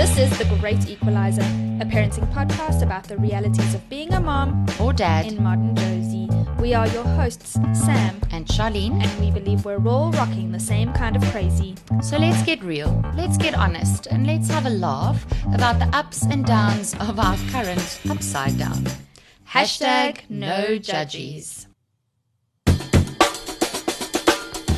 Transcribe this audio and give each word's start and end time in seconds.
This 0.00 0.16
is 0.16 0.38
The 0.38 0.46
Great 0.56 0.88
Equalizer, 0.88 1.42
a 1.42 1.84
parenting 1.84 2.26
podcast 2.32 2.82
about 2.82 3.04
the 3.04 3.18
realities 3.18 3.74
of 3.74 3.86
being 3.90 4.10
a 4.14 4.18
mom 4.18 4.64
or 4.80 4.94
dad 4.94 5.26
in 5.26 5.42
modern 5.42 5.74
Jozi. 5.74 6.26
We 6.58 6.72
are 6.72 6.88
your 6.88 7.04
hosts, 7.04 7.58
Sam 7.74 8.18
and 8.30 8.46
Charlene, 8.46 8.98
and 9.04 9.20
we 9.20 9.30
believe 9.30 9.66
we're 9.66 9.86
all 9.86 10.10
rocking 10.12 10.52
the 10.52 10.58
same 10.58 10.90
kind 10.94 11.16
of 11.16 11.22
crazy. 11.32 11.74
So 12.02 12.16
let's 12.16 12.42
get 12.44 12.62
real, 12.62 13.04
let's 13.14 13.36
get 13.36 13.54
honest, 13.54 14.06
and 14.06 14.26
let's 14.26 14.48
have 14.48 14.64
a 14.64 14.70
laugh 14.70 15.26
about 15.52 15.78
the 15.78 15.94
ups 15.94 16.22
and 16.22 16.46
downs 16.46 16.94
of 16.94 17.18
our 17.18 17.36
current 17.50 18.00
upside 18.08 18.56
down. 18.56 18.82
Hashtag 19.46 20.20
no 20.30 20.78
judges. 20.78 21.66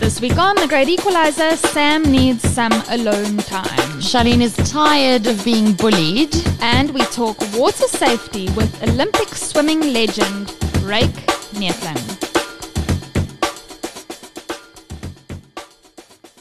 This 0.02 0.20
week 0.20 0.36
on 0.36 0.56
The 0.56 0.66
Great 0.66 0.88
Equalizer, 0.88 1.56
Sam 1.56 2.02
needs 2.02 2.42
some 2.42 2.72
alone 2.88 3.36
time. 3.36 4.00
Charlene 4.00 4.40
is 4.40 4.56
tired 4.68 5.28
of 5.28 5.44
being 5.44 5.74
bullied. 5.74 6.34
And 6.60 6.90
we 6.90 7.02
talk 7.02 7.36
water 7.54 7.86
safety 7.86 8.46
with 8.56 8.82
Olympic 8.82 9.28
swimming 9.28 9.92
legend 9.92 10.48
Ryk 10.82 11.14
Neethling. 11.54 12.02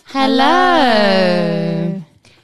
Hello. 0.05 2.01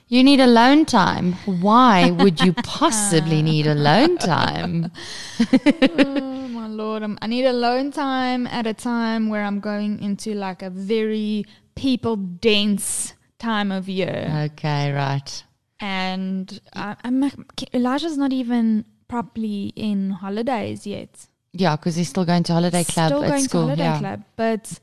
You 0.10 0.24
need 0.24 0.40
alone 0.40 0.86
time. 0.86 1.34
Why 1.48 2.12
would 2.12 2.42
you 2.42 2.54
possibly 2.64 3.42
need 3.42 3.66
alone 3.66 4.20
time? 4.20 4.92
lord! 6.68 7.04
I'm, 7.04 7.18
I 7.22 7.28
need 7.28 7.46
alone 7.46 7.92
time 7.92 8.48
at 8.48 8.68
a 8.68 8.74
time 8.74 9.30
where 9.30 9.44
I'm 9.44 9.60
going 9.60 10.02
into 10.02 10.34
like 10.34 10.62
a 10.62 10.70
very 10.70 11.46
people 11.76 12.16
dense 12.16 13.14
time 13.40 13.72
of 13.72 13.88
year. 13.88 14.50
Okay, 14.52 14.92
right. 14.92 15.44
And 15.80 16.60
I, 16.74 16.96
I'm 17.04 17.32
Elijah's 17.74 18.18
not 18.18 18.34
even 18.34 18.86
properly 19.08 19.74
in 19.76 20.12
holidays 20.12 20.88
yet. 20.88 21.28
Yeah, 21.54 21.76
because 21.76 21.96
he's 21.96 22.10
still 22.10 22.26
going 22.26 22.44
to 22.44 22.54
holiday 22.54 22.84
club 22.84 23.10
still 23.10 23.24
at 23.24 23.30
going 23.30 23.44
school. 23.44 23.62
To 23.62 23.68
holiday 23.68 23.84
yeah. 23.84 24.00
club, 24.00 24.24
but 24.36 24.80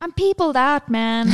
I'm 0.00 0.12
peopled 0.12 0.56
out, 0.56 0.90
man. 0.90 1.30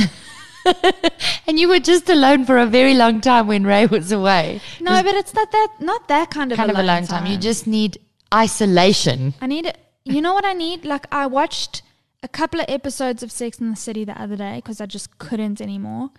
and 1.47 1.59
you 1.59 1.67
were 1.67 1.79
just 1.79 2.09
alone 2.09 2.45
for 2.45 2.57
a 2.57 2.65
very 2.65 2.93
long 2.93 3.21
time 3.21 3.47
when 3.47 3.63
Ray 3.65 3.85
was 3.85 4.11
away. 4.11 4.61
No, 4.79 5.01
but 5.03 5.15
it's 5.15 5.33
not 5.33 5.51
that 5.51 5.69
not 5.79 6.07
that 6.07 6.29
kind 6.31 6.51
of 6.51 6.57
kind 6.57 6.71
alone 6.71 6.79
of 6.79 6.85
alone 6.85 7.07
time. 7.07 7.23
time. 7.23 7.31
You 7.31 7.37
just 7.37 7.67
need 7.67 7.97
isolation. 8.33 9.33
I 9.41 9.47
need 9.47 9.65
it. 9.65 9.77
You 10.05 10.21
know 10.21 10.33
what 10.33 10.45
I 10.45 10.53
need? 10.53 10.85
Like 10.85 11.07
I 11.11 11.25
watched 11.25 11.81
a 12.23 12.27
couple 12.27 12.59
of 12.59 12.65
episodes 12.69 13.23
of 13.23 13.31
Sex 13.31 13.59
in 13.59 13.69
the 13.71 13.75
City 13.75 14.05
the 14.05 14.19
other 14.21 14.35
day 14.35 14.55
because 14.57 14.79
I 14.79 14.85
just 14.85 15.17
couldn't 15.17 15.59
anymore, 15.61 16.11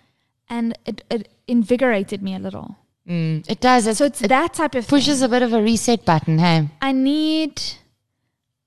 and 0.49 0.77
it, 0.85 1.03
it 1.09 1.29
invigorated 1.47 2.21
me 2.21 2.35
a 2.35 2.39
little. 2.39 2.77
Mm, 3.07 3.49
it 3.49 3.61
does. 3.61 3.87
It, 3.87 3.95
So 3.95 4.05
it's 4.05 4.21
it 4.21 4.27
that 4.27 4.53
type 4.53 4.75
of 4.75 4.87
pushes 4.87 5.19
thing. 5.19 5.25
a 5.27 5.29
bit 5.29 5.41
of 5.41 5.53
a 5.53 5.61
reset 5.61 6.03
button. 6.05 6.39
Hey, 6.39 6.67
I 6.81 6.91
need. 6.91 7.61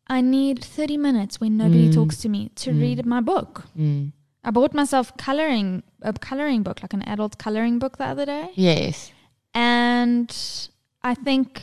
I 0.09 0.21
need 0.23 0.65
30 0.65 0.97
minutes 0.97 1.41
when 1.41 1.57
nobody 1.57 1.89
Mm. 1.89 1.95
talks 1.95 2.17
to 2.23 2.29
me 2.29 2.49
to 2.57 2.73
read 2.73 3.07
my 3.07 3.21
book. 3.21 3.65
mm. 3.79 4.11
I 4.43 4.51
bought 4.51 4.73
myself 4.75 5.15
coloring 5.19 5.83
a 6.03 6.13
coloring 6.15 6.63
book, 6.63 6.83
like 6.83 6.95
an 6.95 7.03
adult 7.03 7.37
coloring 7.39 7.79
book 7.79 7.99
the 7.99 8.05
other 8.07 8.25
day. 8.27 8.51
yes. 8.55 9.13
and 9.55 10.35
I 11.03 11.15
think 11.15 11.63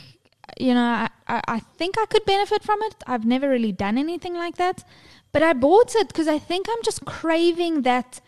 you 0.58 0.74
know 0.74 0.82
I, 0.82 1.08
I 1.26 1.40
I 1.48 1.58
think 1.60 1.96
I 1.98 2.06
could 2.06 2.24
benefit 2.24 2.62
from 2.62 2.80
it. 2.82 2.96
I've 3.06 3.24
never 3.24 3.48
really 3.48 3.72
done 3.72 3.98
anything 3.98 4.34
like 4.34 4.56
that, 4.56 4.84
but 5.32 5.42
I 5.42 5.52
bought 5.52 5.94
it 5.94 6.08
because 6.08 6.28
I 6.28 6.38
think 6.38 6.66
I'm 6.68 6.82
just 6.82 7.04
craving 7.04 7.82
that. 7.82 8.20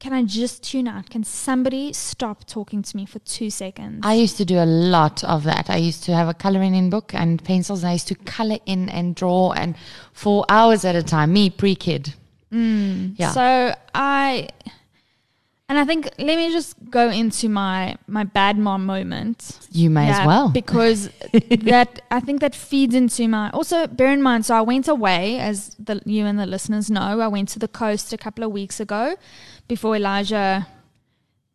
Can 0.00 0.12
I 0.12 0.22
just 0.22 0.62
tune 0.62 0.86
out? 0.86 1.10
Can 1.10 1.24
somebody 1.24 1.92
stop 1.92 2.44
talking 2.46 2.82
to 2.82 2.96
me 2.96 3.04
for 3.04 3.18
two 3.18 3.50
seconds? 3.50 3.98
I 4.04 4.14
used 4.14 4.36
to 4.36 4.44
do 4.44 4.58
a 4.58 4.64
lot 4.64 5.24
of 5.24 5.42
that. 5.42 5.68
I 5.68 5.78
used 5.78 6.04
to 6.04 6.14
have 6.14 6.28
a 6.28 6.34
coloring 6.34 6.76
in 6.76 6.88
book 6.88 7.12
and 7.14 7.42
pencils. 7.42 7.82
And 7.82 7.90
I 7.90 7.94
used 7.94 8.06
to 8.06 8.14
color 8.14 8.58
in 8.64 8.88
and 8.90 9.16
draw 9.16 9.50
and 9.54 9.74
for 10.12 10.44
hours 10.48 10.84
at 10.84 10.94
a 10.94 11.02
time. 11.02 11.32
Me 11.32 11.50
pre 11.50 11.74
kid. 11.74 12.14
Mm. 12.52 13.14
Yeah. 13.16 13.32
So 13.32 13.74
I, 13.92 14.50
and 15.68 15.78
I 15.78 15.84
think 15.84 16.08
let 16.18 16.36
me 16.36 16.50
just 16.50 16.74
go 16.90 17.10
into 17.10 17.48
my 17.48 17.96
my 18.06 18.24
bad 18.24 18.56
mom 18.56 18.86
moment. 18.86 19.58
You 19.70 19.90
may 19.90 20.06
Yeah, 20.06 20.20
as 20.20 20.26
well. 20.26 20.48
because 20.60 21.10
that 21.32 22.00
I 22.10 22.20
think 22.20 22.40
that 22.40 22.54
feeds 22.54 22.94
into 22.94 23.28
my. 23.28 23.50
Also, 23.50 23.86
bear 23.86 24.10
in 24.12 24.22
mind, 24.22 24.46
so 24.46 24.54
I 24.54 24.62
went 24.62 24.88
away, 24.88 25.38
as 25.38 25.74
the 25.78 26.00
you 26.06 26.24
and 26.24 26.38
the 26.38 26.46
listeners 26.46 26.90
know. 26.90 27.20
I 27.20 27.28
went 27.28 27.50
to 27.50 27.58
the 27.58 27.68
coast 27.68 28.12
a 28.12 28.18
couple 28.18 28.44
of 28.44 28.50
weeks 28.50 28.80
ago, 28.80 29.16
before 29.68 29.94
Elijah 29.96 30.66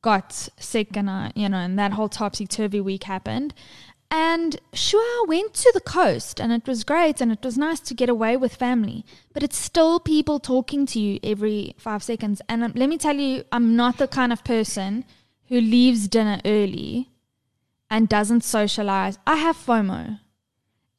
got 0.04 0.34
sick, 0.60 0.96
and 0.96 1.10
I, 1.10 1.32
you 1.34 1.50
know, 1.50 1.58
and 1.58 1.80
that 1.80 1.94
whole 1.94 2.10
topsy 2.10 2.46
turvy 2.46 2.82
week 2.82 3.06
happened. 3.06 3.54
And 4.16 4.60
sure, 4.74 5.02
I 5.02 5.26
went 5.28 5.56
to 5.56 5.72
the 5.74 5.82
coast, 5.82 6.40
and 6.40 6.54
it 6.54 6.68
was 6.68 6.84
great, 6.84 7.20
and 7.20 7.32
it 7.32 7.44
was 7.44 7.58
nice 7.58 7.80
to 7.80 7.96
get 7.96 8.10
away 8.10 8.38
with 8.38 8.54
family. 8.54 9.04
But 9.34 9.42
it's 9.42 9.58
still 9.58 10.00
people 10.00 10.40
talking 10.40 10.86
to 10.86 11.00
you 11.00 11.20
every 11.24 11.74
five 11.80 12.04
seconds. 12.04 12.40
And 12.48 12.64
um, 12.64 12.74
let 12.76 12.90
me 12.90 13.00
tell 13.00 13.16
you, 13.16 13.44
I'm 13.52 13.76
not 13.76 13.98
the 13.98 14.08
kind 14.08 14.32
of 14.32 14.44
person 14.44 15.04
who 15.48 15.60
leaves 15.60 16.08
dinner 16.08 16.40
early 16.46 17.10
and 17.90 18.08
doesn't 18.08 18.44
socialize, 18.44 19.18
I 19.26 19.38
have 19.38 19.58
FOMO. 19.58 20.20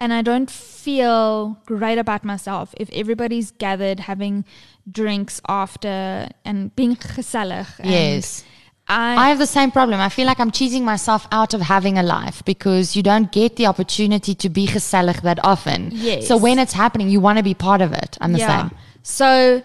And 0.00 0.12
I 0.12 0.20
don't 0.20 0.50
feel 0.50 1.60
great 1.66 1.98
about 1.98 2.24
myself 2.24 2.74
if 2.80 2.90
everybody's 2.92 3.52
gathered 3.52 4.00
having 4.00 4.44
drinks 4.90 5.40
after 5.48 6.30
and 6.44 6.74
being 6.74 6.96
gezellig. 6.96 7.68
Yes. 7.84 8.42
I 8.88 9.16
I, 9.16 9.28
have 9.30 9.38
the 9.38 9.46
same 9.46 9.70
problem. 9.70 10.00
I 10.00 10.08
feel 10.08 10.26
like 10.26 10.38
I'm 10.38 10.50
cheating 10.50 10.84
myself 10.84 11.26
out 11.32 11.54
of 11.54 11.60
having 11.60 11.98
a 11.98 12.02
life 12.02 12.44
because 12.44 12.96
you 12.96 13.02
don't 13.02 13.32
get 13.32 13.56
the 13.56 13.66
opportunity 13.66 14.34
to 14.34 14.48
be 14.48 14.66
gezellig 14.66 15.22
that 15.22 15.42
often. 15.44 15.90
Yes. 15.92 16.28
So 16.28 16.36
when 16.36 16.58
it's 16.58 16.72
happening, 16.72 17.08
you 17.08 17.20
want 17.20 17.38
to 17.38 17.44
be 17.44 17.54
part 17.54 17.80
of 17.80 17.92
it. 17.92 18.18
I'm 18.20 18.32
the 18.32 18.40
yeah. 18.40 18.68
same. 18.68 18.78
So, 19.02 19.62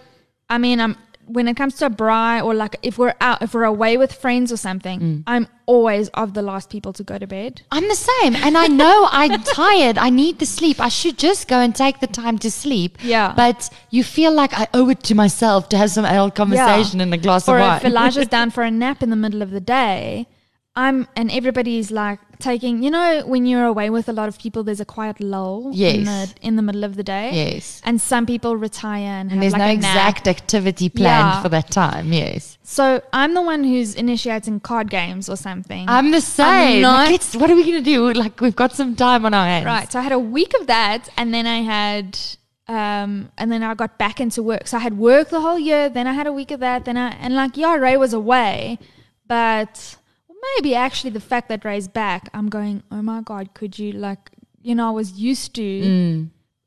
I 0.49 0.57
mean, 0.57 0.79
I'm, 0.79 0.97
when 1.35 1.47
it 1.47 1.55
comes 1.55 1.75
to 1.75 1.85
a 1.85 1.89
braai 1.89 2.43
or 2.43 2.53
like 2.53 2.75
if 2.81 2.97
we're 2.97 3.13
out, 3.21 3.41
if 3.41 3.53
we're 3.53 3.63
away 3.75 3.97
with 3.97 4.11
friends 4.13 4.51
or 4.51 4.57
something, 4.57 4.99
Mm. 4.99 5.23
I'm 5.27 5.47
always 5.67 6.09
of 6.21 6.33
the 6.33 6.41
last 6.41 6.69
people 6.69 6.91
to 6.93 7.03
go 7.03 7.15
to 7.19 7.27
bed. 7.27 7.61
I'm 7.71 7.87
the 7.87 7.95
same. 8.11 8.35
And 8.35 8.57
I 8.57 8.67
know 8.67 9.07
I'm 9.21 9.41
tired. 9.43 9.97
I 9.99 10.09
need 10.09 10.39
the 10.39 10.45
sleep. 10.47 10.79
I 10.79 10.89
should 10.89 11.17
just 11.19 11.47
go 11.47 11.59
and 11.65 11.75
take 11.75 11.99
the 11.99 12.07
time 12.07 12.37
to 12.39 12.49
sleep. 12.49 12.97
Yeah. 13.03 13.33
But 13.35 13.69
you 13.91 14.03
feel 14.03 14.33
like 14.33 14.53
I 14.63 14.65
owe 14.73 14.89
it 14.89 15.03
to 15.03 15.13
myself 15.15 15.69
to 15.69 15.77
have 15.77 15.91
some 15.91 16.05
adult 16.05 16.33
conversation 16.35 16.99
and 17.01 17.13
a 17.13 17.17
glass 17.17 17.47
or 17.47 17.57
of 17.57 17.61
wine. 17.67 17.77
if 17.77 17.85
Elijah's 17.85 18.27
down 18.37 18.49
for 18.49 18.63
a 18.63 18.71
nap 18.71 19.03
in 19.03 19.09
the 19.11 19.15
middle 19.25 19.41
of 19.43 19.51
the 19.51 19.61
day, 19.61 20.27
I'm 20.75 21.07
and 21.15 21.29
everybody's 21.31 21.91
like 21.91 22.19
taking. 22.39 22.81
You 22.83 22.91
know, 22.91 23.23
when 23.25 23.45
you're 23.45 23.65
away 23.65 23.89
with 23.89 24.07
a 24.07 24.13
lot 24.13 24.29
of 24.29 24.37
people, 24.39 24.63
there's 24.63 24.79
a 24.79 24.85
quiet 24.85 25.19
lull 25.19 25.67
in 25.67 25.73
Yes. 25.73 26.05
the 26.07 26.47
in 26.47 26.55
the 26.55 26.61
middle 26.61 26.83
of 26.85 26.95
the 26.95 27.03
day. 27.03 27.31
yes. 27.33 27.81
And 27.83 27.99
some 27.99 28.25
people 28.25 28.55
retire 28.55 29.01
and, 29.19 29.31
And 29.31 29.31
have 29.31 29.39
there's 29.41 29.53
like 29.53 29.61
no 29.61 29.67
exact 29.73 30.27
activity 30.27 30.87
planned 30.87 31.33
Yeah. 31.35 31.41
for 31.41 31.49
that 31.49 31.69
time. 31.71 32.13
Yes. 32.13 32.57
So 32.63 33.01
I'm 33.11 33.33
the 33.33 33.41
one 33.41 33.63
who's 33.63 33.95
initiating 33.95 34.59
card 34.61 34.89
games 34.89 35.27
or 35.27 35.35
something. 35.35 35.85
I'm 35.89 36.11
the 36.11 36.21
same. 36.21 36.83
Like, 36.83 37.09
it's- 37.15 37.35
what 37.35 37.49
are 37.51 37.55
we 37.55 37.63
going 37.63 37.83
to 37.83 37.89
do? 37.95 38.13
Like, 38.13 38.39
we've 38.39 38.55
got 38.55 38.71
some 38.73 38.95
time 38.95 39.25
on 39.25 39.33
our 39.33 39.45
hands. 39.45 39.65
right. 39.65 39.91
So 39.91 39.99
I 39.99 40.03
had 40.03 40.11
a 40.13 40.19
week 40.19 40.53
of 40.61 40.67
that, 40.67 41.09
and 41.17 41.33
then 41.33 41.45
I 41.47 41.59
had. 41.61 42.17
Um, 42.69 43.31
and 43.39 43.51
then 43.51 43.63
I 43.63 43.73
got 43.73 43.97
back 43.97 44.21
into 44.21 44.43
work. 44.43 44.67
So 44.67 44.77
I 44.77 44.81
had 44.81 44.95
work 44.99 45.29
the 45.29 45.41
whole 45.41 45.57
year. 45.57 45.89
Then 45.89 46.05
I 46.05 46.13
had 46.13 46.27
a 46.27 46.31
week 46.31 46.51
of 46.51 46.59
that. 46.59 46.85
Then 46.85 46.97
I 46.97 47.09
and 47.19 47.33
like 47.33 47.57
yeah, 47.57 47.75
Ray 47.75 47.97
was 47.97 48.13
away, 48.13 48.77
but 49.27 49.95
maybe 50.55 50.75
actually 50.75 51.11
the 51.11 51.19
fact 51.19 51.49
that 51.49 51.65
Ray's 51.65 51.87
back, 51.87 52.29
I'm 52.33 52.49
going. 52.49 52.83
Oh 52.91 53.01
my 53.01 53.21
god, 53.21 53.53
could 53.53 53.77
you 53.79 53.91
like 53.91 54.31
you 54.61 54.75
know 54.75 54.87
I 54.87 54.91
was 54.91 55.13
used 55.13 55.55
to 55.55 55.61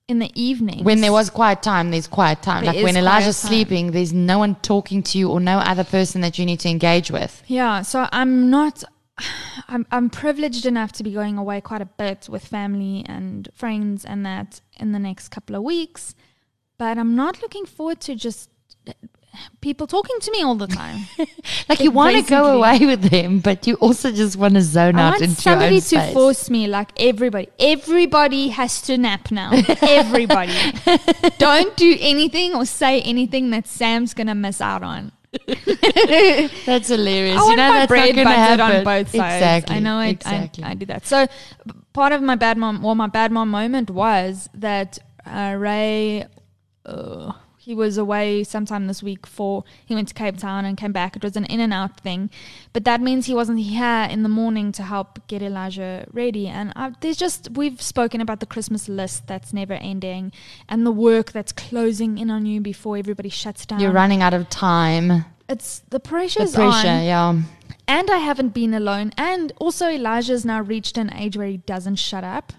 in 0.08 0.18
the 0.18 0.30
evening 0.34 0.80
Mm. 0.80 0.84
When 0.84 1.00
there 1.00 1.12
was 1.12 1.30
quiet 1.30 1.62
time, 1.62 1.90
there's 1.90 2.08
quiet 2.08 2.42
time. 2.42 2.64
There 2.64 2.74
like 2.74 2.84
when 2.84 2.96
Elijah's 2.96 3.36
sleeping, 3.36 3.92
there's 3.92 4.12
no 4.12 4.38
one 4.38 4.56
talking 4.56 5.02
to 5.04 5.18
you 5.18 5.30
or 5.30 5.40
no 5.40 5.58
other 5.58 5.84
person 5.84 6.20
that 6.22 6.38
you 6.38 6.46
need 6.46 6.60
to 6.60 6.68
engage 6.68 7.10
with. 7.10 7.42
Yeah, 7.46 7.82
so 7.82 8.08
I'm 8.12 8.50
not. 8.50 8.84
I'm 9.68 9.86
I'm 9.90 10.10
privileged 10.10 10.66
enough 10.66 10.92
to 10.92 11.02
be 11.02 11.12
going 11.12 11.38
away 11.38 11.60
quite 11.60 11.82
a 11.82 11.86
bit 11.86 12.28
with 12.28 12.44
family 12.44 13.04
and 13.06 13.48
friends 13.54 14.04
and 14.04 14.24
that 14.26 14.60
in 14.78 14.92
the 14.92 14.98
next 14.98 15.28
couple 15.28 15.54
of 15.54 15.62
weeks, 15.62 16.14
but 16.78 16.98
I'm 16.98 17.14
not 17.14 17.42
looking 17.42 17.66
forward 17.66 18.00
to 18.02 18.14
just 18.14 18.50
people 19.60 19.86
talking 19.86 20.18
to 20.20 20.30
me 20.32 20.42
all 20.42 20.54
the 20.54 20.66
time. 20.66 21.06
Like 21.68 21.80
you 21.80 21.90
want 21.90 22.16
to 22.16 22.22
go 22.22 22.58
away 22.58 22.78
with 22.86 23.02
them, 23.02 23.38
but 23.38 23.66
you 23.66 23.76
also 23.76 24.12
just 24.12 24.36
want 24.36 24.54
to 24.54 24.62
zone 24.62 24.96
I 24.96 25.08
out 25.08 25.10
want 25.12 25.22
into 25.22 25.30
your 25.30 25.36
somebody 25.36 25.76
own 25.76 25.80
to 25.80 25.86
space. 25.86 26.12
force 26.12 26.50
me, 26.50 26.66
like 26.66 26.90
everybody. 26.98 27.48
Everybody 27.58 28.48
has 28.48 28.82
to 28.82 28.98
nap 28.98 29.30
now. 29.30 29.52
Everybody. 29.80 30.52
Don't 31.38 31.74
do 31.76 31.96
anything 32.00 32.54
or 32.54 32.66
say 32.66 33.00
anything 33.02 33.50
that 33.50 33.66
Sam's 33.66 34.12
gonna 34.12 34.34
miss 34.34 34.60
out 34.60 34.82
on. 34.82 35.12
That's 36.66 36.88
hilarious. 36.88 37.40
I 37.40 37.50
you 37.50 37.56
know 37.56 37.72
that's 37.72 37.88
bread 37.88 38.16
not 38.16 38.24
gonna 38.24 38.36
buttered 38.36 38.60
on 38.60 38.84
both 38.84 39.10
sides. 39.10 39.14
Exactly. 39.14 39.76
I 39.76 39.78
know 39.78 39.96
I, 39.96 40.06
exactly. 40.08 40.64
I, 40.64 40.70
I 40.70 40.74
do 40.74 40.86
that. 40.86 41.06
So 41.06 41.26
part 41.92 42.12
of 42.12 42.22
my 42.22 42.36
bad 42.36 42.58
mom, 42.58 42.82
well, 42.82 42.94
my 42.94 43.06
bad 43.06 43.32
mom 43.32 43.48
moment 43.48 43.90
was 43.90 44.48
that 44.54 44.98
uh, 45.24 45.54
Ray, 45.58 46.26
uh, 46.84 47.32
he 47.64 47.76
was 47.76 47.96
away 47.96 48.42
sometime 48.42 48.88
this 48.88 49.04
week 49.04 49.24
for 49.24 49.62
he 49.86 49.94
went 49.94 50.08
to 50.08 50.14
Cape 50.14 50.36
Town 50.36 50.64
and 50.64 50.76
came 50.76 50.90
back. 50.90 51.14
It 51.14 51.22
was 51.22 51.36
an 51.36 51.44
in 51.44 51.60
and 51.60 51.72
out 51.72 52.00
thing, 52.00 52.28
but 52.72 52.84
that 52.84 53.00
means 53.00 53.26
he 53.26 53.34
wasn't 53.34 53.60
here 53.60 54.08
in 54.10 54.24
the 54.24 54.28
morning 54.28 54.72
to 54.72 54.82
help 54.82 55.24
get 55.28 55.42
Elijah 55.42 56.04
ready. 56.12 56.48
And 56.48 56.72
I, 56.74 56.92
there's 57.00 57.16
just 57.16 57.52
we've 57.52 57.80
spoken 57.80 58.20
about 58.20 58.40
the 58.40 58.46
Christmas 58.46 58.88
list 58.88 59.28
that's 59.28 59.52
never 59.52 59.74
ending, 59.74 60.32
and 60.68 60.84
the 60.84 60.90
work 60.90 61.30
that's 61.30 61.52
closing 61.52 62.18
in 62.18 62.32
on 62.32 62.46
you 62.46 62.60
before 62.60 62.96
everybody 62.96 63.28
shuts 63.28 63.64
down. 63.64 63.78
You're 63.78 63.92
running 63.92 64.22
out 64.22 64.34
of 64.34 64.50
time. 64.50 65.24
It's 65.48 65.84
the 65.90 66.00
pressure's 66.00 66.52
The 66.52 66.58
pressure, 66.58 66.88
on, 66.88 67.04
yeah. 67.04 67.42
and 67.86 68.10
I 68.10 68.18
haven't 68.18 68.54
been 68.54 68.74
alone. 68.74 69.12
And 69.16 69.52
also, 69.58 69.88
Elijah's 69.88 70.44
now 70.44 70.62
reached 70.62 70.98
an 70.98 71.12
age 71.14 71.36
where 71.36 71.46
he 71.46 71.58
doesn't 71.58 71.96
shut 71.96 72.24
up 72.24 72.52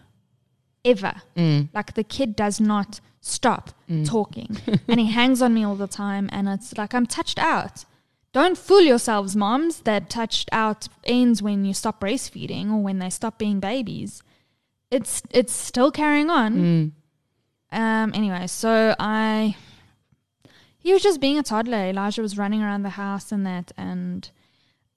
ever. 0.86 1.22
Mm. 1.36 1.70
Like 1.74 1.94
the 1.94 2.04
kid 2.04 2.36
does 2.36 2.60
not 2.60 3.00
stop 3.22 3.72
talking 4.04 4.58
and 4.88 5.00
he 5.00 5.08
hangs 5.08 5.42
on 5.42 5.54
me 5.54 5.64
all 5.64 5.76
the 5.76 5.88
time. 5.88 6.30
And 6.32 6.48
it's 6.50 6.78
like, 6.78 6.94
I'm 6.94 7.06
touched 7.06 7.40
out. 7.40 7.86
Don't 8.34 8.58
fool 8.58 8.82
yourselves, 8.82 9.36
moms, 9.36 9.82
that 9.82 10.10
touched 10.10 10.50
out 10.52 10.88
ends 11.04 11.42
when 11.42 11.66
you 11.66 11.74
stop 11.74 12.02
breastfeeding 12.02 12.72
or 12.72 12.82
when 12.82 12.98
they 12.98 13.12
stop 13.12 13.38
being 13.38 13.60
babies. 13.60 14.24
It's 14.90 15.22
it's 15.30 15.54
still 15.54 15.92
carrying 15.92 16.30
on. 16.30 16.56
Mm. 16.56 16.92
Um. 17.72 18.12
Anyway, 18.16 18.48
so 18.48 18.96
I 19.00 19.56
he 20.80 20.92
was 20.94 21.04
just 21.04 21.22
being 21.22 21.38
a 21.38 21.44
toddler. 21.44 21.86
Elijah 21.86 22.22
was 22.22 22.38
running 22.38 22.62
around 22.62 22.82
the 22.82 22.90
house 22.90 23.32
and 23.32 23.46
that, 23.46 23.72
and 23.78 24.30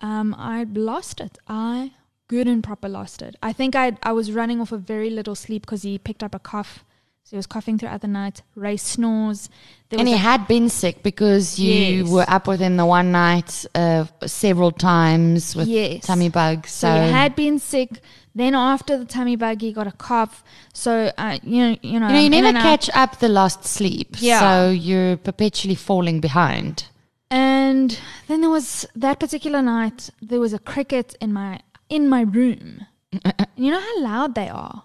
um, 0.00 0.34
I 0.36 0.64
lost 0.64 1.20
it. 1.20 1.38
I 1.46 1.92
good 2.28 2.46
and 2.48 2.62
proper 2.62 2.88
lost 2.88 3.22
it. 3.22 3.36
I 3.42 3.52
think 3.52 3.74
I 3.76 3.96
I 4.02 4.12
was 4.12 4.32
running 4.32 4.60
off 4.60 4.72
a 4.72 4.78
very 4.78 5.10
little 5.10 5.34
sleep 5.34 5.62
because 5.62 5.82
he 5.82 5.98
picked 5.98 6.22
up 6.22 6.34
a 6.34 6.38
cough. 6.38 6.84
So 7.24 7.30
he 7.30 7.36
was 7.38 7.46
coughing 7.46 7.76
throughout 7.76 8.02
the 8.02 8.08
night. 8.08 8.42
Ray 8.54 8.76
snores. 8.76 9.48
There 9.88 9.98
And 9.98 10.06
he 10.08 10.16
had 10.16 10.46
been 10.46 10.68
sick 10.68 11.02
because 11.02 11.58
you 11.58 11.74
Yes. 11.74 12.08
were 12.08 12.24
up 12.28 12.46
with 12.46 12.60
him 12.60 12.76
the 12.76 12.86
one 12.86 13.10
night 13.10 13.66
uh, 13.74 14.04
several 14.26 14.70
times 14.70 15.56
with 15.56 15.66
Yes. 15.66 16.06
tummy 16.06 16.28
bugs. 16.28 16.70
So, 16.70 16.86
So, 16.86 17.02
he 17.02 17.10
had 17.10 17.34
been 17.34 17.58
sick. 17.58 17.90
Then 18.32 18.54
after 18.54 18.96
the 18.96 19.04
tummy 19.06 19.34
bug, 19.34 19.60
he 19.60 19.72
got 19.72 19.88
a 19.88 19.92
cough. 19.92 20.44
So 20.72 21.10
uh, 21.18 21.38
you 21.42 21.62
know, 21.64 21.76
you 21.82 21.98
know, 21.98 22.06
you 22.08 22.14
know, 22.14 22.20
you 22.20 22.30
never 22.30 22.56
out. 22.56 22.62
catch 22.62 22.90
up 22.94 23.18
the 23.18 23.28
lost 23.28 23.64
sleep. 23.64 24.16
Yeah. 24.20 24.38
So 24.40 24.70
you're 24.70 25.16
perpetually 25.16 25.74
falling 25.74 26.20
behind. 26.20 26.84
And 27.28 27.98
then 28.28 28.40
there 28.40 28.50
was 28.50 28.86
that 28.94 29.18
particular 29.18 29.62
night. 29.62 30.10
There 30.22 30.38
was 30.38 30.52
a 30.52 30.60
cricket 30.60 31.16
in 31.20 31.32
my 31.32 31.58
in 31.88 32.08
my 32.08 32.22
room. 32.22 32.86
and 33.12 33.46
you 33.56 33.70
know 33.70 33.80
how 33.80 34.00
loud 34.02 34.34
they 34.34 34.48
are. 34.48 34.82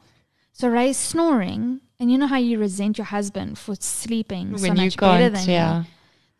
So 0.53 0.67
Ray's 0.69 0.97
snoring, 0.97 1.81
and 1.99 2.11
you 2.11 2.17
know 2.17 2.27
how 2.27 2.37
you 2.37 2.59
resent 2.59 2.97
your 2.97 3.05
husband 3.05 3.57
for 3.57 3.75
sleeping 3.75 4.57
so 4.57 4.63
When 4.63 4.75
you 4.77 4.83
much 4.85 4.97
better 4.97 5.29
than 5.29 5.49
yeah. 5.49 5.79
you. 5.79 5.85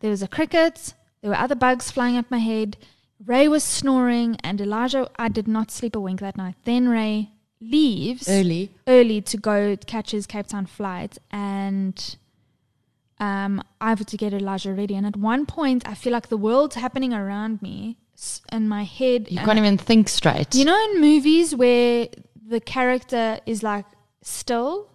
There 0.00 0.10
was 0.10 0.22
a 0.22 0.28
cricket. 0.28 0.94
There 1.20 1.30
were 1.30 1.36
other 1.36 1.54
bugs 1.54 1.90
flying 1.90 2.16
up 2.16 2.30
my 2.30 2.38
head. 2.38 2.76
Ray 3.24 3.46
was 3.48 3.62
snoring, 3.62 4.36
and 4.42 4.60
Elijah. 4.60 5.08
I 5.18 5.28
did 5.28 5.46
not 5.48 5.70
sleep 5.70 5.94
a 5.96 6.00
wink 6.00 6.20
that 6.20 6.36
night. 6.36 6.56
Then 6.64 6.88
Ray 6.88 7.30
leaves 7.60 8.28
Early. 8.28 8.70
early 8.88 9.20
to 9.22 9.36
go 9.36 9.76
catch 9.86 10.10
his 10.10 10.26
Cape 10.26 10.48
Town 10.48 10.66
flight, 10.66 11.18
and 11.30 12.16
um, 13.20 13.62
I 13.80 13.90
have 13.90 14.04
to 14.04 14.16
get 14.16 14.34
Elijah 14.34 14.72
ready. 14.74 14.94
And 14.96 15.06
at 15.06 15.16
one 15.16 15.46
point, 15.46 15.88
I 15.88 15.94
feel 15.94 16.12
like 16.12 16.28
the 16.28 16.36
world's 16.36 16.74
happening 16.74 17.14
around 17.14 17.62
me 17.62 17.98
s- 18.22 18.40
in 18.52 18.68
my 18.68 18.84
head. 18.84 19.26
You 19.30 19.38
can't 19.38 19.58
even 19.58 19.76
think 19.78 20.08
straight. 20.08 20.54
you 20.54 20.64
know, 20.64 20.78
in 20.92 21.00
movies 21.00 21.54
where 21.54 22.08
the 22.46 22.60
character 22.60 23.40
is 23.46 23.62
like 23.62 23.86
still 24.22 24.88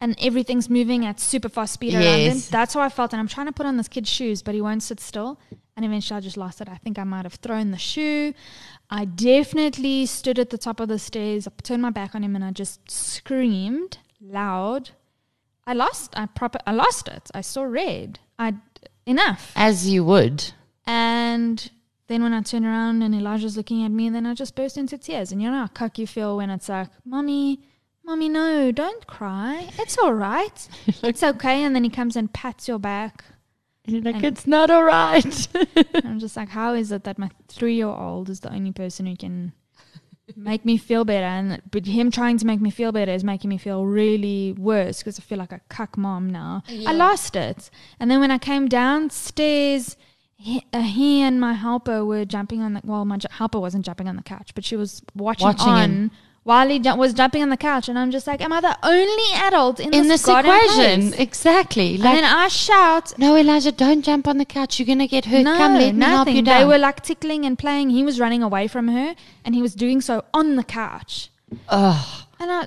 and 0.00 0.16
everything's 0.20 0.68
moving 0.70 1.04
at 1.04 1.18
super 1.20 1.48
fast 1.48 1.74
speed 1.74 1.94
around 1.94 2.20
him. 2.20 2.42
That's 2.50 2.74
how 2.74 2.80
I 2.80 2.88
felt. 2.88 3.12
And 3.12 3.20
I'm 3.20 3.28
trying 3.28 3.46
to 3.46 3.52
put 3.52 3.66
on 3.66 3.76
this 3.76 3.88
kid's 3.88 4.08
shoes, 4.08 4.42
but 4.42 4.54
he 4.54 4.60
won't 4.60 4.82
sit 4.82 5.00
still. 5.00 5.40
And 5.76 5.84
eventually 5.84 6.16
I 6.18 6.20
just 6.20 6.36
lost 6.36 6.60
it. 6.60 6.68
I 6.68 6.76
think 6.76 6.98
I 6.98 7.04
might 7.04 7.24
have 7.24 7.34
thrown 7.34 7.70
the 7.72 7.78
shoe. 7.78 8.32
I 8.90 9.04
definitely 9.04 10.06
stood 10.06 10.38
at 10.38 10.50
the 10.50 10.58
top 10.58 10.80
of 10.80 10.88
the 10.88 10.98
stairs, 10.98 11.46
I 11.46 11.50
turned 11.62 11.82
my 11.82 11.90
back 11.90 12.14
on 12.14 12.22
him, 12.24 12.34
and 12.36 12.44
I 12.44 12.52
just 12.52 12.90
screamed 12.90 13.98
loud. 14.20 14.90
I 15.66 15.74
lost. 15.74 16.14
I 16.16 16.26
proper. 16.26 16.58
I 16.66 16.72
lost 16.72 17.08
it. 17.08 17.30
I 17.34 17.42
saw 17.42 17.62
red. 17.64 18.18
I 18.38 18.54
enough. 19.04 19.52
As 19.54 19.88
you 19.88 20.02
would. 20.04 20.52
And 20.86 21.70
then 22.08 22.22
when 22.22 22.32
I 22.32 22.42
turn 22.42 22.64
around 22.66 23.02
and 23.02 23.14
Elijah's 23.14 23.56
looking 23.56 23.84
at 23.84 23.90
me, 23.90 24.06
and 24.06 24.16
then 24.16 24.26
I 24.26 24.34
just 24.34 24.54
burst 24.56 24.76
into 24.76 24.98
tears. 24.98 25.30
And 25.30 25.40
you 25.42 25.50
know 25.50 25.58
how 25.58 25.66
cock 25.68 25.98
you 25.98 26.06
feel 26.06 26.36
when 26.38 26.50
it's 26.50 26.68
like, 26.68 26.88
Mommy, 27.04 27.60
Mommy, 28.04 28.28
no, 28.30 28.72
don't 28.72 29.06
cry. 29.06 29.68
It's 29.78 29.98
all 29.98 30.14
right. 30.14 30.68
it's 31.02 31.22
okay. 31.22 31.62
And 31.62 31.74
then 31.76 31.84
he 31.84 31.90
comes 31.90 32.16
and 32.16 32.32
pats 32.32 32.66
your 32.66 32.78
back. 32.78 33.24
And 33.84 33.94
you're 33.94 34.02
like, 34.02 34.16
And- 34.16 34.24
it's 34.24 34.46
not 34.46 34.70
all 34.70 34.84
right. 34.84 35.48
I'm 36.04 36.18
just 36.18 36.34
like, 36.36 36.48
how 36.48 36.72
is 36.72 36.90
it 36.92 37.04
that 37.04 37.18
my 37.18 37.30
three 37.48 37.74
year 37.74 37.86
old 37.88 38.30
is 38.30 38.40
the 38.40 38.52
only 38.52 38.72
person 38.72 39.04
who 39.04 39.14
can 39.16 39.52
make 40.34 40.64
me 40.64 40.78
feel 40.78 41.04
better? 41.04 41.26
And 41.26 41.60
but 41.70 41.84
him 41.84 42.10
trying 42.10 42.38
to 42.38 42.46
make 42.46 42.62
me 42.62 42.70
feel 42.70 42.92
better 42.92 43.12
is 43.12 43.22
making 43.24 43.50
me 43.50 43.58
feel 43.58 43.84
really 43.84 44.52
worse 44.58 44.98
because 45.00 45.18
I 45.18 45.22
feel 45.22 45.38
like 45.38 45.52
a 45.52 45.60
cuck 45.68 45.98
mom 45.98 46.30
now. 46.30 46.62
I 46.86 46.92
lost 46.94 47.36
it. 47.36 47.68
And 48.00 48.10
then 48.10 48.20
when 48.20 48.30
I 48.30 48.38
came 48.38 48.68
downstairs, 48.68 49.96
he, 50.40 50.64
uh, 50.72 50.82
he 50.82 51.20
and 51.20 51.40
my 51.40 51.52
helper 51.54 52.04
were 52.04 52.24
jumping 52.24 52.62
on 52.62 52.74
the 52.74 52.80
well, 52.84 53.04
my 53.04 53.16
ju- 53.18 53.28
helper 53.30 53.58
wasn't 53.60 53.84
jumping 53.84 54.08
on 54.08 54.16
the 54.16 54.22
couch, 54.22 54.52
but 54.54 54.64
she 54.64 54.76
was 54.76 55.02
watching, 55.14 55.46
Watching 55.46 55.68
on. 55.68 55.90
him. 55.90 56.10
While 56.44 56.68
he 56.68 56.78
ju- 56.78 56.94
was 56.94 57.12
jumping 57.12 57.42
on 57.42 57.50
the 57.50 57.56
couch, 57.58 57.88
and 57.90 57.98
I'm 57.98 58.10
just 58.10 58.26
like, 58.26 58.40
"Am 58.40 58.52
I 58.52 58.60
the 58.62 58.78
only 58.82 59.24
adult 59.48 59.80
in, 59.80 59.92
In 59.92 60.02
this, 60.08 60.22
this 60.22 60.26
goddamn 60.26 60.54
equation. 60.54 61.08
place?" 61.10 61.20
Exactly. 61.20 61.94
And 61.96 62.04
then 62.04 62.24
I 62.24 62.48
shout, 62.48 63.12
no, 63.18 63.36
Elijah, 63.36 63.72
don't 63.72 64.02
jump 64.02 64.26
on 64.28 64.38
the 64.38 64.46
couch. 64.46 64.78
You're 64.78 64.86
going 64.86 65.00
to 65.00 65.08
get 65.08 65.26
hurt. 65.26 65.44
Come, 65.44 65.74
let 65.74 65.94
me 65.94 66.04
help 66.06 66.28
you 66.28 66.40
down. 66.40 66.60
They 66.60 66.64
were 66.64 66.78
like 66.78 67.02
tickling 67.02 67.44
and 67.44 67.58
playing. 67.58 67.90
He 67.90 68.02
was 68.04 68.18
running 68.18 68.42
away 68.42 68.66
from 68.68 68.88
her, 68.88 69.14
and 69.44 69.54
he 69.54 69.60
was 69.60 69.74
doing 69.74 70.00
so 70.00 70.24
on 70.32 70.56
the 70.56 70.64
couch. 70.64 71.30
Ugh. 71.68 72.22
And 72.40 72.50
I, 72.50 72.66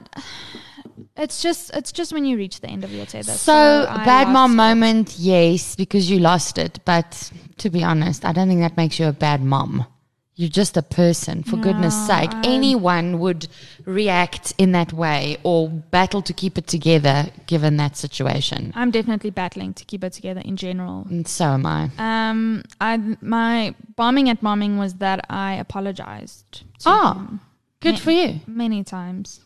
it's 1.18 1.42
just, 1.42 1.72
it's 1.76 1.92
just 1.92 2.14
when 2.14 2.26
you 2.26 2.38
reach 2.38 2.60
the 2.62 2.68
end 2.70 2.84
of 2.84 2.92
your 2.92 3.06
tether. 3.06 3.32
So, 3.32 3.86
I 3.90 4.04
bad 4.06 4.28
mom 4.30 4.52
it. 4.52 4.56
moment, 4.56 5.16
yes, 5.18 5.76
because 5.76 6.10
you 6.10 6.20
lost 6.20 6.58
it. 6.58 6.80
But 6.86 7.32
to 7.58 7.70
be 7.70 7.84
honest, 7.84 8.26
I 8.26 8.32
don't 8.34 8.48
think 8.48 8.62
that 8.62 8.78
makes 8.78 9.00
you 9.00 9.08
a 9.08 9.14
bad 9.14 9.42
mom. 9.42 9.86
You're 10.36 10.50
just 10.50 10.76
a 10.78 10.82
person, 10.82 11.44
for 11.44 11.58
goodness 11.58 11.94
sake. 12.08 12.32
I- 12.34 12.42
Anyone 12.46 13.20
would 13.20 13.48
react 13.86 14.54
in 14.58 14.72
that 14.72 14.92
way 14.94 15.38
or 15.44 15.70
battle 15.70 16.22
to 16.24 16.34
keep 16.34 16.58
it 16.58 16.66
together 16.68 17.30
given 17.46 17.78
that 17.78 17.96
situation. 17.98 18.72
I'm 18.76 18.90
definitely 18.92 19.30
battling 19.30 19.74
to 19.76 19.86
keep 19.86 20.04
it 20.04 20.14
together 20.14 20.42
in 20.44 20.56
general. 20.56 21.06
And 21.10 21.28
so 21.28 21.46
am 21.46 21.66
I. 21.66 21.92
Um, 22.00 22.64
I 22.80 22.98
my 23.22 23.76
bombing 23.96 24.30
at 24.30 24.42
momming 24.42 24.78
was 24.78 24.96
that 24.96 25.26
I 25.30 25.56
apologized. 25.56 26.64
Oh, 26.86 27.14
him 27.14 27.40
Good 27.82 27.94
Ma- 27.96 28.00
for 28.00 28.12
you. 28.12 28.40
many 28.48 28.84
times. 28.84 29.42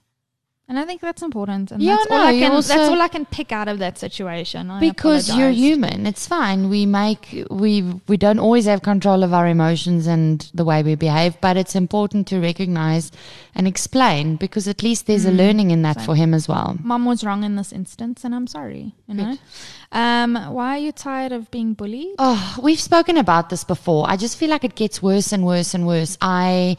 And 0.67 0.79
I 0.79 0.85
think 0.85 0.99
that's 0.99 1.21
important. 1.21 1.71
And 1.71 1.79
Yeah, 1.79 1.95
that's, 1.97 2.09
all 2.09 2.17
no, 2.17 2.23
I 2.23 2.31
you 2.31 2.41
can, 2.41 2.53
that's 2.53 2.89
all 2.89 2.99
I 2.99 3.07
can 3.07 3.25
pick 3.25 3.51
out 3.51 3.67
of 3.67 3.77
that 3.79 3.99
situation. 3.99 4.71
I 4.71 4.79
Because 4.79 5.35
you're 5.35 5.51
human. 5.51 6.07
It's 6.07 6.25
fine. 6.25 6.69
We 6.69 6.87
make 6.87 7.45
we 7.51 7.83
we 8.07 8.17
don't 8.17 8.39
always 8.39 8.65
have 8.65 8.81
control 8.81 9.21
of 9.23 9.31
our 9.31 9.45
emotions 9.45 10.07
and 10.07 10.49
the 10.55 10.65
way 10.65 10.81
we 10.81 10.95
behave, 10.95 11.39
but 11.39 11.55
it's 11.55 11.75
important 11.75 12.27
to 12.29 12.39
recognize 12.39 13.11
and 13.53 13.67
explain 13.67 14.37
because 14.37 14.67
at 14.67 14.81
least 14.81 15.05
there's 15.05 15.25
a 15.25 15.31
learning 15.31 15.69
in 15.69 15.83
that 15.83 15.97
same. 15.97 16.05
for 16.05 16.15
him 16.15 16.33
as 16.33 16.47
well. 16.47 16.77
Mom 16.81 17.05
was 17.05 17.23
wrong 17.23 17.43
in 17.43 17.57
this 17.57 17.71
instance, 17.71 18.23
and 18.23 18.33
I'm 18.33 18.47
sorry. 18.47 18.95
You 19.07 19.13
know, 19.13 19.37
um, 19.91 20.35
why 20.51 20.77
are 20.77 20.79
you 20.79 20.91
tired 20.91 21.31
of 21.31 21.51
being 21.51 21.75
bullied? 21.75 22.15
Oh, 22.17 22.57
we've 22.61 22.81
spoken 22.81 23.17
about 23.17 23.51
this 23.51 23.63
before. 23.63 24.09
I 24.09 24.17
just 24.17 24.35
feel 24.35 24.49
like 24.49 24.63
it 24.63 24.73
gets 24.73 24.99
worse 24.99 25.31
and 25.31 25.45
worse 25.45 25.75
and 25.75 25.85
worse. 25.85 26.17
I 26.21 26.77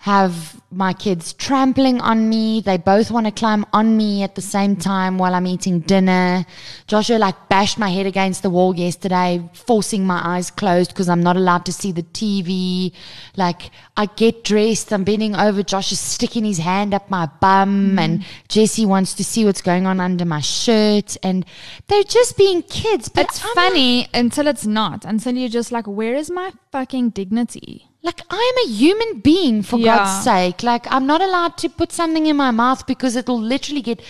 have 0.00 0.60
my 0.70 0.92
kids 0.92 1.32
trampling 1.32 2.00
on 2.00 2.28
me. 2.28 2.60
They 2.60 2.76
both 2.76 3.10
want 3.10 3.26
to 3.26 3.32
climb 3.32 3.66
on 3.72 3.96
me 3.96 4.22
at 4.22 4.36
the 4.36 4.40
same 4.40 4.76
time 4.76 5.18
while 5.18 5.34
I'm 5.34 5.46
eating 5.46 5.80
dinner. 5.80 6.46
Joshua 6.86 7.16
like 7.16 7.48
bashed 7.48 7.78
my 7.78 7.88
head 7.88 8.06
against 8.06 8.44
the 8.44 8.50
wall 8.50 8.76
yesterday, 8.76 9.42
forcing 9.54 10.06
my 10.06 10.20
eyes 10.22 10.52
closed 10.52 10.90
because 10.90 11.08
I'm 11.08 11.22
not 11.22 11.36
allowed 11.36 11.66
to 11.66 11.72
see 11.72 11.90
the 11.90 12.04
TV. 12.04 12.92
Like 13.36 13.72
I 13.96 14.06
get 14.06 14.44
dressed, 14.44 14.92
I'm 14.92 15.02
bending 15.02 15.34
over. 15.34 15.64
Josh 15.64 15.90
is 15.90 15.98
sticking 15.98 16.44
his 16.44 16.58
hand 16.58 16.94
up 16.94 17.10
my 17.10 17.26
bum 17.40 17.96
mm. 17.96 18.00
and 18.00 18.24
Jesse 18.46 18.86
wants 18.86 19.14
to 19.14 19.24
see 19.24 19.44
what's 19.44 19.62
going 19.62 19.84
on 19.84 19.98
under 19.98 20.24
my 20.24 20.40
shirt. 20.40 21.16
And 21.24 21.44
they're 21.88 22.04
just 22.04 22.36
being 22.36 22.62
kids. 22.62 23.08
But 23.08 23.24
It's 23.24 23.44
I'm 23.44 23.54
funny 23.54 24.06
until 24.14 24.46
it's 24.46 24.64
not. 24.66 25.04
Until 25.04 25.34
you're 25.34 25.48
just 25.48 25.72
like, 25.72 25.88
where 25.88 26.14
is 26.14 26.30
my 26.30 26.52
fucking 26.70 27.10
dignity? 27.10 27.88
Like 28.08 28.22
I 28.30 28.42
am 28.50 28.56
a 28.66 28.72
human 28.74 29.20
being 29.20 29.62
for 29.62 29.78
Yeah. 29.78 29.96
God's 29.98 30.24
sake. 30.24 30.62
Like 30.62 30.84
I'm 30.94 31.06
not 31.06 31.20
allowed 31.20 31.58
to 31.58 31.68
put 31.68 31.92
something 31.92 32.24
in 32.26 32.36
my 32.38 32.50
mouth 32.50 32.86
because 32.86 33.16
it'll 33.16 33.40
literally 33.54 33.82
get 33.82 34.00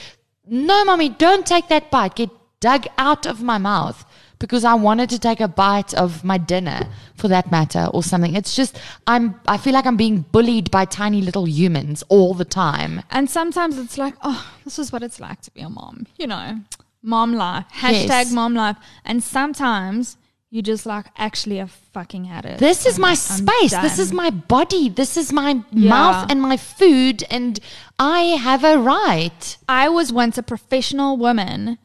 no 0.47 0.85
mommy, 0.85 1.09
don't 1.09 1.45
take 1.55 1.67
that 1.69 1.91
bite. 1.91 2.15
Get 2.15 2.31
dug 2.61 2.87
out 2.97 3.27
of 3.27 3.43
my 3.43 3.59
mouth 3.59 4.05
because 4.39 4.65
I 4.65 4.75
wanted 4.75 5.11
to 5.11 5.19
take 5.19 5.41
a 5.41 5.49
bite 5.49 5.93
of 5.95 6.23
my 6.23 6.39
dinner 6.39 6.81
for 7.17 7.27
that 7.29 7.51
matter 7.51 7.85
or 7.93 8.05
something. 8.05 8.37
It's 8.37 8.55
just 8.55 8.79
I'm 9.09 9.25
I 9.49 9.57
feel 9.59 9.73
like 9.79 9.87
I'm 9.91 9.97
being 9.97 10.19
bullied 10.37 10.71
by 10.71 10.85
tiny 10.85 11.21
little 11.21 11.49
humans 11.49 12.05
all 12.09 12.35
the 12.35 12.45
time. 12.45 13.03
And 13.11 13.29
sometimes 13.29 13.79
it's 13.79 13.99
like, 13.99 14.15
oh, 14.23 14.41
this 14.65 14.79
is 14.79 14.93
what 14.93 15.03
it's 15.03 15.19
like 15.19 15.41
to 15.47 15.51
be 15.51 15.61
a 15.61 15.69
mom. 15.81 16.07
You 16.17 16.29
know, 16.29 16.61
mom 17.03 17.35
life. 17.35 17.67
Hashtag 17.85 18.27
Yes. 18.27 18.33
mom 18.33 18.55
life. 18.55 18.77
And 19.05 19.25
sometimes 19.25 20.17
you 20.51 20.63
just 20.63 20.87
like, 20.87 21.07
actually, 21.17 21.61
I've 21.61 21.71
fucking 21.93 22.25
had 22.25 22.45
it. 22.47 22.59
This 22.59 22.87
is 22.87 22.95
I'm- 22.95 23.03
my 23.03 23.15
space. 23.15 23.73
This 23.83 23.99
is 23.99 24.13
my 24.13 24.31
body. 24.31 24.89
This 24.89 25.17
is 25.17 25.33
my 25.33 25.63
Yeah. 25.73 25.91
mouth 25.91 26.31
and 26.31 26.41
my 26.41 26.57
food. 26.57 27.23
And 27.31 27.61
I 27.99 28.21
have 28.41 28.65
a 28.65 28.79
right. 28.79 29.57
I 29.69 29.89
was 29.89 30.13
once 30.13 30.39
a 30.39 30.43
professional 30.43 31.17
woman 31.19 31.77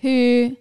who 0.00 0.56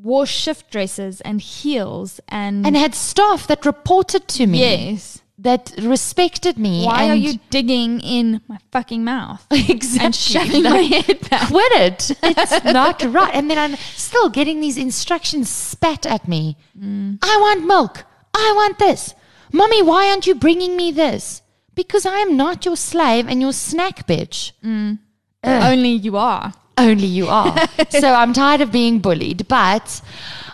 wore 0.00 0.26
shift 0.26 0.70
dresses 0.70 1.20
and 1.22 1.40
heels 1.40 2.20
and, 2.28 2.66
And 2.66 2.76
had 2.76 2.94
staff 2.94 3.46
that 3.48 3.64
reported 3.66 4.28
to 4.28 4.46
me. 4.46 4.58
yes. 4.60 5.20
That 5.38 5.74
respected 5.82 6.58
me. 6.58 6.84
Why 6.84 7.08
are 7.10 7.14
you 7.16 7.40
digging 7.50 8.00
in 8.00 8.40
my 8.46 8.58
fucking 8.70 9.02
mouth 9.02 9.44
exactly 9.50 10.06
and 10.06 10.14
shoving 10.14 10.62
my 10.62 10.78
head 10.78 11.28
back? 11.28 11.48
quit 11.48 11.72
it. 11.72 12.10
It's 12.22 12.64
not 12.80 13.02
right. 13.02 13.34
And 13.34 13.50
then 13.50 13.58
I'm 13.58 13.74
still 13.96 14.28
getting 14.28 14.60
these 14.60 14.78
instructions 14.78 15.48
spat 15.50 16.06
at 16.06 16.28
me. 16.28 16.56
Mm. 16.78 17.18
I 17.20 17.36
want 17.40 17.66
milk. 17.66 18.04
I 18.32 18.52
want 18.54 18.78
this. 18.78 19.14
Mommy, 19.52 19.82
why 19.82 20.10
aren't 20.10 20.26
you 20.26 20.36
bringing 20.36 20.76
me 20.76 20.92
this? 20.92 21.42
Because 21.74 22.06
I 22.06 22.18
am 22.18 22.36
not 22.36 22.64
your 22.64 22.76
slave 22.76 23.26
and 23.26 23.40
your 23.40 23.52
snack 23.52 24.06
bitch. 24.06 24.52
Only 25.42 25.90
you 25.90 26.16
are. 26.16 26.54
Only 26.76 27.06
you 27.06 27.28
are. 27.28 27.56
so 27.90 28.12
I'm 28.12 28.32
tired 28.32 28.60
of 28.60 28.72
being 28.72 28.98
bullied. 28.98 29.46
But 29.48 30.00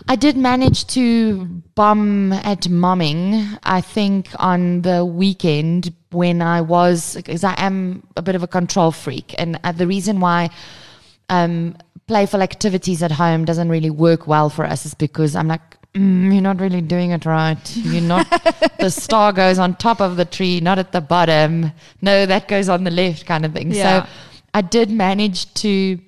I 0.07 0.15
did 0.15 0.37
manage 0.37 0.87
to 0.87 1.45
bum 1.75 2.33
at 2.33 2.61
momming, 2.61 3.59
I 3.63 3.81
think, 3.81 4.29
on 4.37 4.81
the 4.81 5.05
weekend 5.05 5.93
when 6.11 6.41
I 6.41 6.61
was, 6.61 7.15
because 7.15 7.43
I 7.43 7.55
am 7.57 8.05
a 8.17 8.21
bit 8.21 8.35
of 8.35 8.43
a 8.43 8.47
control 8.47 8.91
freak. 8.91 9.33
And 9.37 9.59
uh, 9.63 9.71
the 9.71 9.87
reason 9.87 10.19
why 10.19 10.49
um, 11.29 11.77
playful 12.07 12.41
activities 12.41 13.01
at 13.01 13.11
home 13.11 13.45
doesn't 13.45 13.69
really 13.69 13.89
work 13.89 14.27
well 14.27 14.49
for 14.49 14.65
us 14.65 14.85
is 14.85 14.93
because 14.93 15.35
I'm 15.35 15.47
like, 15.47 15.61
mm, 15.93 16.31
you're 16.31 16.41
not 16.41 16.59
really 16.59 16.81
doing 16.81 17.11
it 17.11 17.25
right. 17.25 17.75
You're 17.77 18.01
not, 18.01 18.29
the 18.79 18.89
star 18.91 19.31
goes 19.33 19.59
on 19.59 19.75
top 19.75 20.01
of 20.01 20.17
the 20.17 20.25
tree, 20.25 20.59
not 20.59 20.77
at 20.77 20.91
the 20.91 21.01
bottom. 21.01 21.71
No, 22.01 22.25
that 22.25 22.47
goes 22.47 22.69
on 22.69 22.83
the 22.83 22.91
left, 22.91 23.25
kind 23.25 23.45
of 23.45 23.53
thing. 23.53 23.71
Yeah. 23.71 24.03
So 24.03 24.09
I 24.53 24.61
did 24.61 24.89
manage 24.89 25.53
to 25.55 25.99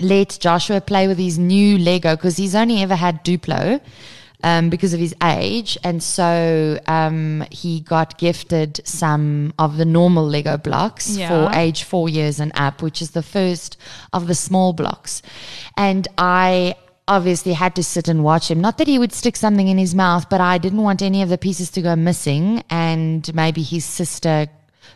let 0.00 0.38
Joshua 0.40 0.80
play 0.80 1.08
with 1.08 1.18
his 1.18 1.38
new 1.38 1.78
Lego 1.78 2.16
because 2.16 2.36
he's 2.36 2.54
only 2.54 2.82
ever 2.82 2.94
had 2.96 3.24
Duplo 3.24 3.80
um, 4.42 4.70
because 4.70 4.94
of 4.94 5.00
his 5.00 5.14
age. 5.22 5.76
And 5.84 6.02
so 6.02 6.78
um, 6.86 7.44
he 7.50 7.80
got 7.80 8.18
gifted 8.18 8.80
some 8.86 9.52
of 9.58 9.76
the 9.76 9.84
normal 9.84 10.26
Lego 10.26 10.56
blocks 10.56 11.16
Yeah. 11.16 11.28
for 11.28 11.56
age 11.58 11.82
four 11.84 12.08
years 12.08 12.40
and 12.40 12.52
up, 12.54 12.82
which 12.82 13.02
is 13.02 13.10
the 13.12 13.22
first 13.22 13.76
of 14.12 14.26
the 14.26 14.34
small 14.34 14.72
blocks. 14.72 15.22
And 15.76 16.06
I 16.18 16.74
obviously 17.06 17.54
had 17.54 17.74
to 17.74 17.82
sit 17.82 18.06
and 18.06 18.22
watch 18.22 18.50
him. 18.50 18.60
Not 18.60 18.76
that 18.78 18.86
he 18.86 18.98
would 18.98 19.12
stick 19.14 19.34
something 19.34 19.66
in 19.66 19.78
his 19.78 19.94
mouth, 19.94 20.28
but 20.28 20.40
I 20.42 20.58
didn't 20.58 20.82
want 20.82 21.00
any 21.00 21.22
of 21.22 21.30
the 21.30 21.38
pieces 21.38 21.70
to 21.70 21.80
go 21.82 21.96
missing. 21.96 22.62
And 22.68 23.32
maybe 23.34 23.62
his 23.62 23.84
sister 23.84 24.48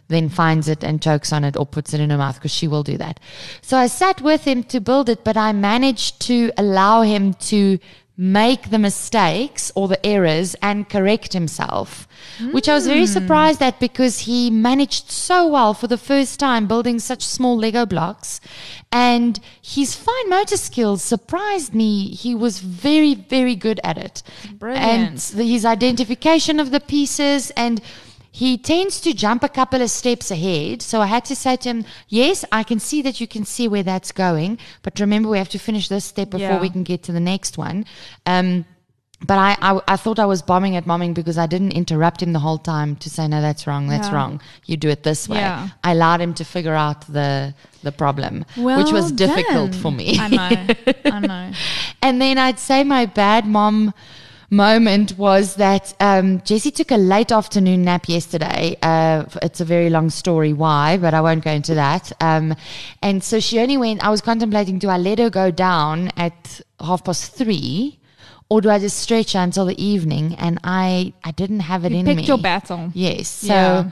then 0.09 0.29
finds 0.29 0.69
it 0.69 0.85
and 0.85 1.03
chokes 1.03 1.33
on 1.33 1.45
it 1.45 1.57
or 1.57 1.67
puts 1.67 1.95
it 1.95 2.01
in 2.01 2.11
her 2.11 2.19
mouth 2.19 2.35
because 2.35 2.51
she 2.51 2.69
will 2.69 2.83
do 2.83 2.97
that. 2.99 3.19
So 3.63 3.77
I 3.77 3.87
sat 3.87 4.21
with 4.21 4.45
him 4.45 4.63
to 4.65 4.81
build 4.81 5.09
it, 5.09 5.25
but 5.25 5.37
I 5.37 5.53
managed 5.53 6.21
to 6.23 6.53
allow 6.59 7.03
him 7.03 7.35
to 7.35 7.79
make 8.17 8.71
the 8.71 8.79
mistakes 8.79 9.73
or 9.75 9.89
the 9.89 10.07
errors 10.07 10.55
and 10.61 10.89
correct 10.89 11.33
himself, 11.33 12.07
which 12.53 12.69
I 12.69 12.75
was 12.75 12.87
very 12.87 13.01
hmm. 13.01 13.07
surprised 13.07 13.63
at 13.63 13.81
because 13.81 14.21
he 14.21 14.51
managed 14.51 15.11
so 15.11 15.49
well 15.49 15.73
for 15.73 15.87
the 15.87 15.97
first 15.97 16.39
time 16.39 16.67
building 16.67 16.99
such 16.99 17.25
small 17.25 17.57
Lego 17.57 17.87
blocks. 17.87 18.41
And 18.93 19.41
his 19.63 19.97
fine 19.97 20.29
motor 20.29 20.59
skills 20.59 21.03
surprised 21.03 21.75
me. 21.75 22.09
He 22.09 22.35
was 22.35 22.61
very, 22.61 23.15
very 23.15 23.57
good 23.57 23.81
at 23.83 23.97
it. 23.97 24.23
Brilliant. 24.53 24.85
And 24.85 25.19
the, 25.19 25.45
his 25.45 25.65
identification 25.65 26.61
of 26.61 26.71
the 26.71 26.81
pieces 26.81 27.51
and 27.57 27.81
he 28.35 28.57
tends 28.57 28.99
to 29.03 29.13
jump 29.13 29.43
a 29.45 29.49
couple 29.49 29.83
of 29.83 29.91
steps 29.91 30.31
ahead. 30.31 30.81
So 30.81 31.01
I 31.03 31.07
had 31.07 31.25
to 31.27 31.37
say 31.37 31.55
to 31.57 31.69
him, 31.69 31.85
Yes, 32.09 32.45
I 32.51 32.63
can 32.63 32.81
see 32.81 33.03
that 33.03 33.21
you 33.21 33.27
can 33.29 33.45
see 33.45 33.69
where 33.69 33.83
that's 33.83 34.11
going. 34.11 34.59
But 34.83 34.99
remember, 34.99 35.29
we 35.29 35.37
have 35.39 35.51
to 35.51 35.59
finish 35.59 35.89
this 35.89 36.07
step 36.07 36.31
before 36.31 36.49
Yeah. 36.57 36.61
we 36.61 36.71
can 36.71 36.83
get 36.83 37.03
to 37.05 37.13
the 37.13 37.21
next 37.21 37.59
one. 37.59 37.85
Um, 38.25 38.65
but 39.25 39.39
I, 39.39 39.57
I, 39.61 39.81
I 39.87 39.97
thought 39.97 40.19
I 40.19 40.25
was 40.27 40.41
bombing 40.43 40.75
at 40.77 40.85
momming 40.87 41.15
because 41.15 41.37
I 41.39 41.47
didn't 41.47 41.73
interrupt 41.73 42.23
him 42.23 42.33
the 42.33 42.41
whole 42.41 42.59
time 42.59 42.97
to 42.97 43.11
say, 43.11 43.29
No, 43.29 43.43
that's 43.43 43.67
wrong. 43.67 43.87
That's 43.87 44.09
Yeah. 44.09 44.15
wrong. 44.17 44.41
You 44.65 44.79
do 44.79 44.89
it 44.89 45.03
this 45.03 45.29
way. 45.29 45.37
Yeah. 45.37 45.69
I 45.85 45.93
allowed 45.93 46.21
him 46.23 46.33
to 46.35 46.45
figure 46.45 46.75
out 46.75 47.07
the, 47.13 47.55
the 47.83 47.93
problem, 47.93 48.47
which 48.57 48.91
was 48.93 49.13
difficult 49.13 49.73
done. 49.73 49.81
for 49.81 49.93
me. 49.93 50.17
I 50.19 50.29
know. 50.29 50.75
I 51.05 51.21
know. 51.21 51.53
And 52.05 52.21
then 52.21 52.37
I'd 52.39 52.59
say 52.59 52.83
my 52.83 53.07
bad 53.07 53.47
mom 53.47 53.93
moment 54.53 55.17
was 55.19 55.57
that 55.57 55.95
um, 55.99 56.41
Jessie 56.43 56.71
took 56.71 56.91
a 56.91 56.97
late 56.97 57.33
afternoon 57.33 57.83
nap 57.83 58.09
yesterday. 58.09 58.77
Uh, 58.83 59.25
it's 59.43 59.61
a 59.61 59.65
very 59.65 59.91
long 59.91 60.11
story 60.11 60.53
why, 60.53 60.99
but 60.99 61.15
I 61.15 61.21
won't 61.21 61.43
go 61.43 61.51
into 61.51 61.75
that. 61.75 62.13
Um, 62.21 62.55
and 63.03 63.25
so 63.25 63.41
she 63.41 63.59
only 63.59 63.77
went, 63.79 64.05
I 64.05 64.11
was 64.11 64.21
contemplating 64.21 64.79
do 64.79 64.89
I 64.89 64.99
let 64.99 65.19
her 65.19 65.31
go 65.31 65.51
down 65.51 66.11
at 66.17 66.61
half 66.81 67.03
past 67.03 67.33
three? 67.35 67.99
Or 68.51 68.61
do 68.61 68.69
I 68.69 68.79
just 68.79 68.99
stretch 68.99 69.33
her 69.33 69.41
until 69.41 69.65
the 69.65 69.83
evening? 69.83 70.35
And 70.35 70.59
I, 70.63 71.15
I 71.25 71.31
didn't 71.31 71.61
have 71.61 71.87
it 71.87 71.93
You 71.93 71.99
in 72.01 72.05
picked 72.05 72.17
me. 72.19 72.25
your 72.25 72.37
battle. 72.39 72.91
Yes. 72.93 73.29
So 73.29 73.47
Yeah. 73.47 73.91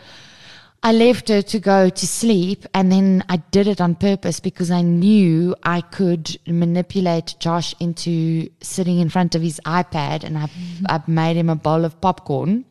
I 0.82 0.92
left 0.92 1.28
her 1.28 1.42
to 1.42 1.58
go 1.58 1.90
to 1.90 2.06
sleep 2.06 2.64
and 2.72 2.90
then 2.90 3.22
I 3.28 3.36
did 3.36 3.66
it 3.66 3.82
on 3.82 3.96
purpose 3.96 4.40
because 4.40 4.70
I 4.70 4.80
knew 4.80 5.54
I 5.62 5.82
could 5.82 6.38
manipulate 6.46 7.34
Josh 7.38 7.74
into 7.80 8.48
sitting 8.62 8.98
in 8.98 9.10
front 9.10 9.34
of 9.34 9.42
his 9.42 9.60
iPad 9.66 10.24
and 10.24 10.38
I, 10.38 10.48
I 10.88 11.02
made 11.06 11.36
him 11.36 11.50
a 11.50 11.54
bowl 11.54 11.84
of 11.84 12.00
popcorn. 12.00 12.64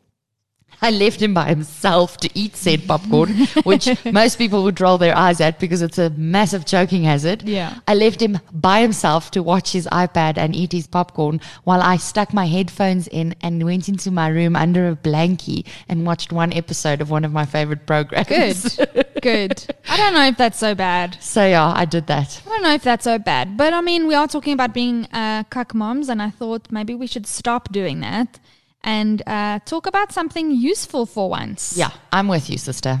I 0.82 0.90
left 0.90 1.20
him 1.20 1.34
by 1.34 1.48
himself 1.48 2.16
to 2.18 2.30
eat 2.34 2.56
said 2.56 2.86
popcorn, 2.86 3.46
which 3.64 3.88
most 4.12 4.36
people 4.36 4.62
would 4.64 4.80
roll 4.80 4.98
their 4.98 5.16
eyes 5.16 5.40
at 5.40 5.58
because 5.58 5.82
it's 5.82 5.98
a 5.98 6.10
massive 6.10 6.64
choking 6.64 7.04
hazard. 7.04 7.42
Yeah. 7.42 7.80
I 7.86 7.94
left 7.94 8.22
him 8.22 8.38
by 8.52 8.80
himself 8.80 9.30
to 9.32 9.42
watch 9.42 9.72
his 9.72 9.86
iPad 9.92 10.38
and 10.38 10.56
eat 10.56 10.72
his 10.72 10.86
popcorn 10.86 11.40
while 11.64 11.82
I 11.82 11.96
stuck 11.96 12.32
my 12.32 12.46
headphones 12.46 13.08
in 13.08 13.34
and 13.42 13.62
went 13.62 13.88
into 13.88 14.10
my 14.10 14.28
room 14.28 14.56
under 14.56 14.88
a 14.88 14.96
blankie 14.96 15.66
and 15.88 16.06
watched 16.06 16.32
one 16.32 16.52
episode 16.52 17.00
of 17.00 17.10
one 17.10 17.24
of 17.24 17.32
my 17.32 17.44
favorite 17.44 17.86
programs. 17.86 18.76
Good. 18.76 19.06
Good. 19.22 19.74
I 19.88 19.96
don't 19.98 20.14
know 20.14 20.26
if 20.26 20.38
that's 20.38 20.58
so 20.58 20.74
bad. 20.74 21.18
So 21.20 21.46
yeah, 21.46 21.72
I 21.74 21.84
did 21.84 22.06
that. 22.06 22.42
I 22.46 22.48
don't 22.48 22.62
know 22.62 22.74
if 22.74 22.82
that's 22.82 23.04
so 23.04 23.18
bad. 23.18 23.56
But 23.56 23.74
I 23.74 23.82
mean, 23.82 24.06
we 24.06 24.14
are 24.14 24.26
talking 24.26 24.54
about 24.54 24.72
being 24.72 25.06
uh, 25.12 25.44
cuck 25.44 25.74
moms, 25.74 26.08
and 26.08 26.22
I 26.22 26.30
thought 26.30 26.68
maybe 26.70 26.94
we 26.94 27.06
should 27.06 27.26
stop 27.26 27.70
doing 27.70 28.00
that 28.00 28.38
and 28.82 29.22
uh, 29.26 29.58
talk 29.60 29.86
about 29.86 30.12
something 30.12 30.50
useful 30.50 31.06
for 31.06 31.28
once. 31.28 31.76
Yeah, 31.76 31.90
I'm 32.12 32.28
with 32.28 32.48
you, 32.50 32.58
sister. 32.58 33.00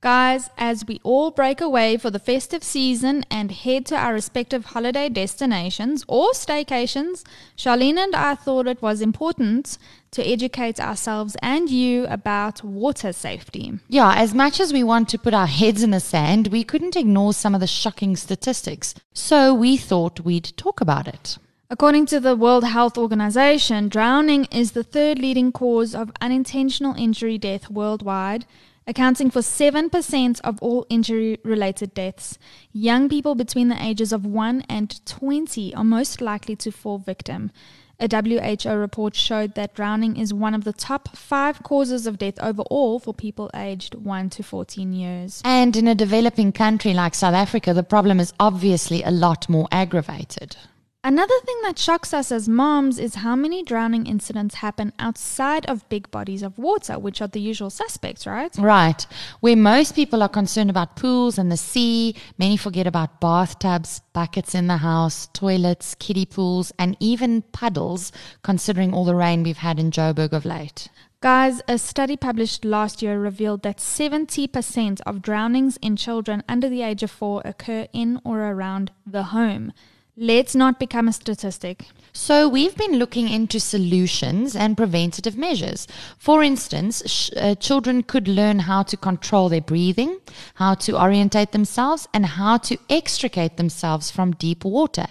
Guys, 0.00 0.48
as 0.56 0.86
we 0.86 1.00
all 1.02 1.32
break 1.32 1.60
away 1.60 1.96
for 1.96 2.08
the 2.08 2.20
festive 2.20 2.62
season 2.62 3.24
and 3.32 3.50
head 3.50 3.84
to 3.84 3.96
our 3.96 4.12
respective 4.12 4.66
holiday 4.66 5.08
destinations 5.08 6.04
or 6.06 6.30
staycations, 6.30 7.24
Charlene 7.56 7.98
and 7.98 8.14
I 8.14 8.36
thought 8.36 8.68
it 8.68 8.80
was 8.80 9.00
important 9.00 9.76
to 10.12 10.24
educate 10.24 10.78
ourselves 10.78 11.36
and 11.42 11.68
you 11.68 12.06
about 12.06 12.62
water 12.62 13.12
safety. 13.12 13.80
Yeah, 13.88 14.14
as 14.14 14.32
much 14.32 14.60
as 14.60 14.72
we 14.72 14.84
want 14.84 15.08
to 15.08 15.18
put 15.18 15.34
our 15.34 15.48
heads 15.48 15.82
in 15.82 15.90
the 15.90 15.98
sand, 15.98 16.46
we 16.46 16.62
couldn't 16.62 16.94
ignore 16.94 17.32
some 17.32 17.56
of 17.56 17.60
the 17.60 17.66
shocking 17.66 18.14
statistics. 18.14 18.94
So 19.12 19.52
we 19.52 19.76
thought 19.76 20.20
we'd 20.20 20.56
talk 20.56 20.80
about 20.80 21.08
it. 21.08 21.38
According 21.70 22.06
to 22.06 22.20
the 22.20 22.36
World 22.36 22.62
Health 22.62 22.96
Organization, 22.96 23.88
drowning 23.88 24.44
is 24.52 24.72
the 24.72 24.84
third 24.84 25.18
leading 25.18 25.50
cause 25.50 25.92
of 25.92 26.12
unintentional 26.20 26.94
injury 26.94 27.36
death 27.36 27.68
worldwide, 27.68 28.46
accounting 28.88 29.30
for 29.30 29.40
7% 29.40 30.40
of 30.42 30.58
all 30.60 30.86
injury 30.88 31.38
related 31.44 31.94
deaths. 31.94 32.38
Young 32.72 33.08
people 33.08 33.34
between 33.34 33.68
the 33.68 33.80
ages 33.80 34.12
of 34.12 34.24
1 34.24 34.64
and 34.68 35.04
20 35.06 35.74
are 35.74 35.84
most 35.84 36.20
likely 36.20 36.56
to 36.56 36.72
fall 36.72 36.98
victim. 36.98 37.52
A 38.00 38.08
WHO 38.08 38.70
report 38.76 39.16
showed 39.16 39.54
that 39.56 39.74
drowning 39.74 40.16
is 40.16 40.32
one 40.32 40.54
of 40.54 40.62
the 40.62 40.72
top 40.72 41.16
five 41.16 41.64
causes 41.64 42.06
of 42.06 42.16
death 42.16 42.38
overall 42.40 43.00
for 43.00 43.12
people 43.12 43.50
aged 43.54 43.96
1 43.96 44.30
to 44.30 44.42
14 44.42 44.92
years. 44.92 45.42
And 45.44 45.76
in 45.76 45.88
a 45.88 45.96
developing 45.96 46.52
country 46.52 46.94
like 46.94 47.14
South 47.14 47.34
Africa, 47.34 47.74
the 47.74 47.82
problem 47.82 48.20
is 48.20 48.32
obviously 48.38 49.02
a 49.02 49.10
lot 49.10 49.48
more 49.48 49.66
aggravated. 49.72 50.56
Another 51.04 51.38
thing 51.44 51.56
that 51.62 51.78
shocks 51.78 52.12
us 52.12 52.32
as 52.32 52.48
moms 52.48 52.98
is 52.98 53.16
how 53.16 53.36
many 53.36 53.62
drowning 53.62 54.08
incidents 54.08 54.56
happen 54.56 54.92
outside 54.98 55.64
of 55.66 55.88
big 55.88 56.10
bodies 56.10 56.42
of 56.42 56.58
water, 56.58 56.98
which 56.98 57.22
are 57.22 57.28
the 57.28 57.40
usual 57.40 57.70
suspects, 57.70 58.26
right? 58.26 58.52
Right. 58.58 59.06
Where 59.38 59.54
most 59.54 59.94
people 59.94 60.24
are 60.24 60.28
concerned 60.28 60.70
about 60.70 60.96
pools 60.96 61.38
and 61.38 61.52
the 61.52 61.56
sea, 61.56 62.16
many 62.36 62.56
forget 62.56 62.88
about 62.88 63.20
bathtubs, 63.20 64.00
buckets 64.12 64.56
in 64.56 64.66
the 64.66 64.78
house, 64.78 65.28
toilets, 65.32 65.94
kiddie 65.94 66.26
pools, 66.26 66.72
and 66.80 66.96
even 66.98 67.42
puddles, 67.42 68.10
considering 68.42 68.92
all 68.92 69.04
the 69.04 69.14
rain 69.14 69.44
we've 69.44 69.58
had 69.58 69.78
in 69.78 69.92
Joburg 69.92 70.32
of 70.32 70.44
late. 70.44 70.88
Guys, 71.20 71.62
a 71.68 71.78
study 71.78 72.16
published 72.16 72.64
last 72.64 73.02
year 73.02 73.20
revealed 73.20 73.62
that 73.62 73.78
70% 73.78 75.00
of 75.06 75.22
drownings 75.22 75.76
in 75.76 75.94
children 75.94 76.42
under 76.48 76.68
the 76.68 76.82
age 76.82 77.04
of 77.04 77.10
four 77.12 77.40
occur 77.44 77.86
in 77.92 78.20
or 78.24 78.40
around 78.40 78.90
the 79.06 79.24
home. 79.24 79.72
Let's 80.20 80.56
not 80.56 80.80
become 80.80 81.06
a 81.06 81.12
statistic. 81.12 81.84
So, 82.12 82.48
we've 82.48 82.76
been 82.76 82.98
looking 82.98 83.28
into 83.28 83.60
solutions 83.60 84.56
and 84.56 84.76
preventative 84.76 85.36
measures. 85.36 85.86
For 86.18 86.42
instance, 86.42 87.04
sh- 87.06 87.30
uh, 87.36 87.54
children 87.54 88.02
could 88.02 88.26
learn 88.26 88.58
how 88.58 88.82
to 88.82 88.96
control 88.96 89.48
their 89.48 89.60
breathing, 89.60 90.18
how 90.54 90.74
to 90.74 91.00
orientate 91.00 91.52
themselves, 91.52 92.08
and 92.12 92.26
how 92.26 92.56
to 92.56 92.76
extricate 92.90 93.58
themselves 93.58 94.10
from 94.10 94.32
deep 94.32 94.64
water. 94.64 95.06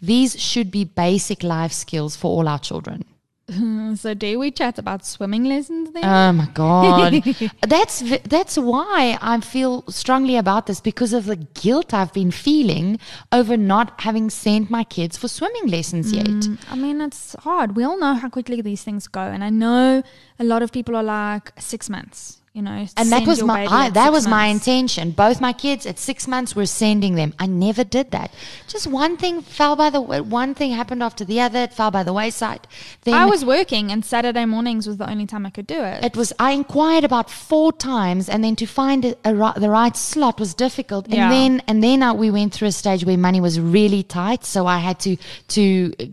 These 0.00 0.40
should 0.40 0.70
be 0.70 0.84
basic 0.84 1.42
life 1.42 1.72
skills 1.72 2.14
for 2.14 2.28
all 2.28 2.46
our 2.46 2.60
children. 2.60 3.04
So, 4.02 4.14
dare 4.14 4.38
we 4.38 4.50
chat 4.50 4.78
about 4.78 5.04
swimming 5.04 5.44
lessons 5.44 5.92
then? 5.92 6.04
Oh 6.04 6.32
my 6.32 6.48
god, 6.54 7.22
that's 7.68 8.02
that's 8.22 8.56
why 8.56 9.18
I 9.20 9.40
feel 9.40 9.84
strongly 9.88 10.36
about 10.36 10.66
this 10.66 10.80
because 10.80 11.12
of 11.12 11.26
the 11.26 11.36
guilt 11.36 11.92
I've 11.92 12.12
been 12.12 12.30
feeling 12.30 12.98
over 13.30 13.56
not 13.56 14.00
having 14.00 14.30
sent 14.30 14.70
my 14.70 14.84
kids 14.84 15.16
for 15.16 15.28
swimming 15.28 15.66
lessons 15.66 16.12
yet. 16.12 16.26
Mm, 16.26 16.58
I 16.70 16.76
mean, 16.76 17.00
it's 17.00 17.34
hard. 17.40 17.76
We 17.76 17.84
all 17.84 17.98
know 17.98 18.14
how 18.14 18.28
quickly 18.28 18.60
these 18.60 18.82
things 18.82 19.08
go. 19.08 19.20
And 19.20 19.44
I 19.44 19.50
know 19.50 20.02
a 20.38 20.44
lot 20.44 20.62
of 20.62 20.72
people 20.72 20.96
are 20.96 21.02
like, 21.02 21.52
six 21.60 21.88
months, 21.88 22.41
you 22.52 22.62
know. 22.62 22.86
And 22.96 23.10
that 23.10 23.26
was 23.26 23.42
my 23.42 23.66
I, 23.66 23.90
that 23.90 24.12
was 24.12 24.28
my 24.28 24.46
intention. 24.46 25.10
Both 25.12 25.40
my 25.40 25.52
kids 25.52 25.86
at 25.86 25.98
six 25.98 26.28
months 26.28 26.54
were 26.54 26.66
sending 26.66 27.14
them. 27.14 27.34
I 27.38 27.46
never 27.46 27.84
did 27.84 28.10
that. 28.10 28.30
Just 28.68 28.86
one 28.86 29.16
thing 29.16 29.40
fell 29.42 29.74
by 29.76 29.90
the 29.90 30.00
one 30.00 30.54
thing 30.54 30.72
happened 30.72 31.02
after 31.02 31.24
the 31.24 31.40
other. 31.40 31.60
It 31.60 31.72
fell 31.72 31.90
by 31.90 32.02
the 32.02 32.12
wayside. 32.12 32.66
Then 33.02 33.14
I 33.14 33.24
was 33.24 33.44
working, 33.44 33.90
and 33.90 34.04
Saturday 34.04 34.44
mornings 34.44 34.86
was 34.86 34.98
the 34.98 35.08
only 35.08 35.26
time 35.26 35.46
I 35.46 35.50
could 35.50 35.66
do 35.66 35.82
it. 35.82 36.04
It 36.04 36.16
was. 36.16 36.32
I 36.38 36.52
inquired 36.52 37.04
about 37.04 37.30
four 37.30 37.72
times, 37.72 38.28
and 38.28 38.44
then 38.44 38.56
to 38.56 38.66
find 38.66 39.04
a, 39.04 39.16
a, 39.24 39.60
the 39.60 39.70
right 39.70 39.96
slot 39.96 40.38
was 40.38 40.54
difficult. 40.54 41.06
And 41.06 41.14
Yeah. 41.14 41.30
then 41.30 41.62
and 41.68 41.82
then 41.82 42.02
uh, 42.02 42.12
we 42.14 42.30
went 42.30 42.52
through 42.52 42.68
a 42.68 42.72
stage 42.72 43.04
where 43.04 43.16
money 43.16 43.40
was 43.40 43.58
really 43.58 44.02
tight, 44.02 44.44
so 44.44 44.66
I 44.66 44.78
had 44.78 45.00
to 45.00 45.16
to 45.48 45.92
uh, 46.00 46.04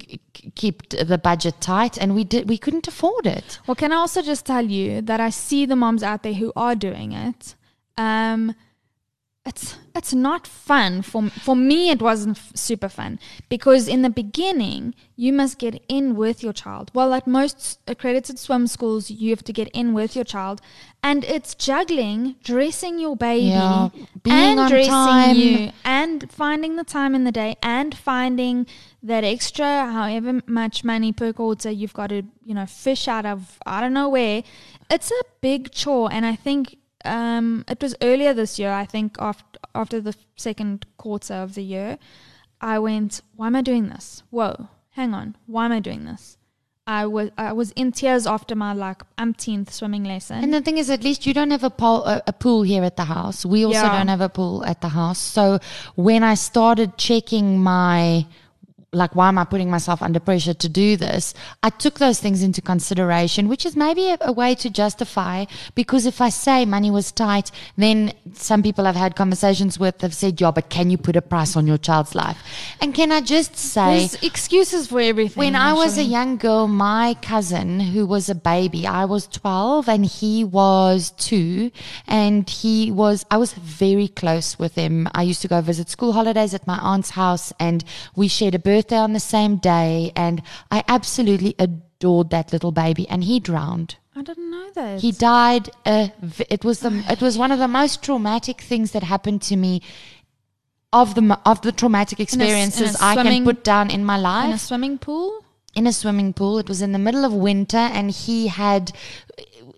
keep 0.55 0.89
the 0.89 1.17
budget 1.17 1.61
tight, 1.61 1.97
and 1.97 2.15
we 2.15 2.23
did. 2.23 2.49
We 2.49 2.57
couldn't 2.57 2.87
afford 2.87 3.25
it. 3.27 3.59
Well, 3.65 3.75
can 3.75 3.91
I 3.91 3.95
also 3.95 4.21
just 4.21 4.45
tell 4.45 4.65
you 4.65 5.01
that 5.01 5.19
I 5.19 5.29
see 5.29 5.65
the 5.65 5.75
moms 5.75 6.03
out 6.03 6.23
there 6.23 6.33
who 6.33 6.51
are 6.55 6.75
doing 6.75 7.11
it. 7.11 7.55
Um, 7.97 8.55
it's 9.49 9.65
it's 9.99 10.13
not 10.13 10.47
fun 10.69 11.01
for 11.01 11.21
for 11.45 11.55
me. 11.69 11.79
It 11.95 12.01
wasn't 12.09 12.37
f- 12.37 12.51
super 12.55 12.89
fun 12.99 13.19
because 13.53 13.83
in 13.95 14.01
the 14.07 14.13
beginning 14.23 14.83
you 15.23 15.31
must 15.33 15.57
get 15.65 15.75
in 15.97 16.05
with 16.21 16.37
your 16.45 16.53
child. 16.63 16.85
Well, 16.93 17.13
at 17.17 17.25
most 17.27 17.79
accredited 17.93 18.37
swim 18.39 18.67
schools, 18.67 19.03
you 19.21 19.29
have 19.35 19.43
to 19.49 19.53
get 19.59 19.67
in 19.79 19.87
with 19.99 20.11
your 20.17 20.23
child, 20.35 20.57
and 21.09 21.19
it's 21.35 21.51
juggling 21.67 22.35
dressing 22.43 22.95
your 23.05 23.15
baby 23.17 23.47
Yeah, 23.47 23.89
being 24.23 24.35
and 24.51 24.59
on 24.59 24.69
dressing 24.69 24.91
time. 24.91 25.35
you 25.35 25.71
and 25.83 26.31
finding 26.31 26.75
the 26.81 26.87
time 26.97 27.13
in 27.15 27.23
the 27.29 27.35
day 27.43 27.51
and 27.77 27.89
finding 28.11 28.65
that 29.11 29.23
extra 29.23 29.69
however 29.97 30.33
much 30.45 30.83
money 30.83 31.11
per 31.21 31.31
quarter 31.33 31.71
you've 31.79 31.93
got 32.01 32.07
to 32.15 32.21
you 32.49 32.53
know 32.57 32.65
fish 32.65 33.07
out 33.07 33.25
of 33.33 33.57
i 33.65 33.79
don't 33.81 33.93
know 33.99 34.09
where 34.17 34.43
it's 34.95 35.09
a 35.11 35.23
big 35.41 35.71
chore 35.71 36.09
and 36.11 36.25
i 36.25 36.35
think 36.45 36.75
um, 37.05 37.63
it 37.67 37.81
was 37.81 37.95
earlier 38.01 38.33
this 38.33 38.59
year 38.59 38.71
i 38.71 38.85
think 38.85 39.15
after, 39.19 39.59
after 39.75 40.01
the 40.01 40.15
second 40.35 40.85
quarter 40.97 41.33
of 41.35 41.55
the 41.55 41.63
year 41.63 41.97
i 42.61 42.77
went 42.79 43.21
why 43.35 43.47
am 43.47 43.55
i 43.55 43.61
doing 43.61 43.89
this 43.89 44.23
whoa 44.29 44.67
hang 44.91 45.13
on 45.13 45.35
why 45.45 45.65
am 45.65 45.71
i 45.71 45.79
doing 45.79 46.03
this 46.05 46.37
i 46.87 47.05
was 47.05 47.29
i 47.37 47.53
was 47.53 47.71
in 47.71 47.91
tears 47.91 48.25
after 48.27 48.55
my 48.55 48.73
like 48.73 49.01
umpteenth 49.17 49.71
swimming 49.71 50.03
lesson 50.03 50.43
And 50.43 50.53
the 50.53 50.61
thing 50.61 50.77
is, 50.77 50.89
at 50.89 51.03
least 51.03 51.25
you 51.27 51.33
don't 51.33 51.51
have 51.51 51.63
a, 51.63 51.69
pool 51.69 52.03
a, 52.05 52.21
a 52.27 52.33
pool 52.33 52.63
here 52.63 52.83
at 52.83 52.95
the 52.97 53.05
house. 53.05 53.45
We 53.45 53.63
also 53.63 53.79
Yeah. 53.85 53.95
don't 53.97 54.07
have 54.07 54.21
a 54.21 54.29
pool 54.29 54.65
at 54.65 54.81
the 54.81 54.89
house. 54.89 55.19
So 55.19 55.59
when 55.95 56.23
I 56.23 56.33
started 56.35 56.97
checking 56.97 57.59
my, 57.59 58.25
like, 58.91 59.15
why 59.15 59.27
am 59.27 59.37
I 59.37 59.45
putting 59.45 59.69
myself 59.69 60.01
under 60.01 60.19
pressure 60.19 60.53
to 60.53 60.69
do 60.69 60.97
this? 60.97 61.33
I 61.61 61.69
took 61.69 61.99
those 61.99 62.19
things 62.19 62.41
into 62.41 62.61
consideration, 62.61 63.47
which 63.47 63.65
is 63.65 63.75
maybe 63.75 64.09
a, 64.09 64.17
a 64.21 64.31
way 64.31 64.55
to 64.55 64.69
justify. 64.69 65.45
Because 65.75 66.05
if 66.05 66.21
I 66.21 66.29
say 66.29 66.65
money 66.65 66.89
was 66.89 67.11
tight, 67.11 67.51
then 67.77 68.13
some 68.33 68.63
people 68.63 68.87
I've 68.87 68.95
had 68.95 69.15
conversations 69.15 69.77
with 69.77 70.01
have 70.01 70.13
said, 70.15 70.41
yeah, 70.41 70.51
but 70.51 70.69
can 70.69 70.89
you 70.89 70.97
put 70.97 71.15
a 71.15 71.21
price 71.21 71.55
on 71.55 71.67
your 71.67 71.77
child's 71.77 72.15
life? 72.15 72.37
And 72.81 72.95
can 72.95 73.11
I 73.11 73.21
just 73.21 73.55
say, 73.55 73.99
there's 73.99 74.23
excuses 74.23 74.87
for 74.87 74.99
everything 74.99 75.39
when 75.39 75.55
I 75.55 75.73
was 75.73 75.97
a 75.97 76.03
young 76.03 76.37
girl, 76.37 76.67
my 76.67 77.15
cousin 77.21 77.79
who 77.79 78.07
was 78.07 78.27
a 78.27 78.35
baby, 78.35 78.87
I 78.87 79.05
was 79.05 79.27
12 79.27 79.87
and 79.87 80.05
he 80.05 80.43
was 80.43 81.11
two. 81.11 81.71
And 82.07 82.49
he 82.49 82.91
was, 82.91 83.23
I 83.29 83.37
was 83.37 83.53
very 83.53 84.07
close 84.07 84.57
with 84.57 84.73
him. 84.75 85.07
I 85.13 85.23
used 85.23 85.43
to 85.43 85.47
go 85.47 85.61
visit 85.61 85.89
school 85.89 86.13
holidays 86.13 86.55
at 86.55 86.65
my 86.65 86.79
aunt's 86.79 87.11
house 87.11 87.53
and 87.59 87.83
we 88.15 88.27
shared 88.27 88.55
a 88.55 88.59
birthday 88.59 88.78
on 88.91 89.13
the 89.13 89.19
same 89.19 89.57
day. 89.57 90.11
And 90.15 90.41
I 90.71 90.83
absolutely 90.87 91.55
adored 91.59 92.29
that 92.29 92.51
little 92.53 92.71
baby. 92.71 93.07
And 93.09 93.23
he 93.23 93.39
drowned. 93.39 93.97
i 94.15 94.21
didn't 94.21 94.51
know 94.51 94.69
that 94.71 95.01
He 95.01 95.11
died. 95.11 95.69
Uh, 95.85 96.07
it 96.49 96.63
was 96.63 96.79
the. 96.79 97.03
It 97.09 97.21
was 97.21 97.37
one 97.37 97.51
of 97.51 97.59
the 97.59 97.67
most 97.67 98.03
traumatic 98.03 98.61
things 98.61 98.91
that 98.91 99.03
happened 99.03 99.41
to 99.43 99.55
me. 99.55 99.81
Of 100.91 101.13
the 101.13 101.39
of 101.45 101.61
the 101.61 101.71
traumatic 101.71 102.19
in 102.19 102.23
a 102.23 102.23
experiences 102.23 102.97
I 102.99 103.13
can 103.13 103.43
put 103.43 103.63
down 103.63 103.91
in 103.91 104.03
my 104.03 104.17
life 104.17 104.45
in 104.45 104.53
a 104.53 104.57
swimming 104.57 104.97
pool 104.97 105.45
in 105.75 105.87
a 105.87 105.93
swimming 105.93 106.33
pool. 106.33 106.57
It 106.59 106.67
was 106.67 106.81
in 106.81 106.91
the 106.91 106.99
middle 106.99 107.25
of 107.25 107.33
winter, 107.33 107.77
and 107.77 108.11
he 108.11 108.47
had. 108.47 108.91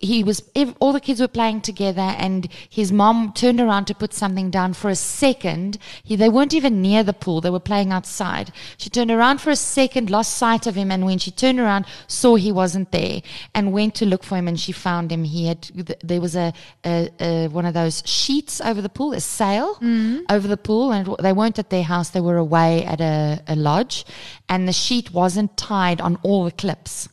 He 0.02 0.24
was 0.24 0.42
all 0.80 0.94
the 0.94 1.00
kids 1.00 1.22
were 1.22 1.28
playing 1.28 1.62
together, 1.62 2.02
and 2.02 2.48
his 2.70 2.92
mom 2.92 3.34
turned 3.34 3.60
around 3.60 3.86
to 3.86 3.96
put 3.96 4.14
something 4.14 4.50
down 4.50 4.74
for 4.74 4.90
a 4.90 4.96
second. 4.96 5.78
He, 6.04 6.16
they 6.16 6.30
weren't 6.30 6.54
even 6.54 6.82
near 6.82 7.04
the 7.04 7.14
pool; 7.14 7.40
they 7.40 7.50
were 7.50 7.60
playing 7.60 7.92
outside. 7.92 8.52
She 8.78 8.90
turned 8.90 9.12
around 9.12 9.42
for 9.42 9.52
a 9.52 9.56
second, 9.56 10.10
lost 10.10 10.36
sight 10.36 10.66
of 10.66 10.76
him, 10.76 10.92
and 10.92 11.06
when 11.06 11.20
she 11.20 11.30
turned 11.32 11.60
around, 11.60 11.86
saw 12.08 12.36
he 12.36 12.52
wasn't 12.52 12.92
there, 12.92 13.22
and 13.54 13.74
went 13.74 13.96
to 13.96 14.06
look 14.06 14.24
for 14.24 14.38
him. 14.38 14.48
And 14.48 14.60
she 14.60 14.72
found 14.72 15.12
him. 15.12 15.24
He 15.24 15.46
had 15.46 15.70
there 16.04 16.22
was 16.22 16.36
a, 16.36 16.54
a, 16.84 17.10
a 17.20 17.48
one 17.50 17.66
of 17.66 17.74
those 17.74 18.02
sheets 18.06 18.60
over 18.62 18.82
the 18.82 18.90
pool, 18.90 19.14
a 19.14 19.22
sail 19.22 19.76
mm-hmm. 19.76 20.22
over 20.30 20.48
the 20.48 20.58
pool, 20.58 20.92
and 20.92 21.16
they 21.20 21.34
weren't 21.34 21.60
at 21.60 21.70
their 21.70 21.84
house; 21.84 22.10
they 22.10 22.22
were 22.22 22.38
away 22.38 22.84
at 22.86 23.02
a, 23.02 23.42
a 23.48 23.56
lodge, 23.56 24.06
and 24.50 24.68
the 24.68 24.74
sheet 24.74 25.14
wasn't 25.14 25.56
tied 25.58 26.02
on 26.02 26.18
all 26.24 26.46
the 26.46 26.52
clips 26.52 27.08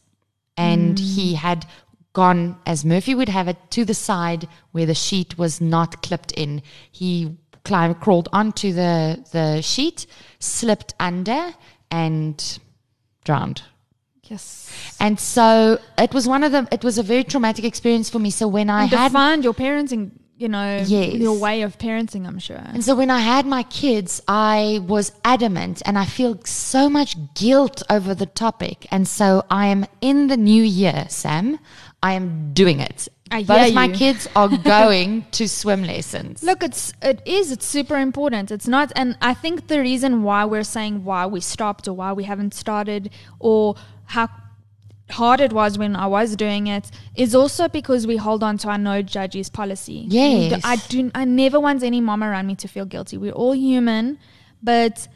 and 0.59 0.97
mm. 0.97 1.15
he 1.15 1.35
had 1.35 1.65
gone 2.23 2.43
as 2.73 2.79
Murphy 2.95 3.15
would 3.19 3.29
have 3.39 3.49
it 3.53 3.59
to 3.77 3.81
the 3.91 3.99
side 4.11 4.43
where 4.75 4.87
the 4.93 4.99
sheet 5.07 5.31
was 5.43 5.61
not 5.75 5.91
clipped 6.07 6.33
in. 6.45 6.63
He 7.01 7.13
climbed, 7.69 7.97
crawled 8.05 8.29
onto 8.41 8.69
the 8.81 8.95
the 9.37 9.47
sheet, 9.73 9.99
slipped 10.59 10.93
under, 11.09 11.41
and 12.05 12.35
drowned. 13.29 13.59
yes 14.33 14.45
And 15.05 15.15
so 15.35 15.79
it 16.07 16.13
was 16.17 16.25
one 16.35 16.43
of 16.47 16.51
the. 16.55 16.63
It 16.77 16.83
was 16.89 16.97
a 16.99 17.07
very 17.13 17.25
traumatic 17.33 17.65
experience 17.73 18.09
for 18.15 18.21
me. 18.27 18.31
So 18.41 18.45
when 18.59 18.69
I 18.79 18.83
and 18.83 18.91
had 18.91 19.09
defined 19.09 19.43
your 19.47 19.55
parenting, 19.65 20.03
you 20.43 20.49
know, 20.55 20.69
Yes. 20.97 21.15
your 21.27 21.37
way 21.47 21.57
of 21.67 21.73
parenting, 21.87 22.23
I'm 22.29 22.41
sure. 22.49 22.63
And 22.75 22.83
so 22.89 22.93
when 23.01 23.11
I 23.19 23.21
had 23.33 23.45
my 23.59 23.65
kids, 23.83 24.11
I 24.29 24.81
was 24.95 25.07
adamant 25.35 25.77
and 25.87 25.95
I 26.05 26.07
feel 26.19 26.33
so 26.45 26.83
much 26.99 27.11
guilt 27.43 27.79
over 27.97 28.13
the 28.23 28.31
topic. 28.45 28.79
And 28.95 29.05
so 29.19 29.29
I 29.63 29.65
am 29.75 29.81
in 30.11 30.19
the 30.33 30.37
new 30.53 30.65
year, 30.83 31.01
Sam, 31.23 31.45
I 32.03 32.13
am 32.13 32.53
doing 32.53 32.81
it. 32.81 33.09
I 33.31 33.43
Both 33.43 33.75
my 33.75 33.89
kids 33.89 34.29
are 34.35 34.49
going 34.65 35.27
to 35.33 35.49
swim 35.49 35.83
lessons. 35.83 36.43
Look, 36.43 36.63
it's 36.63 36.93
it 37.03 37.21
is 37.27 37.53
it's 37.53 37.67
super 37.67 37.99
important. 37.99 38.51
It's 38.51 38.69
not, 38.69 38.93
and 38.97 39.19
I 39.21 39.35
think 39.35 39.69
the 39.69 39.81
reason 39.81 40.23
why 40.23 40.45
we're 40.45 40.65
saying 40.65 41.05
why 41.05 41.27
we 41.27 41.41
stopped 41.41 41.89
or 41.89 41.93
why 41.95 42.13
we 42.13 42.25
haven't 42.25 42.55
started 42.55 43.11
or 43.39 43.75
how 44.07 44.29
hard 45.11 45.41
it 45.41 45.53
was 45.53 45.79
when 45.79 45.97
I 45.97 46.07
was 46.07 46.37
doing 46.37 46.67
it 46.67 46.91
is 47.17 47.35
also 47.35 47.69
because 47.69 48.07
we 48.07 48.17
hold 48.17 48.43
on 48.43 48.59
to 48.59 48.69
our 48.69 48.79
no 48.79 49.03
judges 49.03 49.49
policy. 49.49 50.05
Yes. 50.09 50.63
I 50.65 50.77
do. 50.77 51.11
I 51.15 51.25
never 51.25 51.61
want 51.61 51.83
any 51.83 52.01
mom 52.01 52.23
around 52.23 52.47
me 52.47 52.55
to 52.57 52.69
feel 52.69 52.85
guilty. 52.87 53.19
We're 53.19 53.33
all 53.33 53.55
human, 53.55 54.19
but 54.63 55.09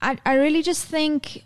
I 0.00 0.18
I 0.24 0.34
really 0.34 0.62
just 0.62 0.84
think 0.86 1.44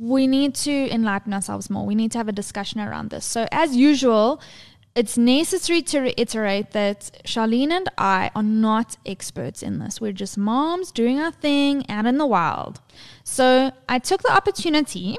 we 0.00 0.26
need 0.26 0.54
to 0.54 0.90
enlighten 0.90 1.32
ourselves 1.32 1.70
more. 1.70 1.86
We 1.86 1.94
need 1.94 2.12
to 2.12 2.18
have 2.18 2.28
a 2.28 2.32
discussion 2.32 2.80
around 2.80 3.10
this. 3.10 3.24
So, 3.24 3.46
as 3.52 3.76
usual, 3.76 4.40
it's 4.94 5.16
necessary 5.16 5.82
to 5.82 6.00
reiterate 6.00 6.72
that 6.72 7.10
Charlene 7.24 7.70
and 7.70 7.88
I 7.96 8.30
are 8.34 8.42
not 8.42 8.96
experts 9.06 9.62
in 9.62 9.78
this. 9.78 10.00
We're 10.00 10.12
just 10.12 10.36
moms 10.36 10.90
doing 10.90 11.20
our 11.20 11.30
thing 11.30 11.88
out 11.88 12.06
in 12.06 12.18
the 12.18 12.26
wild. 12.26 12.80
So, 13.24 13.72
I 13.88 13.98
took 13.98 14.22
the 14.22 14.32
opportunity 14.32 15.18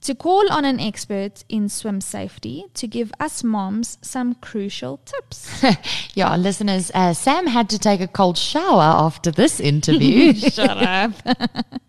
to 0.00 0.14
call 0.14 0.50
on 0.50 0.64
an 0.64 0.78
expert 0.78 1.44
in 1.48 1.68
swim 1.68 2.00
safety 2.00 2.64
to 2.74 2.86
give 2.86 3.12
us 3.18 3.42
moms 3.42 3.98
some 4.00 4.34
crucial 4.34 4.98
tips. 5.04 5.64
yeah, 6.14 6.36
listeners, 6.36 6.90
uh, 6.94 7.12
Sam 7.12 7.46
had 7.46 7.68
to 7.70 7.78
take 7.78 8.00
a 8.00 8.06
cold 8.06 8.38
shower 8.38 8.82
after 8.82 9.30
this 9.30 9.58
interview. 9.60 10.32
Shut 10.34 10.78
up. 10.78 11.12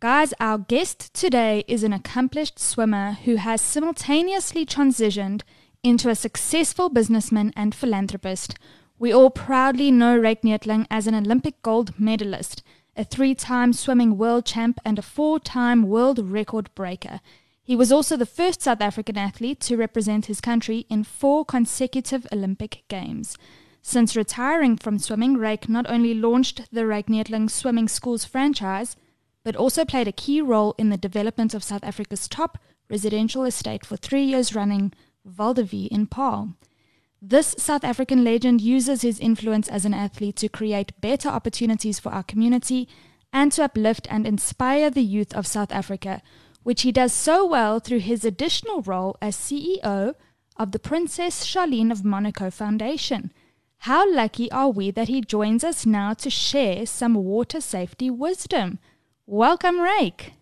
Guys, 0.00 0.32
our 0.40 0.58
guest 0.58 1.12
today 1.12 1.64
is 1.66 1.82
an 1.82 1.92
accomplished 1.92 2.58
swimmer 2.58 3.12
who 3.24 3.36
has 3.36 3.60
simultaneously 3.60 4.64
transitioned 4.64 5.42
into 5.82 6.08
a 6.08 6.14
successful 6.14 6.88
businessman 6.88 7.52
and 7.56 7.74
philanthropist. 7.74 8.54
We 8.98 9.12
all 9.12 9.30
proudly 9.30 9.90
know 9.90 10.18
Ryk 10.18 10.42
Neethling 10.42 10.86
as 10.90 11.06
an 11.06 11.14
Olympic 11.14 11.60
gold 11.62 11.98
medalist, 11.98 12.62
a 12.96 13.04
three 13.04 13.34
time 13.34 13.72
swimming 13.72 14.16
world 14.16 14.46
champ, 14.46 14.78
and 14.84 14.98
a 14.98 15.02
four 15.02 15.38
time 15.38 15.82
world 15.82 16.30
record 16.30 16.70
breaker. 16.74 17.20
He 17.62 17.76
was 17.76 17.92
also 17.92 18.16
the 18.16 18.24
first 18.24 18.62
South 18.62 18.80
African 18.80 19.18
athlete 19.18 19.60
to 19.60 19.76
represent 19.76 20.26
his 20.26 20.40
country 20.40 20.86
in 20.88 21.04
four 21.04 21.44
consecutive 21.44 22.26
Olympic 22.32 22.84
Games. 22.88 23.36
Since 23.82 24.16
retiring 24.16 24.76
from 24.76 24.98
swimming, 24.98 25.36
Ryk 25.36 25.68
not 25.68 25.88
only 25.88 26.14
launched 26.14 26.62
the 26.72 26.82
Ryk 26.82 27.06
Neethling 27.06 27.50
Swimming 27.50 27.88
Schools 27.88 28.24
franchise, 28.24 28.96
but 29.44 29.56
also 29.56 29.84
played 29.84 30.08
a 30.08 30.12
key 30.12 30.40
role 30.40 30.74
in 30.78 30.90
the 30.90 30.96
development 30.96 31.54
of 31.54 31.64
South 31.64 31.84
Africa's 31.84 32.28
top 32.28 32.58
residential 32.90 33.44
estate 33.44 33.86
for 33.86 33.96
three 33.96 34.24
years 34.24 34.54
running, 34.54 34.92
Val 35.24 35.54
de 35.54 35.62
Vie 35.62 35.88
in 35.90 36.06
Paarl. 36.06 36.54
This 37.20 37.54
South 37.58 37.82
African 37.82 38.22
legend 38.22 38.60
uses 38.60 39.02
his 39.02 39.18
influence 39.18 39.68
as 39.68 39.84
an 39.84 39.94
athlete 39.94 40.36
to 40.36 40.48
create 40.48 41.00
better 41.00 41.28
opportunities 41.28 41.98
for 41.98 42.12
our 42.12 42.22
community 42.22 42.88
and 43.32 43.50
to 43.52 43.64
uplift 43.64 44.06
and 44.10 44.26
inspire 44.26 44.88
the 44.90 45.02
youth 45.02 45.34
of 45.34 45.46
South 45.46 45.72
Africa, 45.72 46.22
which 46.62 46.82
he 46.82 46.92
does 46.92 47.12
so 47.12 47.44
well 47.44 47.80
through 47.80 48.00
his 48.00 48.24
additional 48.24 48.82
role 48.82 49.16
as 49.20 49.36
CEO 49.36 50.14
of 50.56 50.72
the 50.72 50.78
Princess 50.78 51.44
Charlene 51.44 51.90
of 51.90 52.04
Monaco 52.04 52.50
Foundation. 52.50 53.32
How 53.82 54.12
lucky 54.12 54.50
are 54.50 54.70
we 54.70 54.90
that 54.90 55.08
he 55.08 55.20
joins 55.20 55.62
us 55.62 55.86
now 55.86 56.12
to 56.14 56.30
share 56.30 56.84
some 56.84 57.14
water 57.14 57.60
safety 57.60 58.10
wisdom? 58.10 58.80
Welcome, 59.24 59.76
Ryk. 59.76 60.32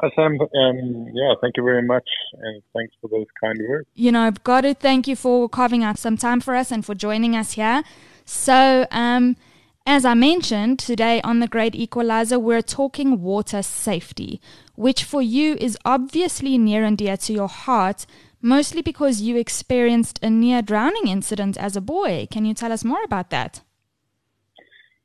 Hi, 0.00 0.10
Sam. 0.14 0.38
Um, 0.40 1.08
yeah, 1.12 1.34
thank 1.40 1.56
you 1.56 1.64
very 1.64 1.82
much, 1.82 2.08
and 2.40 2.62
thanks 2.72 2.94
for 3.00 3.08
those 3.08 3.26
kind 3.42 3.58
words. 3.68 3.88
You 3.94 4.12
know, 4.12 4.20
I've 4.20 4.44
got 4.44 4.60
to 4.60 4.74
thank 4.74 5.08
you 5.08 5.16
for 5.16 5.48
carving 5.48 5.82
out 5.82 5.98
some 5.98 6.16
time 6.16 6.40
for 6.40 6.54
us 6.54 6.70
and 6.70 6.86
for 6.86 6.94
joining 6.94 7.34
us 7.34 7.52
here. 7.52 7.82
So, 8.24 8.86
um, 8.92 9.36
as 9.84 10.04
I 10.04 10.14
mentioned 10.14 10.78
today 10.78 11.20
on 11.22 11.40
The 11.40 11.48
Great 11.48 11.74
Equalizer, 11.74 12.38
we're 12.38 12.62
talking 12.62 13.22
water 13.22 13.60
safety, 13.60 14.40
which 14.76 15.02
for 15.02 15.20
you 15.20 15.56
is 15.60 15.76
obviously 15.84 16.58
near 16.58 16.84
and 16.84 16.96
dear 16.96 17.16
to 17.16 17.32
your 17.32 17.48
heart, 17.48 18.06
mostly 18.40 18.82
because 18.82 19.20
you 19.20 19.36
experienced 19.36 20.18
a 20.22 20.30
near 20.30 20.62
drowning 20.62 21.08
incident 21.08 21.56
as 21.56 21.76
a 21.76 21.80
boy. 21.80 22.26
Can 22.30 22.44
you 22.44 22.54
tell 22.54 22.72
us 22.72 22.84
more 22.84 23.02
about 23.04 23.30
that? 23.30 23.62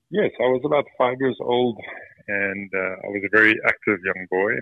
Yes, 0.10 0.32
I 0.40 0.44
was 0.44 0.62
about 0.64 0.86
five 0.98 1.18
years 1.20 1.38
old 1.42 1.80
and 2.28 2.72
uh, 2.74 2.96
I 3.04 3.08
was 3.08 3.22
a 3.26 3.36
very 3.36 3.60
active 3.66 4.00
young 4.04 4.28
boy. 4.30 4.54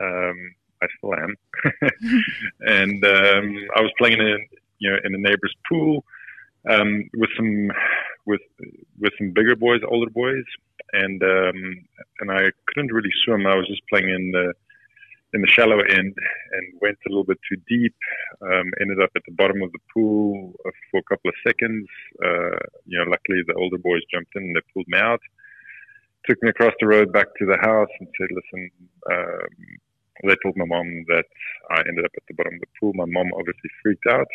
Um, 0.00 0.54
I 0.82 0.86
still 0.96 1.14
am, 1.14 1.36
and 2.60 3.04
um, 3.04 3.68
I 3.76 3.82
was 3.82 3.92
playing 3.98 4.18
in 4.18 4.46
you 4.78 4.90
know 4.90 4.96
in 5.04 5.14
a 5.14 5.18
neighbor's 5.18 5.54
pool 5.68 6.04
um, 6.70 7.08
with 7.14 7.30
some 7.36 7.70
with 8.24 8.40
with 8.98 9.12
some 9.18 9.32
bigger 9.32 9.56
boys, 9.56 9.80
older 9.86 10.10
boys, 10.10 10.44
and 10.92 11.22
um, 11.22 11.84
and 12.20 12.30
I 12.30 12.50
couldn't 12.66 12.92
really 12.92 13.10
swim. 13.24 13.46
I 13.46 13.56
was 13.56 13.66
just 13.68 13.82
playing 13.88 14.08
in 14.08 14.30
the 14.30 14.54
in 15.32 15.40
the 15.42 15.48
shallow 15.48 15.78
end 15.80 16.14
and 16.52 16.64
went 16.80 16.98
a 17.06 17.10
little 17.10 17.24
bit 17.24 17.38
too 17.48 17.56
deep. 17.68 17.94
Um, 18.42 18.70
ended 18.80 19.00
up 19.00 19.10
at 19.14 19.22
the 19.26 19.34
bottom 19.34 19.62
of 19.62 19.70
the 19.72 19.78
pool 19.92 20.52
for 20.90 21.00
a 21.00 21.08
couple 21.08 21.30
of 21.30 21.34
seconds. 21.46 21.86
Uh, 22.24 22.58
you 22.86 22.98
know, 22.98 23.10
luckily 23.10 23.42
the 23.46 23.54
older 23.54 23.78
boys 23.78 24.02
jumped 24.12 24.32
in 24.34 24.42
and 24.42 24.56
they 24.56 24.72
pulled 24.74 24.88
me 24.88 24.98
out 24.98 25.20
took 26.28 26.42
me 26.42 26.50
across 26.50 26.74
the 26.80 26.86
road 26.86 27.12
back 27.12 27.26
to 27.38 27.46
the 27.46 27.56
house 27.60 27.88
and 27.98 28.08
said, 28.18 28.28
listen, 28.30 28.70
um, 29.10 29.48
they 30.24 30.36
told 30.42 30.56
my 30.56 30.66
mom 30.66 30.86
that 31.08 31.24
I 31.70 31.80
ended 31.88 32.04
up 32.04 32.12
at 32.16 32.22
the 32.28 32.34
bottom 32.34 32.54
of 32.54 32.60
the 32.60 32.72
pool. 32.78 32.92
My 32.94 33.06
mom 33.06 33.32
obviously 33.32 33.70
freaked 33.82 34.06
out 34.08 34.28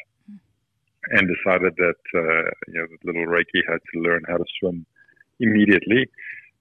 and 1.12 1.30
decided 1.30 1.76
that, 1.78 2.02
uh, 2.16 2.50
you 2.68 2.80
know, 2.82 2.88
the 2.90 3.06
little 3.06 3.28
Rykie 3.28 3.62
had 3.70 3.80
to 3.94 4.00
learn 4.02 4.24
how 4.28 4.38
to 4.38 4.46
swim 4.60 4.86
immediately. 5.40 6.10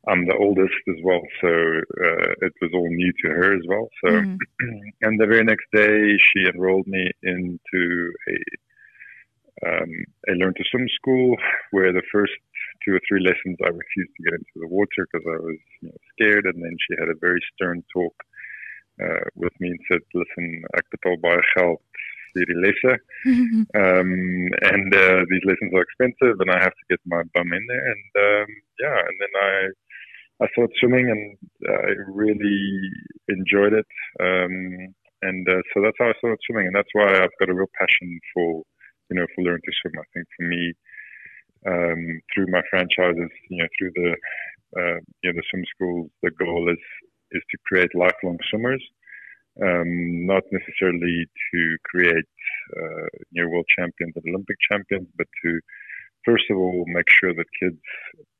I'm 0.08 0.26
the 0.26 0.36
oldest 0.36 0.74
as 0.88 0.96
well, 1.02 1.22
so 1.40 1.48
uh, 1.48 2.46
it 2.46 2.52
was 2.60 2.70
all 2.74 2.88
new 2.88 3.12
to 3.22 3.28
her 3.28 3.54
as 3.56 3.62
well. 3.66 3.88
So, 4.04 4.10
mm. 4.10 4.38
and 5.02 5.20
the 5.20 5.26
very 5.26 5.44
next 5.44 5.66
day, 5.72 6.18
she 6.18 6.46
enrolled 6.46 6.86
me 6.86 7.10
into 7.22 8.12
a 8.28 8.38
um, 9.66 9.90
a 10.28 10.32
learn 10.32 10.52
to 10.54 10.64
swim 10.70 10.86
school 10.94 11.36
where 11.70 11.92
the 11.92 12.02
first 12.12 12.32
two 12.84 12.92
or 12.92 13.00
three 13.08 13.22
lessons, 13.22 13.56
I 13.64 13.68
refused 13.68 14.12
to 14.16 14.24
get 14.24 14.34
into 14.34 14.56
the 14.56 14.68
water 14.68 15.06
because 15.06 15.26
I 15.26 15.38
was 15.40 15.58
you 15.80 15.88
know, 15.88 15.96
scared. 16.12 16.44
And 16.46 16.62
then 16.62 16.76
she 16.84 16.96
had 16.98 17.08
a 17.08 17.18
very 17.20 17.40
stern 17.54 17.82
talk 17.92 18.14
uh, 19.02 19.24
with 19.34 19.52
me 19.60 19.70
and 19.70 19.80
said, 19.88 20.02
"Listen, 20.14 20.64
ek 20.76 20.86
betaal 20.94 21.18
baie 21.22 21.42
geld 21.54 21.80
vir 22.34 22.46
die 22.50 22.60
lesse, 22.62 22.94
um, 23.78 24.12
and 24.70 24.94
uh, 24.94 25.22
these 25.30 25.44
lessons 25.46 25.72
are 25.74 25.86
expensive, 25.86 26.38
and 26.40 26.50
I 26.50 26.58
have 26.62 26.74
to 26.74 26.88
get 26.90 27.00
my 27.06 27.22
bum 27.34 27.52
in 27.52 27.64
there." 27.66 27.86
And 27.94 28.10
um, 28.26 28.50
yeah, 28.80 28.98
and 28.98 29.16
then 29.22 29.34
I 29.42 29.52
I 30.42 30.46
started 30.52 30.74
swimming, 30.80 31.10
and 31.10 31.38
I 31.68 31.92
really 32.10 32.90
enjoyed 33.28 33.72
it. 33.72 33.86
Um, 34.20 34.94
and 35.22 35.48
uh, 35.48 35.62
so 35.72 35.80
that's 35.82 35.96
how 35.98 36.08
I 36.08 36.18
started 36.18 36.38
swimming, 36.46 36.66
and 36.66 36.76
that's 36.76 36.92
why 36.92 37.06
I've 37.06 37.38
got 37.40 37.48
a 37.48 37.54
real 37.54 37.70
passion 37.78 38.20
for 38.34 38.62
you 39.10 39.16
know 39.16 39.26
for 39.34 39.42
learning 39.42 39.62
to 39.64 39.72
swim. 39.80 39.94
I 39.98 40.06
think 40.12 40.26
for 40.36 40.46
me 40.48 40.74
um, 41.66 42.20
through 42.32 42.46
my 42.48 42.62
franchises, 42.68 43.30
you 43.48 43.58
know, 43.62 43.68
through 43.78 43.92
the 43.94 44.10
uh, 44.76 44.98
you 45.22 45.32
know 45.32 45.36
the 45.36 45.42
swim 45.50 45.64
schools, 45.74 46.10
the 46.22 46.30
goal 46.32 46.70
is 46.70 46.82
is 47.32 47.42
to 47.50 47.58
create 47.66 47.94
lifelong 47.94 48.38
swimmers, 48.50 48.84
um, 49.62 50.26
not 50.26 50.42
necessarily 50.52 51.26
to 51.52 51.76
create 51.84 52.30
uh, 52.76 53.08
you 53.30 53.42
know 53.42 53.50
world 53.50 53.66
champions 53.78 54.12
and 54.16 54.24
Olympic 54.28 54.56
champions, 54.70 55.08
but 55.16 55.26
to 55.44 55.60
first 56.24 56.44
of 56.50 56.56
all 56.56 56.84
make 56.86 57.08
sure 57.08 57.34
that 57.34 57.46
kids 57.60 57.78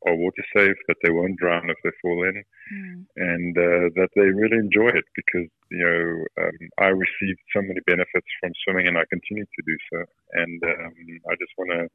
are 0.06 0.14
water 0.14 0.44
safe, 0.56 0.76
that 0.88 0.96
they 1.02 1.10
won't 1.10 1.36
drown 1.36 1.70
if 1.70 1.76
they 1.82 1.90
fall 2.02 2.24
in, 2.24 2.42
mm. 2.72 3.06
and 3.16 3.56
uh, 3.56 3.88
that 3.96 4.10
they 4.14 4.28
really 4.28 4.58
enjoy 4.58 4.88
it 4.88 5.04
because 5.16 5.48
you 5.70 5.84
know 5.84 6.44
um, 6.44 6.58
I 6.78 6.88
received 6.88 7.40
so 7.54 7.62
many 7.62 7.80
benefits 7.86 8.26
from 8.40 8.52
swimming, 8.64 8.88
and 8.88 8.98
I 8.98 9.04
continue 9.08 9.44
to 9.44 9.62
do 9.66 9.76
so, 9.92 10.04
and 10.32 10.62
um, 10.64 10.92
I 11.30 11.34
just 11.40 11.52
want 11.56 11.70
to 11.70 11.88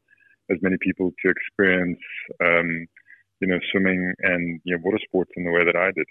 as 0.50 0.58
many 0.62 0.78
people 0.82 1.12
to 1.24 1.30
experience, 1.30 2.00
um, 2.44 2.88
you 3.40 3.48
know, 3.48 3.60
swimming 3.72 4.14
and 4.20 4.60
you 4.64 4.76
know, 4.76 4.82
water 4.84 5.00
sports 5.04 5.32
in 5.38 5.46
the 5.46 5.52
way 5.52 5.64
that 5.64 5.76
I 5.76 5.92
did. 5.92 6.08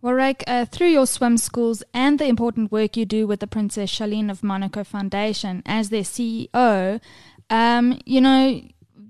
Well, 0.00 0.14
Ryk, 0.14 0.42
uh, 0.46 0.66
through 0.66 0.88
your 0.88 1.06
swim 1.06 1.38
schools 1.38 1.82
and 1.92 2.18
the 2.18 2.26
important 2.26 2.70
work 2.70 2.96
you 2.96 3.06
do 3.06 3.26
with 3.26 3.40
the 3.40 3.46
Princess 3.46 3.90
Charlene 3.90 4.30
of 4.30 4.44
Monaco 4.44 4.84
Foundation 4.84 5.62
as 5.64 5.88
their 5.88 6.02
CEO, 6.02 7.00
um, 7.50 7.98
you 8.04 8.20
know, 8.20 8.60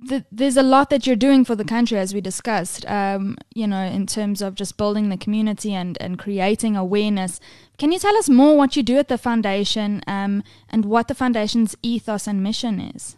th- 0.08 0.24
there's 0.30 0.56
a 0.56 0.62
lot 0.62 0.90
that 0.90 1.06
you're 1.06 1.16
doing 1.16 1.44
for 1.44 1.54
the 1.54 1.64
country, 1.64 1.98
as 1.98 2.14
we 2.14 2.20
discussed, 2.20 2.86
um, 2.86 3.36
you 3.54 3.66
know, 3.66 3.82
in 3.82 4.06
terms 4.06 4.42
of 4.42 4.54
just 4.54 4.76
building 4.76 5.08
the 5.08 5.16
community 5.16 5.72
and, 5.72 5.96
and 6.00 6.18
creating 6.18 6.76
awareness. 6.76 7.40
Can 7.78 7.92
you 7.92 7.98
tell 7.98 8.16
us 8.16 8.28
more 8.28 8.56
what 8.56 8.76
you 8.76 8.82
do 8.82 8.96
at 8.98 9.08
the 9.08 9.18
foundation 9.18 10.02
um, 10.06 10.42
and 10.68 10.84
what 10.84 11.08
the 11.08 11.14
foundation's 11.14 11.76
ethos 11.82 12.26
and 12.26 12.42
mission 12.42 12.80
is? 12.80 13.16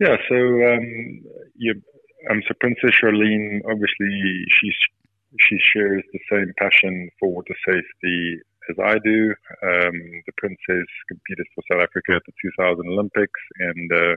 Yeah, 0.00 0.16
so 0.28 0.34
um, 0.34 1.22
you, 1.56 1.80
um, 2.30 2.42
so 2.46 2.54
Princess 2.60 2.90
Charlene, 3.00 3.60
obviously, 3.70 4.44
she's 4.48 4.74
she 5.40 5.58
shares 5.72 6.02
the 6.12 6.20
same 6.30 6.52
passion 6.58 7.08
for 7.18 7.32
water 7.32 7.54
safety 7.66 8.38
as 8.68 8.76
I 8.78 8.98
do. 8.98 9.34
Um, 9.62 10.22
the 10.26 10.32
princess 10.36 10.86
competed 11.08 11.46
for 11.54 11.64
South 11.70 11.82
Africa 11.82 12.16
at 12.16 12.22
the 12.26 12.32
2000 12.58 12.86
Olympics, 12.86 13.40
and 13.58 13.92
uh, 13.92 14.16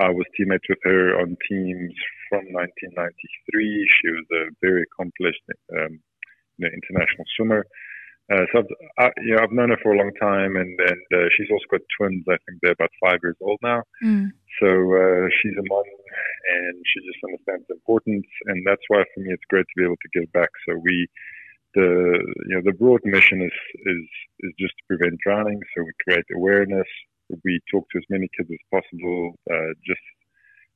I 0.00 0.10
was 0.10 0.24
teammates 0.36 0.68
with 0.68 0.78
her 0.84 1.20
on 1.20 1.36
teams 1.48 1.92
from 2.28 2.48
1993. 2.52 3.90
She 4.00 4.08
was 4.08 4.26
a 4.32 4.42
very 4.60 4.84
accomplished 4.88 5.42
um, 5.76 6.00
you 6.56 6.64
know, 6.64 6.70
international 6.72 7.24
swimmer. 7.36 7.66
Uh, 8.32 8.46
so 8.52 8.60
I've, 8.60 8.72
I, 8.98 9.10
you 9.20 9.34
know, 9.34 9.42
I've 9.42 9.52
known 9.52 9.70
her 9.70 9.80
for 9.82 9.92
a 9.92 9.98
long 9.98 10.12
time, 10.20 10.56
and 10.56 10.78
and 10.80 11.06
uh, 11.12 11.28
she's 11.36 11.50
also 11.50 11.66
got 11.70 11.80
twins. 11.98 12.24
I 12.28 12.38
think 12.46 12.60
they're 12.62 12.78
about 12.78 12.94
five 13.02 13.18
years 13.22 13.36
old 13.42 13.58
now. 13.62 13.82
Mm. 14.02 14.30
So 14.60 14.68
uh, 14.68 15.28
she's 15.42 15.58
a 15.58 15.66
mom 15.68 15.84
and 15.84 16.76
she 16.86 17.00
just 17.06 17.24
understands 17.24 17.66
the 17.68 17.74
importance. 17.74 18.26
And 18.46 18.62
that's 18.66 18.82
why 18.88 19.04
for 19.14 19.20
me 19.20 19.32
it's 19.32 19.48
great 19.48 19.66
to 19.66 19.76
be 19.76 19.84
able 19.84 20.00
to 20.00 20.12
give 20.14 20.32
back. 20.32 20.50
So 20.68 20.76
we, 20.76 21.08
the 21.74 21.88
you 22.48 22.54
know 22.56 22.62
the 22.64 22.76
broad 22.76 23.00
mission 23.04 23.42
is 23.42 23.58
is 23.86 24.06
is 24.40 24.52
just 24.58 24.74
to 24.78 24.84
prevent 24.88 25.20
drowning. 25.24 25.60
So 25.74 25.84
we 25.84 25.92
create 26.04 26.26
awareness. 26.34 26.88
We 27.44 27.60
talk 27.70 27.88
to 27.90 27.98
as 27.98 28.04
many 28.10 28.28
kids 28.36 28.50
as 28.50 28.64
possible. 28.70 29.34
Uh, 29.50 29.72
just 29.86 30.04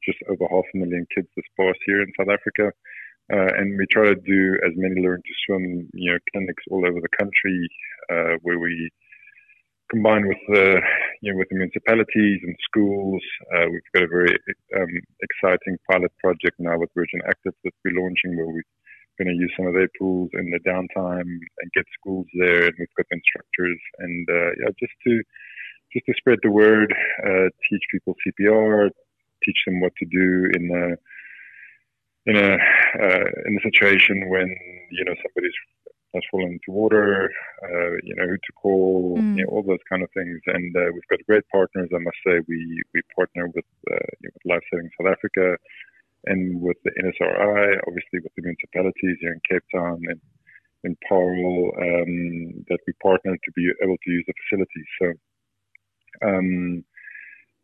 just 0.05 0.19
over 0.31 0.47
half 0.49 0.65
a 0.75 0.79
million 0.79 1.07
kids 1.15 1.29
this 1.37 1.51
past 1.59 1.79
year 1.89 2.03
in 2.03 2.13
South 2.19 2.31
Africa. 2.31 2.71
Uh, 3.33 3.51
and 3.59 3.77
we 3.77 3.87
try 3.91 4.07
to 4.07 4.15
do 4.15 4.55
as 4.65 4.73
many 4.77 5.03
learn 5.03 5.19
to 5.19 5.35
swim, 5.45 5.89
you 5.95 6.13
know, 6.13 6.19
clinics 6.31 6.63
all 6.71 6.87
over 6.87 7.01
the 7.01 7.17
country, 7.19 7.59
uh, 8.09 8.39
where 8.43 8.59
we 8.61 8.89
combine 9.91 10.27
with 10.29 10.39
the, 10.49 10.81
you 11.23 11.33
know, 11.33 11.39
with 11.39 11.49
the 11.51 11.57
municipalities 11.57 12.41
and 12.45 12.55
schools. 12.63 13.23
Uh, 13.51 13.67
we've 13.67 13.91
got 13.95 14.05
a 14.05 14.09
very 14.09 14.31
um, 14.79 14.95
exciting 15.23 15.77
pilot 15.91 16.13
project 16.23 16.55
now 16.61 16.79
with 16.79 16.91
Virgin 16.95 17.21
Active 17.27 17.55
that 17.65 17.75
we're 17.85 17.99
launching, 18.01 18.37
where 18.37 18.47
we're 18.47 18.71
going 19.19 19.35
to 19.35 19.43
use 19.43 19.53
some 19.57 19.67
of 19.67 19.75
their 19.75 19.89
pools 19.99 20.31
in 20.35 20.51
the 20.51 20.63
downtime 20.63 21.27
and 21.27 21.75
get 21.75 21.85
schools 21.99 22.27
there, 22.39 22.67
and 22.67 22.75
we've 22.79 22.97
got 22.97 23.07
instructors, 23.11 23.81
and 23.99 24.29
uh, 24.31 24.51
yeah, 24.61 24.71
just 24.79 24.93
to 25.07 25.23
just 25.97 26.07
to 26.07 26.15
spread 26.17 26.39
the 26.43 26.51
word, 26.51 26.95
uh, 27.25 27.49
teach 27.71 27.83
people 27.91 28.15
CPR, 28.27 28.91
teach 29.45 29.57
them 29.67 29.81
what 29.81 29.93
to 29.97 30.07
do 30.07 30.49
in 30.55 30.71
a 30.71 30.97
in 32.29 32.37
a 32.37 32.53
uh, 32.55 33.27
in 33.47 33.59
a 33.59 33.63
situation 33.63 34.29
when 34.29 34.49
you 34.91 35.05
know 35.05 35.15
somebody's 35.23 35.57
has 36.15 36.23
fallen 36.31 36.53
into 36.53 36.71
water, 36.71 37.31
uh, 37.63 37.93
you 38.03 38.15
know 38.17 38.27
who 38.27 38.37
to 38.37 38.53
call, 38.57 39.19
mm. 39.19 39.37
you 39.37 39.45
know, 39.45 39.51
all 39.51 39.63
those 39.63 39.85
kind 39.89 40.03
of 40.03 40.11
things. 40.13 40.41
And 40.47 40.75
uh, 40.77 40.89
we've 40.93 41.11
got 41.11 41.21
great 41.27 41.45
partners. 41.53 41.91
I 41.95 41.99
must 41.99 42.17
say, 42.27 42.41
we 42.49 42.83
we 42.95 43.01
partner 43.15 43.47
with, 43.55 43.69
uh, 43.91 44.07
you 44.21 44.29
know, 44.29 44.35
with 44.35 44.53
Life 44.53 44.65
Saving 44.73 44.91
South 44.99 45.13
Africa 45.13 45.57
and 46.25 46.61
with 46.61 46.77
the 46.85 46.91
NSRI, 46.91 47.79
obviously 47.87 48.19
with 48.25 48.35
the 48.35 48.43
municipalities 48.43 49.19
here 49.21 49.33
in 49.33 49.41
Cape 49.49 49.63
Town 49.73 50.03
and 50.09 50.21
in 50.85 50.97
Paarl, 51.09 51.73
um, 51.79 52.65
that 52.69 52.81
we 52.87 52.93
partner 53.03 53.37
to 53.37 53.51
be 53.55 53.71
able 53.83 53.97
to 54.03 54.11
use 54.11 54.25
the 54.27 54.35
facilities. 54.49 54.89
So. 55.01 55.13
Um, 56.25 56.85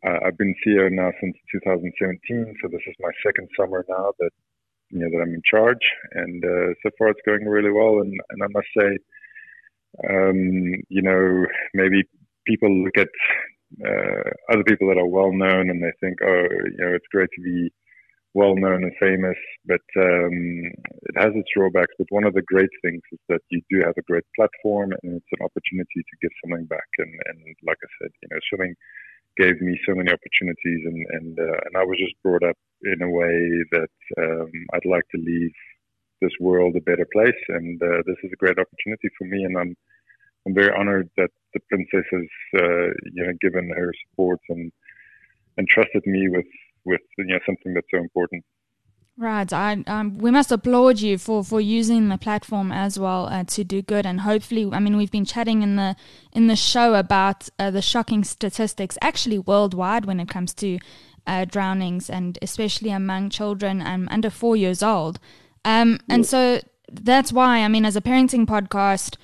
I've 0.03 0.37
been 0.37 0.53
CEO 0.65 0.91
now 0.91 1.11
since 1.21 1.35
2017, 1.53 2.55
so 2.61 2.67
this 2.67 2.81
is 2.87 2.95
my 2.99 3.11
second 3.25 3.47
summer 3.57 3.85
now 3.87 4.11
that 4.19 4.31
you 4.89 4.99
know 4.99 5.09
that 5.09 5.21
I'm 5.23 5.33
in 5.33 5.41
charge, 5.49 5.85
and 6.11 6.43
uh, 6.43 6.73
so 6.83 6.89
far 6.97 7.09
it's 7.09 7.21
going 7.25 7.45
really 7.45 7.71
well. 7.71 7.99
And, 8.01 8.13
and 8.29 8.43
I 8.43 8.47
must 8.51 8.67
say, 8.77 8.97
um, 10.09 10.83
you 10.89 11.01
know, 11.01 11.45
maybe 11.73 12.03
people 12.45 12.69
look 12.83 12.97
at 12.97 13.07
uh, 13.85 14.29
other 14.51 14.63
people 14.63 14.87
that 14.87 14.97
are 14.97 15.07
well 15.07 15.31
known 15.31 15.69
and 15.69 15.81
they 15.81 15.91
think, 15.99 16.17
oh, 16.23 16.47
you 16.51 16.77
know, 16.77 16.93
it's 16.93 17.07
great 17.11 17.29
to 17.35 17.41
be 17.41 17.71
well 18.33 18.55
known 18.55 18.83
and 18.83 18.93
famous, 18.99 19.37
but 19.65 19.85
um, 19.97 20.65
it 21.09 21.15
has 21.17 21.31
its 21.35 21.49
drawbacks. 21.55 21.93
But 21.97 22.07
one 22.09 22.23
of 22.23 22.33
the 22.33 22.41
great 22.41 22.69
things 22.81 23.01
is 23.11 23.19
that 23.29 23.41
you 23.49 23.61
do 23.69 23.81
have 23.85 23.95
a 23.97 24.09
great 24.09 24.25
platform, 24.35 24.91
and 24.91 25.17
it's 25.17 25.33
an 25.39 25.45
opportunity 25.45 26.01
to 26.01 26.17
give 26.21 26.31
something 26.43 26.65
back. 26.65 26.89
And, 26.97 27.13
and 27.25 27.55
like 27.65 27.77
I 27.83 27.89
said, 28.01 28.11
you 28.21 28.29
know, 28.31 28.39
swimming 28.49 28.75
gave 29.37 29.61
me 29.61 29.79
so 29.87 29.95
many 29.95 30.11
opportunities, 30.11 30.81
and 30.85 31.05
and 31.11 31.39
uh, 31.39 31.59
and 31.65 31.77
I 31.77 31.83
was 31.83 31.97
just 31.99 32.21
brought 32.23 32.43
up 32.43 32.57
in 32.83 33.01
a 33.01 33.09
way 33.09 33.63
that 33.71 33.95
um, 34.17 34.51
I'd 34.73 34.85
like 34.85 35.07
to 35.15 35.21
leave 35.21 35.53
this 36.21 36.33
world 36.39 36.75
a 36.75 36.81
better 36.81 37.07
place, 37.11 37.41
and 37.49 37.81
uh, 37.81 38.01
this 38.05 38.17
is 38.23 38.31
a 38.33 38.37
great 38.37 38.57
opportunity 38.59 39.09
for 39.17 39.25
me, 39.25 39.43
and 39.43 39.57
I'm 39.57 39.75
I'm 40.45 40.53
very 40.53 40.73
honored 40.75 41.09
that 41.17 41.31
the 41.53 41.59
princess 41.69 42.05
has 42.11 42.29
uh, 42.61 42.89
you 43.13 43.25
know 43.25 43.33
given 43.41 43.69
her 43.75 43.91
support 44.09 44.39
and 44.49 44.71
and 45.57 45.67
trusted 45.67 46.05
me 46.05 46.29
with 46.29 46.45
with 46.85 47.01
you 47.17 47.25
know 47.25 47.39
something 47.45 47.73
that's 47.73 47.87
so 47.91 47.99
important. 47.99 48.43
Right. 49.15 49.53
I 49.53 49.83
um, 49.85 50.17
we 50.17 50.31
must 50.31 50.51
applaud 50.51 50.99
you 50.99 51.19
for, 51.19 51.43
for 51.43 51.61
using 51.61 52.09
the 52.09 52.17
platform 52.17 52.71
as 52.71 52.97
well 52.97 53.27
uh, 53.27 53.43
to 53.43 53.63
do 53.63 53.83
good, 53.83 54.07
and 54.07 54.21
hopefully, 54.21 54.67
I 54.71 54.79
mean, 54.79 54.97
we've 54.97 55.11
been 55.11 55.25
chatting 55.25 55.61
in 55.61 55.75
the 55.75 55.95
in 56.31 56.47
the 56.47 56.55
show 56.55 56.95
about 56.95 57.47
uh, 57.59 57.69
the 57.69 57.81
shocking 57.81 58.23
statistics, 58.23 58.97
actually 59.01 59.37
worldwide, 59.37 60.05
when 60.05 60.19
it 60.19 60.29
comes 60.29 60.53
to 60.55 60.79
uh, 61.27 61.45
drownings, 61.45 62.09
and 62.09 62.39
especially 62.41 62.89
among 62.89 63.29
children 63.29 63.81
um, 63.81 64.07
under 64.09 64.31
four 64.31 64.55
years 64.55 64.81
old. 64.81 65.19
Um, 65.63 65.99
and 66.09 66.25
so 66.25 66.59
that's 66.91 67.31
why, 67.31 67.59
I 67.59 67.67
mean, 67.67 67.85
as 67.85 67.95
a 67.95 68.01
parenting 68.01 68.45
podcast, 68.45 69.15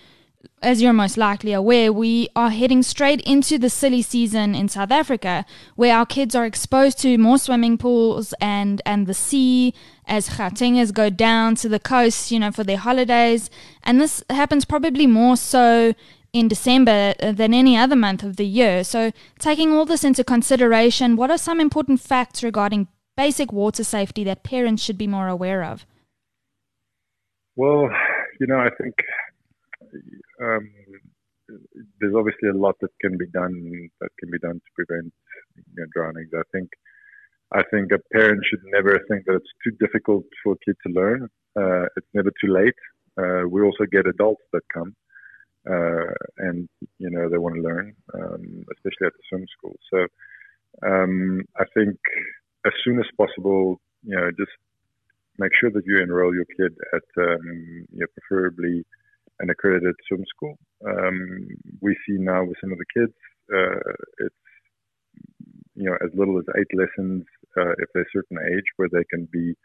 as 0.61 0.81
you're 0.81 0.93
most 0.93 1.17
likely 1.17 1.53
aware, 1.53 1.91
we 1.91 2.29
are 2.35 2.49
heading 2.49 2.83
straight 2.83 3.21
into 3.21 3.57
the 3.57 3.69
silly 3.69 4.01
season 4.01 4.55
in 4.55 4.67
South 4.69 4.91
Africa, 4.91 5.45
where 5.75 5.95
our 5.95 6.05
kids 6.05 6.35
are 6.35 6.45
exposed 6.45 6.99
to 6.99 7.17
more 7.17 7.37
swimming 7.37 7.77
pools 7.77 8.33
and, 8.41 8.81
and 8.85 9.07
the 9.07 9.13
sea 9.13 9.73
as 10.05 10.29
Gautengers 10.29 10.91
go 10.91 11.09
down 11.09 11.55
to 11.55 11.69
the 11.69 11.79
coast, 11.79 12.31
you 12.31 12.39
know, 12.39 12.51
for 12.51 12.63
their 12.63 12.77
holidays. 12.77 13.49
And 13.83 13.99
this 13.99 14.23
happens 14.29 14.65
probably 14.65 15.07
more 15.07 15.37
so 15.37 15.93
in 16.33 16.47
December 16.47 17.15
uh, 17.21 17.31
than 17.31 17.53
any 17.53 17.75
other 17.75 17.95
month 17.95 18.23
of 18.23 18.35
the 18.35 18.45
year. 18.45 18.83
So, 18.83 19.11
taking 19.39 19.71
all 19.71 19.85
this 19.85 20.03
into 20.03 20.23
consideration, 20.23 21.15
what 21.15 21.31
are 21.31 21.37
some 21.37 21.59
important 21.59 21.99
facts 22.01 22.43
regarding 22.43 22.87
basic 23.17 23.51
water 23.51 23.83
safety 23.83 24.23
that 24.25 24.43
parents 24.43 24.83
should 24.83 24.97
be 24.97 25.07
more 25.07 25.27
aware 25.27 25.63
of? 25.63 25.85
Well, 27.55 27.89
you 28.39 28.47
know, 28.47 28.59
I 28.59 28.69
think 28.69 28.95
um, 30.41 30.69
there's 31.99 32.15
obviously 32.15 32.49
a 32.49 32.53
lot 32.53 32.75
that 32.81 32.91
can 33.01 33.17
be 33.17 33.27
done 33.27 33.89
that 34.01 34.09
can 34.19 34.29
be 34.31 34.39
done 34.39 34.55
to 34.55 34.71
prevent 34.75 35.13
you 35.55 35.63
know, 35.75 35.85
drownings. 35.93 36.29
I 36.35 36.43
think 36.51 36.69
I 37.51 37.63
think 37.71 37.91
a 37.91 37.99
parent 38.13 38.41
should 38.49 38.61
never 38.65 38.99
think 39.09 39.25
that 39.25 39.35
it's 39.35 39.53
too 39.63 39.71
difficult 39.79 40.25
for 40.43 40.53
a 40.53 40.57
kid 40.65 40.75
to 40.85 40.93
learn. 40.93 41.27
Uh, 41.55 41.85
it's 41.97 42.07
never 42.13 42.31
too 42.41 42.53
late. 42.53 42.75
Uh, 43.17 43.47
we 43.49 43.61
also 43.61 43.85
get 43.91 44.05
adults 44.05 44.43
that 44.53 44.61
come 44.71 44.95
uh, 45.67 46.13
and 46.37 46.69
you 46.99 47.09
know 47.09 47.29
they 47.29 47.37
want 47.37 47.55
to 47.55 47.61
learn, 47.61 47.95
um, 48.13 48.65
especially 48.71 49.07
at 49.07 49.13
the 49.13 49.23
swim 49.29 49.45
school. 49.57 49.75
So 49.91 50.07
um, 50.85 51.41
I 51.57 51.65
think 51.73 51.97
as 52.65 52.73
soon 52.83 52.99
as 52.99 53.05
possible, 53.17 53.81
you 54.03 54.15
know, 54.15 54.29
just 54.31 54.51
make 55.37 55.51
sure 55.59 55.71
that 55.71 55.85
you 55.85 56.01
enroll 56.01 56.33
your 56.33 56.45
kid 56.57 56.75
at 56.93 57.23
um, 57.23 57.85
you 57.91 57.99
know, 57.99 58.07
preferably 58.17 58.85
an 59.39 59.49
accredited 59.49 59.95
swim 60.07 60.23
school. 60.29 60.57
Um, 60.85 61.47
we 61.81 61.95
see 62.05 62.17
now 62.17 62.43
with 62.43 62.57
some 62.61 62.71
of 62.71 62.77
the 62.77 62.99
kids, 62.99 63.13
uh, 63.53 63.93
it's 64.19 64.35
you 65.75 65.89
know 65.89 65.97
as 66.03 66.11
little 66.13 66.37
as 66.37 66.45
eight 66.57 66.71
lessons 66.73 67.23
uh, 67.57 67.71
if 67.77 67.89
they're 67.93 68.03
a 68.03 68.13
certain 68.13 68.37
age 68.53 68.65
where 68.77 68.89
they 68.91 69.03
can 69.09 69.27
be 69.31 69.55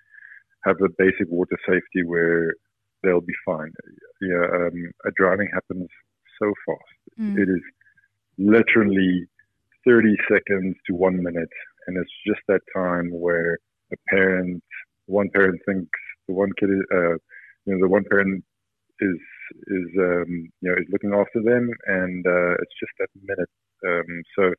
have 0.65 0.79
the 0.79 0.89
basic 0.99 1.29
water 1.29 1.59
safety 1.69 2.03
where 2.05 2.55
they'll 3.03 3.21
be 3.21 3.35
fine. 3.45 3.73
Yeah, 4.21 4.47
um, 4.55 4.91
a 5.07 5.11
drowning 5.17 5.49
happens 5.53 5.89
so 6.41 6.53
fast. 6.67 7.21
Mm. 7.21 7.39
It 7.39 7.49
is 7.49 7.63
literally 8.39 9.27
30 9.87 10.17
seconds 10.29 10.77
to 10.87 10.95
one 10.95 11.23
minute, 11.23 11.51
and 11.87 11.97
it's 11.99 12.11
just 12.27 12.41
that 12.49 12.61
time 12.75 13.11
where 13.11 13.59
a 13.93 13.97
parent, 14.09 14.63
one 15.07 15.29
parent 15.31 15.61
thinks 15.67 15.91
the 16.27 16.35
one 16.35 16.51
kid, 16.59 16.71
uh, 16.71 17.15
you 17.67 17.75
know, 17.75 17.81
the 17.81 17.89
one 17.89 18.05
parent 18.11 18.43
is 19.01 19.19
is 19.67 19.89
um, 19.99 20.51
you 20.61 20.71
know 20.71 20.77
is 20.77 20.89
looking 20.91 21.15
after 21.15 21.43
them, 21.43 21.71
and 21.87 22.27
uh, 22.27 22.55
it's 22.63 22.77
just 22.81 22.93
that 22.99 23.09
minute. 23.23 23.51
Um, 23.87 24.23
so 24.37 24.53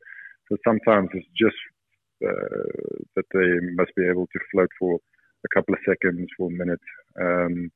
so 0.50 0.58
sometimes 0.66 1.10
it's 1.14 1.28
just 1.38 1.58
uh, 2.24 3.00
that 3.16 3.26
they 3.34 3.50
must 3.76 3.92
be 3.96 4.08
able 4.08 4.28
to 4.28 4.40
float 4.52 4.70
for 4.80 4.96
a 4.96 5.56
couple 5.56 5.74
of 5.74 5.80
seconds 5.88 6.28
for 6.38 6.48
a 6.48 6.52
minute. 6.52 6.86
Um, 7.20 7.72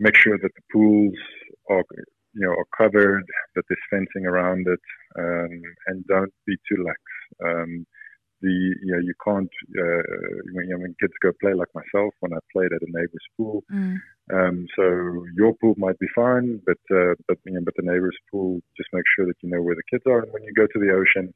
make 0.00 0.16
sure 0.16 0.38
that 0.38 0.54
the 0.54 0.62
pools 0.72 1.14
are 1.70 1.84
you 2.34 2.46
know 2.46 2.52
are 2.52 2.76
covered, 2.76 3.24
that 3.54 3.64
there's 3.68 3.90
fencing 3.90 4.26
around 4.26 4.66
it, 4.66 4.84
um, 5.18 5.62
and 5.86 6.06
don't 6.06 6.32
be 6.46 6.56
too 6.68 6.82
lax. 6.84 7.00
Um, 7.44 7.86
the 8.40 8.74
you 8.84 8.92
know 8.92 8.98
you 8.98 9.14
can't 9.24 9.54
uh, 9.78 10.02
when, 10.52 10.66
you 10.66 10.74
know, 10.74 10.82
when 10.82 10.94
kids 11.00 11.12
go 11.22 11.30
play 11.40 11.54
like 11.54 11.72
myself 11.74 12.12
when 12.20 12.32
I 12.34 12.38
played 12.52 12.72
at 12.72 12.82
a 12.82 12.90
neighbor's 12.90 13.28
pool. 13.36 13.62
Mm. 13.72 13.96
Um, 14.32 14.66
so 14.74 15.26
your 15.36 15.54
pool 15.60 15.74
might 15.76 15.98
be 15.98 16.06
fine, 16.14 16.60
but 16.64 16.78
uh, 16.94 17.14
but 17.28 17.38
you 17.44 17.52
know, 17.52 17.60
but 17.64 17.74
the 17.76 17.82
neighbor's 17.82 18.16
pool, 18.30 18.60
just 18.76 18.88
make 18.92 19.04
sure 19.16 19.26
that 19.26 19.36
you 19.42 19.50
know 19.50 19.60
where 19.60 19.74
the 19.74 19.82
kids 19.90 20.04
are. 20.06 20.20
And 20.20 20.32
when 20.32 20.42
you 20.44 20.52
go 20.54 20.66
to 20.66 20.78
the 20.80 20.92
ocean, 20.92 21.34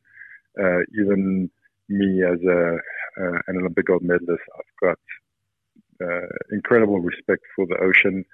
uh, 0.59 0.81
even 1.01 1.51
me 1.88 2.22
as 2.22 2.40
a 2.48 2.79
uh, 3.20 3.38
an 3.46 3.59
Olympic 3.59 3.87
gold 3.87 4.03
medalist, 4.03 4.42
I've 4.57 4.81
got 4.88 4.98
uh, 6.03 6.29
incredible 6.51 7.01
respect 7.01 7.42
for 7.55 7.66
the 7.66 7.77
ocean. 7.83 8.24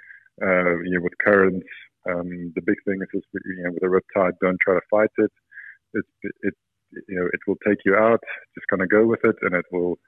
Uh, 0.40 0.78
you 0.82 0.98
know, 0.98 1.00
with 1.00 1.18
currents, 1.24 1.66
um, 2.08 2.52
the 2.54 2.62
big 2.62 2.76
thing 2.84 3.00
is, 3.02 3.08
is 3.14 3.22
you 3.44 3.64
know, 3.64 3.70
with 3.72 3.82
a 3.82 3.86
riptide, 3.86 4.32
don't 4.40 4.58
try 4.60 4.74
to 4.74 4.80
fight 4.90 5.10
it. 5.18 5.32
It, 5.94 6.04
it 6.42 6.54
you 7.08 7.16
know, 7.16 7.26
it 7.26 7.40
will 7.46 7.58
take 7.66 7.78
you 7.84 7.94
out. 7.96 8.20
Just 8.54 8.66
kind 8.68 8.82
of 8.82 8.88
go 8.88 9.06
with 9.06 9.24
it, 9.24 9.36
and 9.42 9.54
it 9.54 9.64
will, 9.72 9.98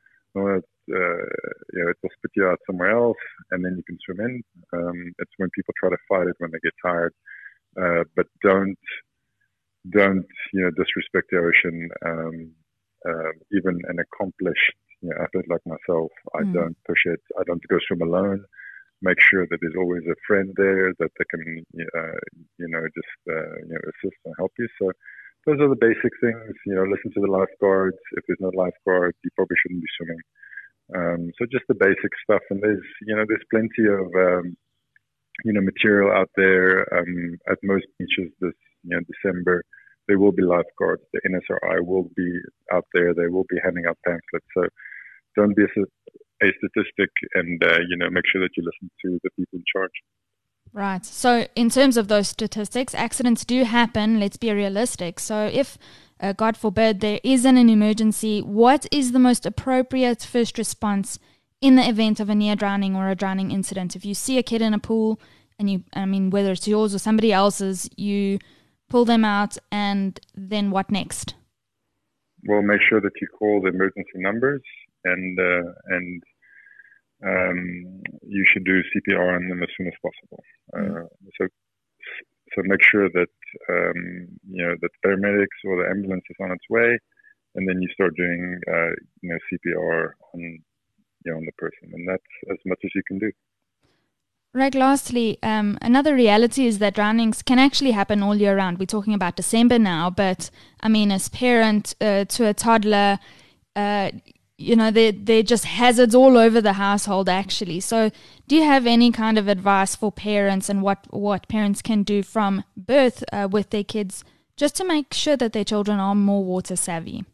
uh, 0.44 0.60
you 0.88 1.80
know, 1.84 1.88
it 1.90 1.96
will 2.02 2.10
spit 2.16 2.30
you 2.36 2.46
out 2.46 2.58
somewhere 2.66 2.90
else, 2.90 3.16
and 3.50 3.64
then 3.64 3.74
you 3.76 3.82
can 3.84 3.98
swim 4.04 4.20
in. 4.20 4.42
Um, 4.72 5.12
it's 5.18 5.32
when 5.38 5.50
people 5.54 5.74
try 5.78 5.90
to 5.90 5.96
fight 6.08 6.28
it 6.28 6.36
when 6.38 6.50
they 6.50 6.58
get 6.62 6.72
tired, 6.84 7.14
uh, 7.80 8.04
but 8.16 8.26
don't, 8.42 8.76
don't, 9.90 10.26
you 10.52 10.62
know, 10.62 10.70
disrespect 10.70 11.28
the 11.30 11.38
ocean. 11.38 11.88
Um, 12.04 12.52
uh, 13.08 13.30
even 13.52 13.80
an 13.88 13.98
accomplished 14.00 14.74
you 15.00 15.10
know, 15.10 15.16
athlete 15.22 15.46
like 15.48 15.60
myself, 15.66 16.10
I 16.34 16.42
Mm. 16.42 16.52
don't 16.52 16.76
push 16.86 17.02
it. 17.06 17.20
I 17.38 17.42
don't 17.46 17.62
go 17.68 17.78
swim 17.86 18.02
alone. 18.02 18.44
Make 19.02 19.20
sure 19.20 19.46
that 19.50 19.58
there's 19.60 19.76
always 19.78 20.02
a 20.10 20.14
friend 20.26 20.52
there 20.56 20.92
that 20.98 21.10
they 21.18 21.24
can, 21.30 21.64
uh, 21.96 22.18
you 22.58 22.68
know, 22.68 22.82
just 22.94 23.18
uh, 23.30 23.56
you 23.66 23.74
know 23.74 23.80
assist 23.92 24.16
and 24.24 24.34
help 24.38 24.52
you. 24.58 24.68
So 24.80 24.90
those 25.46 25.60
are 25.60 25.68
the 25.70 25.78
basic 25.78 26.12
things. 26.20 26.54
You 26.66 26.74
know, 26.74 26.82
listen 26.82 27.12
to 27.14 27.20
the 27.20 27.30
lifeguards. 27.30 27.98
If 28.18 28.24
there's 28.26 28.42
no 28.42 28.50
lifeguard, 28.54 29.14
you 29.22 29.30
probably 29.36 29.56
shouldn't 29.62 29.82
be 29.82 29.94
swimming. 29.96 30.22
Um, 30.94 31.30
so 31.38 31.46
just 31.50 31.64
the 31.68 31.74
basic 31.78 32.12
stuff. 32.22 32.42
And 32.50 32.60
there's 32.62 32.84
you 33.06 33.14
know 33.14 33.24
there's 33.26 33.46
plenty 33.50 33.86
of 33.86 34.06
um, 34.14 34.56
you 35.44 35.52
know 35.52 35.60
material 35.60 36.10
out 36.12 36.30
there. 36.36 36.82
Um, 36.92 37.38
at 37.50 37.58
most 37.62 37.86
beaches 37.98 38.32
this 38.40 38.58
you 38.82 38.96
know 38.96 39.00
December, 39.06 39.62
there 40.08 40.18
will 40.18 40.32
be 40.32 40.42
lifeguards. 40.42 41.02
The 41.12 41.20
NSRI 41.22 41.84
will 41.84 42.10
be 42.16 42.40
out 42.72 42.86
there. 42.92 43.14
They 43.14 43.28
will 43.28 43.46
be 43.48 43.58
handing 43.62 43.86
out 43.86 43.98
pamphlets. 44.04 44.46
So 44.54 44.66
don't 45.36 45.56
be 45.56 45.62
a, 45.62 46.46
a 46.46 46.52
statistic, 46.58 47.10
and 47.34 47.62
uh, 47.62 47.78
you 47.88 47.96
know 47.96 48.10
make 48.10 48.24
sure 48.30 48.42
that 48.42 48.54
you 48.56 48.64
listen 48.66 48.90
to 49.04 49.20
the 49.22 49.30
people 49.38 49.58
in 49.58 49.64
charge. 49.74 49.94
Right. 50.72 51.04
So, 51.04 51.46
in 51.54 51.70
terms 51.70 51.96
of 51.96 52.08
those 52.08 52.28
statistics, 52.28 52.94
accidents 52.94 53.44
do 53.44 53.64
happen. 53.64 54.20
Let's 54.20 54.36
be 54.36 54.52
realistic. 54.52 55.18
So, 55.18 55.50
if, 55.52 55.78
uh, 56.20 56.32
God 56.32 56.56
forbid, 56.56 57.00
there 57.00 57.20
isn't 57.24 57.56
an 57.56 57.70
emergency, 57.70 58.40
what 58.40 58.86
is 58.92 59.12
the 59.12 59.18
most 59.18 59.46
appropriate 59.46 60.22
first 60.22 60.58
response 60.58 61.18
in 61.60 61.76
the 61.76 61.88
event 61.88 62.20
of 62.20 62.28
a 62.28 62.34
near 62.34 62.56
drowning 62.56 62.94
or 62.94 63.08
a 63.08 63.14
drowning 63.14 63.50
incident? 63.50 63.96
If 63.96 64.04
you 64.04 64.14
see 64.14 64.36
a 64.36 64.42
kid 64.42 64.60
in 64.60 64.74
a 64.74 64.78
pool 64.78 65.18
and 65.58 65.70
you, 65.70 65.84
I 65.94 66.04
mean, 66.04 66.30
whether 66.30 66.52
it's 66.52 66.68
yours 66.68 66.94
or 66.94 66.98
somebody 66.98 67.32
else's, 67.32 67.88
you 67.96 68.38
pull 68.88 69.04
them 69.04 69.24
out, 69.24 69.56
and 69.72 70.20
then 70.34 70.70
what 70.70 70.90
next? 70.90 71.34
Well, 72.46 72.62
make 72.62 72.80
sure 72.88 73.00
that 73.00 73.12
you 73.20 73.26
call 73.38 73.60
the 73.60 73.68
emergency 73.68 74.16
numbers, 74.16 74.62
and 75.04 75.38
uh, 75.38 75.72
and 75.88 76.22
um, 77.24 78.02
you 78.26 78.44
should 78.46 78.64
do 78.64 78.82
CPR 78.82 79.36
on 79.36 79.48
them 79.48 79.62
as 79.62 79.68
soon 79.76 79.86
as 79.86 79.94
possible. 80.02 80.42
Uh, 80.76 81.06
so 81.38 81.48
so 82.54 82.62
make 82.64 82.82
sure 82.82 83.08
that 83.10 83.28
um, 83.68 84.28
you 84.48 84.64
know 84.64 84.74
that 84.80 84.90
the 85.02 85.08
paramedics 85.08 85.58
or 85.64 85.82
the 85.82 85.90
ambulance 85.90 86.24
is 86.30 86.36
on 86.40 86.52
its 86.52 86.64
way, 86.70 86.98
and 87.54 87.68
then 87.68 87.80
you 87.80 87.88
start 87.92 88.14
doing 88.16 88.58
uh, 88.68 88.90
you 89.22 89.30
know 89.30 89.38
CPR 89.50 90.10
on 90.34 90.40
you 90.40 91.32
know 91.32 91.36
on 91.36 91.44
the 91.44 91.52
person, 91.58 91.90
and 91.92 92.08
that's 92.08 92.22
as 92.50 92.58
much 92.64 92.78
as 92.84 92.90
you 92.94 93.02
can 93.06 93.18
do. 93.18 93.30
Right. 94.54 94.74
Lastly, 94.74 95.38
um, 95.42 95.76
another 95.82 96.14
reality 96.14 96.66
is 96.66 96.78
that 96.78 96.94
drownings 96.94 97.42
can 97.42 97.58
actually 97.58 97.90
happen 97.90 98.22
all 98.22 98.34
year 98.34 98.56
round. 98.56 98.78
We're 98.78 98.86
talking 98.86 99.12
about 99.12 99.36
December 99.36 99.78
now, 99.78 100.08
but 100.08 100.50
I 100.80 100.88
mean, 100.88 101.12
as 101.12 101.28
parent 101.28 101.94
uh, 102.00 102.24
to 102.24 102.46
a 102.46 102.54
toddler, 102.54 103.18
uh, 103.74 104.12
you 104.58 104.74
know, 104.74 104.90
they're, 104.90 105.12
they're 105.12 105.42
just 105.42 105.64
hazards 105.64 106.14
all 106.14 106.38
over 106.38 106.60
the 106.60 106.74
household, 106.74 107.28
actually. 107.28 107.80
So, 107.80 108.10
do 108.48 108.56
you 108.56 108.62
have 108.62 108.86
any 108.86 109.12
kind 109.12 109.38
of 109.38 109.48
advice 109.48 109.94
for 109.94 110.10
parents 110.10 110.68
and 110.68 110.82
what, 110.82 111.06
what 111.10 111.48
parents 111.48 111.82
can 111.82 112.02
do 112.02 112.22
from 112.22 112.64
birth 112.76 113.22
uh, 113.32 113.48
with 113.50 113.70
their 113.70 113.84
kids 113.84 114.24
just 114.56 114.74
to 114.76 114.84
make 114.84 115.12
sure 115.12 115.36
that 115.36 115.52
their 115.52 115.64
children 115.64 115.98
are 115.98 116.14
more 116.14 116.42
water 116.42 116.76
savvy? 116.76 117.24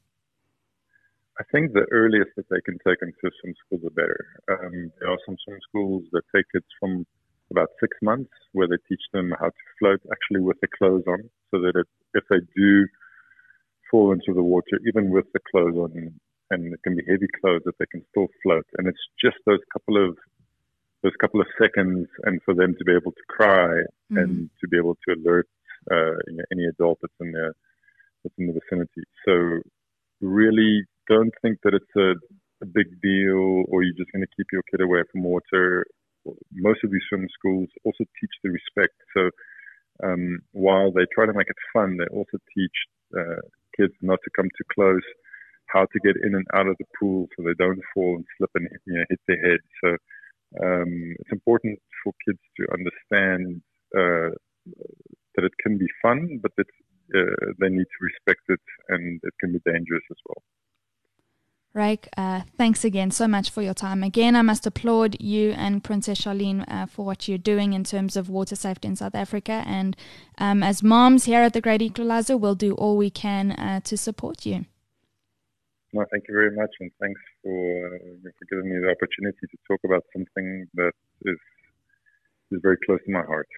I 1.38 1.44
think 1.50 1.72
the 1.72 1.86
earliest 1.92 2.30
that 2.36 2.48
they 2.50 2.60
can 2.64 2.78
take 2.86 3.00
them 3.00 3.12
to 3.12 3.30
swim 3.40 3.54
school, 3.66 3.78
the 3.82 3.90
better. 3.90 4.26
Um, 4.50 4.92
there 5.00 5.10
are 5.10 5.18
some 5.24 5.36
swim 5.44 5.58
schools 5.68 6.02
that 6.12 6.22
take 6.34 6.44
kids 6.52 6.66
from 6.78 7.06
about 7.50 7.68
six 7.80 7.96
months, 8.02 8.30
where 8.52 8.66
they 8.66 8.76
teach 8.88 9.02
them 9.12 9.32
how 9.38 9.46
to 9.46 9.64
float 9.78 10.00
actually 10.10 10.40
with 10.40 10.58
the 10.60 10.68
clothes 10.78 11.04
on, 11.06 11.30
so 11.50 11.60
that 11.60 11.72
it, 11.76 11.86
if 12.14 12.24
they 12.30 12.40
do 12.56 12.86
fall 13.90 14.12
into 14.12 14.34
the 14.34 14.42
water, 14.42 14.78
even 14.88 15.10
with 15.10 15.26
the 15.32 15.40
clothes 15.50 15.76
on, 15.76 16.20
and 16.52 16.72
it 16.74 16.82
can 16.84 16.94
be 16.96 17.04
heavy 17.08 17.30
clothes, 17.40 17.62
that 17.64 17.76
they 17.78 17.86
can 17.86 18.02
still 18.10 18.28
float. 18.42 18.66
And 18.76 18.86
it's 18.90 19.04
just 19.24 19.38
those 19.46 19.64
couple 19.72 19.96
of 20.04 20.16
those 21.02 21.16
couple 21.20 21.40
of 21.40 21.48
seconds, 21.60 22.06
and 22.24 22.40
for 22.44 22.54
them 22.54 22.76
to 22.78 22.84
be 22.84 22.94
able 22.94 23.10
to 23.10 23.24
cry 23.28 23.72
and 24.20 24.50
to 24.60 24.68
be 24.68 24.76
able 24.76 24.96
to 25.04 25.14
alert 25.14 25.48
uh, 25.90 26.14
you 26.28 26.36
know, 26.36 26.44
any 26.52 26.64
adult 26.66 26.98
that's 27.02 27.20
in 27.20 27.32
the 27.32 27.52
that's 28.22 28.38
in 28.38 28.46
the 28.46 28.52
vicinity. 28.60 29.04
So 29.26 29.32
really 30.20 30.84
don't 31.08 31.34
think 31.42 31.58
that 31.64 31.74
it's 31.74 31.96
a, 31.96 32.14
a 32.62 32.66
big 32.66 32.88
deal 33.02 33.64
or 33.68 33.82
you're 33.82 33.98
just 33.98 34.12
going 34.12 34.22
to 34.22 34.34
keep 34.36 34.46
your 34.52 34.62
kid 34.70 34.80
away 34.80 35.02
from 35.10 35.24
water. 35.24 35.84
Most 36.54 36.80
of 36.84 36.92
these 36.92 37.02
swim 37.08 37.26
schools 37.36 37.68
also 37.84 38.04
teach 38.20 38.34
the 38.44 38.50
respect. 38.50 38.94
So 39.14 39.30
um, 40.04 40.38
while 40.52 40.92
they 40.92 41.06
try 41.12 41.26
to 41.26 41.32
make 41.34 41.48
it 41.48 41.56
fun, 41.72 41.96
they 41.96 42.06
also 42.16 42.38
teach 42.54 42.76
uh, 43.18 43.42
kids 43.76 43.94
not 44.02 44.20
to 44.24 44.30
come 44.36 44.48
too 44.56 44.68
close, 44.72 45.02
how 45.72 45.86
to 45.92 45.98
get 46.04 46.16
in 46.22 46.34
and 46.34 46.46
out 46.54 46.66
of 46.66 46.76
the 46.78 46.84
pool 46.98 47.28
so 47.36 47.42
they 47.42 47.54
don't 47.58 47.80
fall 47.94 48.16
and 48.16 48.26
slip 48.36 48.50
and 48.54 48.68
you 48.86 48.94
know, 48.94 49.04
hit 49.08 49.20
their 49.26 49.42
head. 49.50 49.60
So 49.82 49.88
um, 50.62 51.14
it's 51.18 51.32
important 51.32 51.78
for 52.02 52.12
kids 52.26 52.40
to 52.58 52.66
understand 52.72 53.62
uh, 53.96 54.30
that 55.34 55.44
it 55.44 55.52
can 55.62 55.78
be 55.78 55.86
fun, 56.02 56.40
but 56.42 56.52
that 56.56 56.66
uh, 57.14 57.52
they 57.60 57.68
need 57.68 57.84
to 57.84 58.00
respect 58.00 58.42
it 58.48 58.60
and 58.88 59.20
it 59.22 59.34
can 59.40 59.52
be 59.52 59.60
dangerous 59.64 60.04
as 60.10 60.18
well. 60.26 60.42
Ryk, 61.74 62.08
uh, 62.18 62.42
thanks 62.58 62.84
again 62.84 63.10
so 63.10 63.26
much 63.26 63.48
for 63.48 63.62
your 63.62 63.72
time. 63.72 64.02
Again, 64.02 64.36
I 64.36 64.42
must 64.42 64.66
applaud 64.66 65.16
you 65.20 65.52
and 65.52 65.82
Princess 65.82 66.20
Charlene 66.20 66.64
uh, 66.68 66.84
for 66.84 67.06
what 67.06 67.28
you're 67.28 67.38
doing 67.38 67.72
in 67.72 67.82
terms 67.82 68.14
of 68.14 68.28
water 68.28 68.56
safety 68.56 68.88
in 68.88 68.96
South 68.96 69.14
Africa. 69.14 69.64
And 69.66 69.96
um, 70.36 70.62
as 70.62 70.82
moms 70.82 71.24
here 71.24 71.40
at 71.40 71.54
the 71.54 71.62
Great 71.62 71.80
Equalizer, 71.80 72.36
we'll 72.36 72.54
do 72.54 72.74
all 72.74 72.98
we 72.98 73.08
can 73.08 73.52
uh, 73.52 73.80
to 73.84 73.96
support 73.96 74.44
you. 74.44 74.66
No, 75.94 76.06
thank 76.10 76.24
you 76.26 76.32
very 76.34 76.56
much, 76.56 76.70
and 76.80 76.90
thanks 77.00 77.20
for 77.42 77.96
uh, 77.96 78.30
for 78.38 78.44
giving 78.50 78.70
me 78.72 78.78
the 78.80 78.90
opportunity 78.90 79.46
to 79.50 79.56
talk 79.68 79.80
about 79.84 80.04
something 80.14 80.66
that 80.74 80.92
is 81.26 81.38
is 82.50 82.60
very 82.62 82.78
close 82.86 83.00
to 83.04 83.12
my 83.12 83.22
heart. 83.22 83.48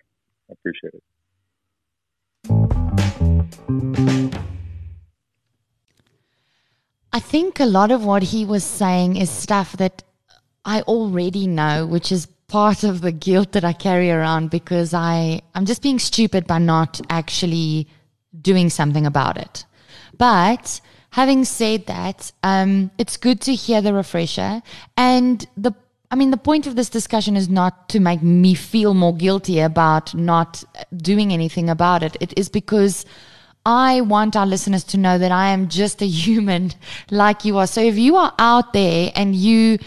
I 0.51 0.55
appreciate 0.55 0.95
it. 0.95 1.03
I 7.13 7.21
think 7.21 7.61
a 7.61 7.67
lot 7.67 7.93
of 7.93 8.05
what 8.05 8.25
he 8.25 8.45
was 8.45 8.65
saying 8.65 9.17
is 9.17 9.31
stuff 9.31 9.77
that 9.77 10.03
I 10.65 10.81
already 10.83 11.47
know, 11.47 11.87
which 11.87 12.11
is 12.11 12.27
part 12.49 12.83
of 12.83 13.01
the 13.01 13.13
guilt 13.13 13.53
that 13.53 13.65
I 13.65 13.73
carry 13.73 14.11
around 14.11 14.51
because 14.51 14.93
I, 14.93 15.41
I'm 15.55 15.67
just 15.67 15.83
being 15.83 16.01
stupid 16.01 16.49
by 16.49 16.59
not 16.59 17.01
actually 17.11 17.87
doing 18.41 18.71
something 18.71 19.07
about 19.07 19.37
it. 19.37 19.65
But 20.19 20.81
having 21.15 21.45
said 21.45 21.87
that, 21.87 22.33
um, 22.43 22.91
it's 22.99 23.17
good 23.17 23.41
to 23.41 23.55
hear 23.55 23.81
the 23.81 23.95
refresher. 23.95 24.61
And 24.97 25.47
the, 25.57 25.73
I 26.11 26.17
mean, 26.17 26.33
the 26.33 26.37
point 26.37 26.67
of 26.67 26.75
this 26.75 26.89
discussion 26.89 27.37
is 27.37 27.49
not 27.49 27.89
to 27.91 28.01
make 28.01 28.21
me 28.21 28.55
feel 28.55 28.95
more 28.95 29.15
guilty 29.15 29.61
about 29.61 30.13
not 30.13 30.65
doing 30.97 31.33
anything 31.33 31.71
about 31.71 32.03
it. 32.03 32.17
It 32.21 32.37
is 32.37 32.49
because 32.49 33.07
I 33.65 34.01
want 34.01 34.35
our 34.35 34.45
listeners 34.45 34.83
to 34.87 34.97
know 34.97 35.17
that 35.17 35.31
I 35.31 35.51
am 35.51 35.69
just 35.69 36.03
a 36.03 36.07
human 36.25 36.73
like 37.13 37.45
you 37.45 37.59
are. 37.59 37.69
So 37.69 37.81
if 37.81 37.97
you 37.97 38.17
are 38.17 38.35
out 38.41 38.73
there 38.73 39.13
and 39.15 39.37
you, 39.37 39.79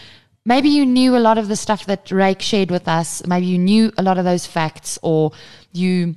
maybe 0.46 0.70
you 0.70 0.86
knew 0.86 1.14
a 1.14 1.20
lot 1.28 1.36
of 1.36 1.48
the 1.48 1.56
stuff 1.56 1.84
that 1.84 2.06
Ryk 2.06 2.40
shared 2.40 2.70
with 2.70 2.88
us, 2.88 3.22
maybe 3.26 3.44
you 3.44 3.58
knew 3.58 3.92
a 3.98 4.02
lot 4.02 4.16
of 4.16 4.24
those 4.24 4.46
facts 4.46 4.98
or 5.02 5.32
you 5.72 6.16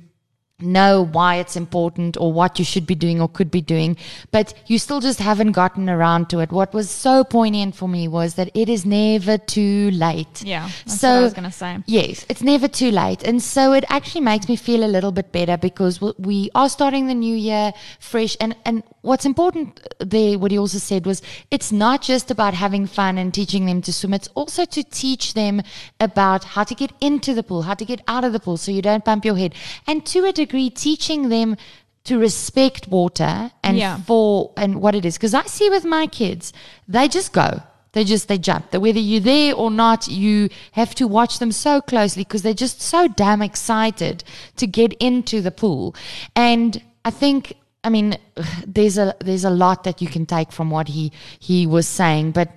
know 0.62 1.02
why 1.04 1.36
it's 1.36 1.56
important 1.56 2.16
or 2.16 2.32
what 2.32 2.58
you 2.58 2.64
should 2.64 2.86
be 2.86 2.94
doing 2.94 3.20
or 3.20 3.28
could 3.28 3.50
be 3.50 3.60
doing, 3.60 3.96
but 4.30 4.54
you 4.66 4.78
still 4.78 5.00
just 5.00 5.18
haven't 5.18 5.52
gotten 5.52 5.88
around 5.90 6.28
to 6.30 6.40
it. 6.40 6.52
What 6.52 6.72
was 6.74 6.90
so 6.90 7.24
poignant 7.24 7.74
for 7.74 7.88
me 7.88 8.08
was 8.08 8.34
that 8.34 8.50
it 8.54 8.68
is 8.68 8.84
never 8.84 9.38
too 9.38 9.90
late. 9.92 10.42
Yeah, 10.42 10.68
that's 10.86 11.00
so, 11.00 11.08
what 11.08 11.18
I 11.18 11.22
was 11.22 11.32
going 11.34 11.50
to 11.50 11.56
say. 11.56 11.78
Yes, 11.86 12.26
it's 12.28 12.42
never 12.42 12.68
too 12.68 12.90
late. 12.90 13.22
And 13.22 13.42
so 13.42 13.72
it 13.72 13.84
actually 13.88 14.20
makes 14.22 14.48
me 14.48 14.56
feel 14.56 14.84
a 14.84 14.86
little 14.86 15.12
bit 15.12 15.32
better 15.32 15.56
because 15.56 16.00
we- 16.00 16.12
we 16.18 16.50
are 16.54 16.68
starting 16.68 17.06
the 17.06 17.14
new 17.14 17.34
year 17.34 17.72
fresh. 17.98 18.36
And, 18.40 18.54
and 18.64 18.82
what's 19.00 19.24
important 19.24 19.80
uh, 20.00 20.04
there, 20.04 20.38
what 20.38 20.50
he 20.50 20.58
also 20.58 20.78
said 20.78 21.06
was 21.06 21.22
it's 21.50 21.72
not 21.72 22.02
just 22.02 22.30
about 22.30 22.54
having 22.54 22.86
fun 22.86 23.18
and 23.18 23.32
teaching 23.32 23.66
them 23.66 23.82
to 23.82 23.92
swim, 23.92 24.14
it's 24.14 24.28
also 24.34 24.64
to 24.64 24.82
teach 24.84 25.34
them 25.34 25.62
about 26.00 26.44
how 26.44 26.64
to 26.64 26.74
get 26.74 26.92
into 27.00 27.34
the 27.34 27.42
pool, 27.42 27.62
how 27.62 27.74
to 27.74 27.84
get 27.84 28.00
out 28.06 28.24
of 28.24 28.32
the 28.32 28.40
pool 28.40 28.56
so 28.56 28.70
you 28.70 28.82
don't 28.82 29.04
bump 29.04 29.24
your 29.24 29.36
head. 29.36 29.54
And 29.86 30.04
to 30.06 30.24
a 30.24 30.32
degree, 30.32 30.51
teaching 30.70 31.28
them 31.28 31.56
to 32.04 32.18
respect 32.18 32.88
water 32.88 33.52
and 33.62 33.76
Yeah. 33.76 33.98
for 33.98 34.50
and 34.56 34.80
what 34.80 34.94
it 34.94 35.04
is. 35.04 35.16
Because 35.16 35.34
I 35.34 35.44
see 35.44 35.70
with 35.70 35.84
my 35.84 36.06
kids, 36.06 36.52
they 36.88 37.08
just 37.08 37.32
go. 37.32 37.62
They 37.92 38.04
just 38.04 38.26
they 38.28 38.38
jump. 38.38 38.70
That 38.70 38.80
whether 38.80 38.98
you're 38.98 39.20
there 39.20 39.54
or 39.54 39.70
not, 39.70 40.08
you 40.08 40.48
have 40.72 40.94
to 40.96 41.06
watch 41.06 41.38
them 41.38 41.52
so 41.52 41.80
closely 41.80 42.24
because 42.24 42.42
they're 42.42 42.54
just 42.54 42.80
so 42.80 43.06
damn 43.06 43.42
excited 43.42 44.24
to 44.56 44.66
get 44.66 44.94
into 44.94 45.40
the 45.42 45.50
pool. 45.50 45.94
And 46.34 46.82
I 47.04 47.10
think 47.10 47.54
I 47.84 47.90
mean 47.90 48.16
there's 48.66 48.98
a 48.98 49.14
there's 49.20 49.44
a 49.44 49.50
lot 49.50 49.84
that 49.84 50.00
you 50.00 50.08
can 50.08 50.26
take 50.26 50.50
from 50.52 50.70
what 50.70 50.88
he 50.88 51.12
he 51.38 51.66
was 51.66 51.86
saying, 51.86 52.32
but 52.32 52.48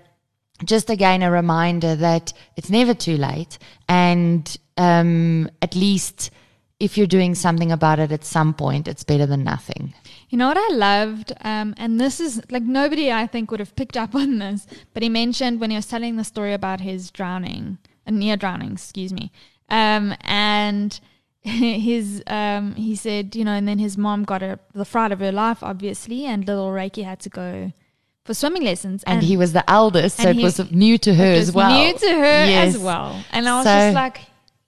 just 0.64 0.90
again 0.90 1.22
a 1.22 1.30
reminder 1.30 1.96
that 1.98 2.32
it's 2.56 2.70
never 2.70 2.94
too 2.94 3.18
late 3.18 3.58
and 3.90 4.58
um, 4.78 5.50
at 5.62 5.76
least 5.76 6.32
if 6.80 6.98
you're 6.98 7.08
doing 7.08 7.36
something 7.36 7.72
about 7.72 8.00
it 8.00 8.12
at 8.12 8.26
some 8.26 8.54
point, 8.54 8.88
it's 8.88 9.04
better 9.04 9.26
than 9.26 9.44
nothing. 9.44 9.94
You 10.30 10.38
know 10.38 10.48
what 10.48 10.58
I 10.58 10.74
loved? 10.76 11.32
Um, 11.42 11.74
and 11.78 12.00
this 12.02 12.20
is 12.20 12.42
like 12.52 12.64
nobody 12.64 13.12
I 13.12 13.28
think 13.28 13.50
would 13.52 13.62
have 13.62 13.76
picked 13.76 13.96
up 13.96 14.14
on 14.16 14.40
this, 14.40 14.68
but 14.94 15.02
he 15.02 15.10
mentioned 15.10 15.62
when 15.62 15.70
he 15.70 15.76
was 15.78 15.86
telling 15.88 16.18
the 16.18 16.24
story 16.24 16.54
about 16.54 16.82
his 16.82 17.12
drowning, 17.12 17.78
uh, 18.06 18.12
near 18.12 18.36
drowning, 18.36 18.74
excuse 18.74 19.14
me. 19.14 19.32
Um, 19.70 20.16
and 20.22 21.00
his 21.42 22.22
um, 22.28 22.76
he 22.76 22.96
said, 22.96 23.36
you 23.36 23.46
know, 23.46 23.54
and 23.54 23.68
then 23.68 23.80
his 23.80 23.98
mom 23.98 24.24
got 24.24 24.44
a, 24.44 24.60
the 24.74 24.86
fright 24.86 25.12
of 25.14 25.20
her 25.20 25.32
life, 25.32 25.64
obviously, 25.64 26.26
and 26.26 26.46
little 26.46 26.72
Rykie 26.72 27.06
had 27.06 27.20
to 27.22 27.30
go 27.30 27.72
for 28.26 28.34
swimming 28.34 28.64
lessons. 28.64 29.04
And, 29.06 29.24
he 29.24 29.38
was 29.38 29.54
the 29.54 29.68
eldest, 29.70 30.18
so 30.18 30.28
and 30.30 30.40
it 30.40 30.44
was 30.44 30.72
new 30.72 30.98
to 30.98 31.14
her 31.14 31.24
as 31.24 31.52
well. 31.54 31.72
New 31.72 31.94
to 31.98 32.10
her 32.10 32.46
Yes. 32.48 32.76
as 32.76 32.82
well. 32.82 33.24
And 33.32 33.48
I 33.48 33.56
was 33.58 33.66
So- 33.66 33.70
just 33.72 33.94
like, 33.96 34.18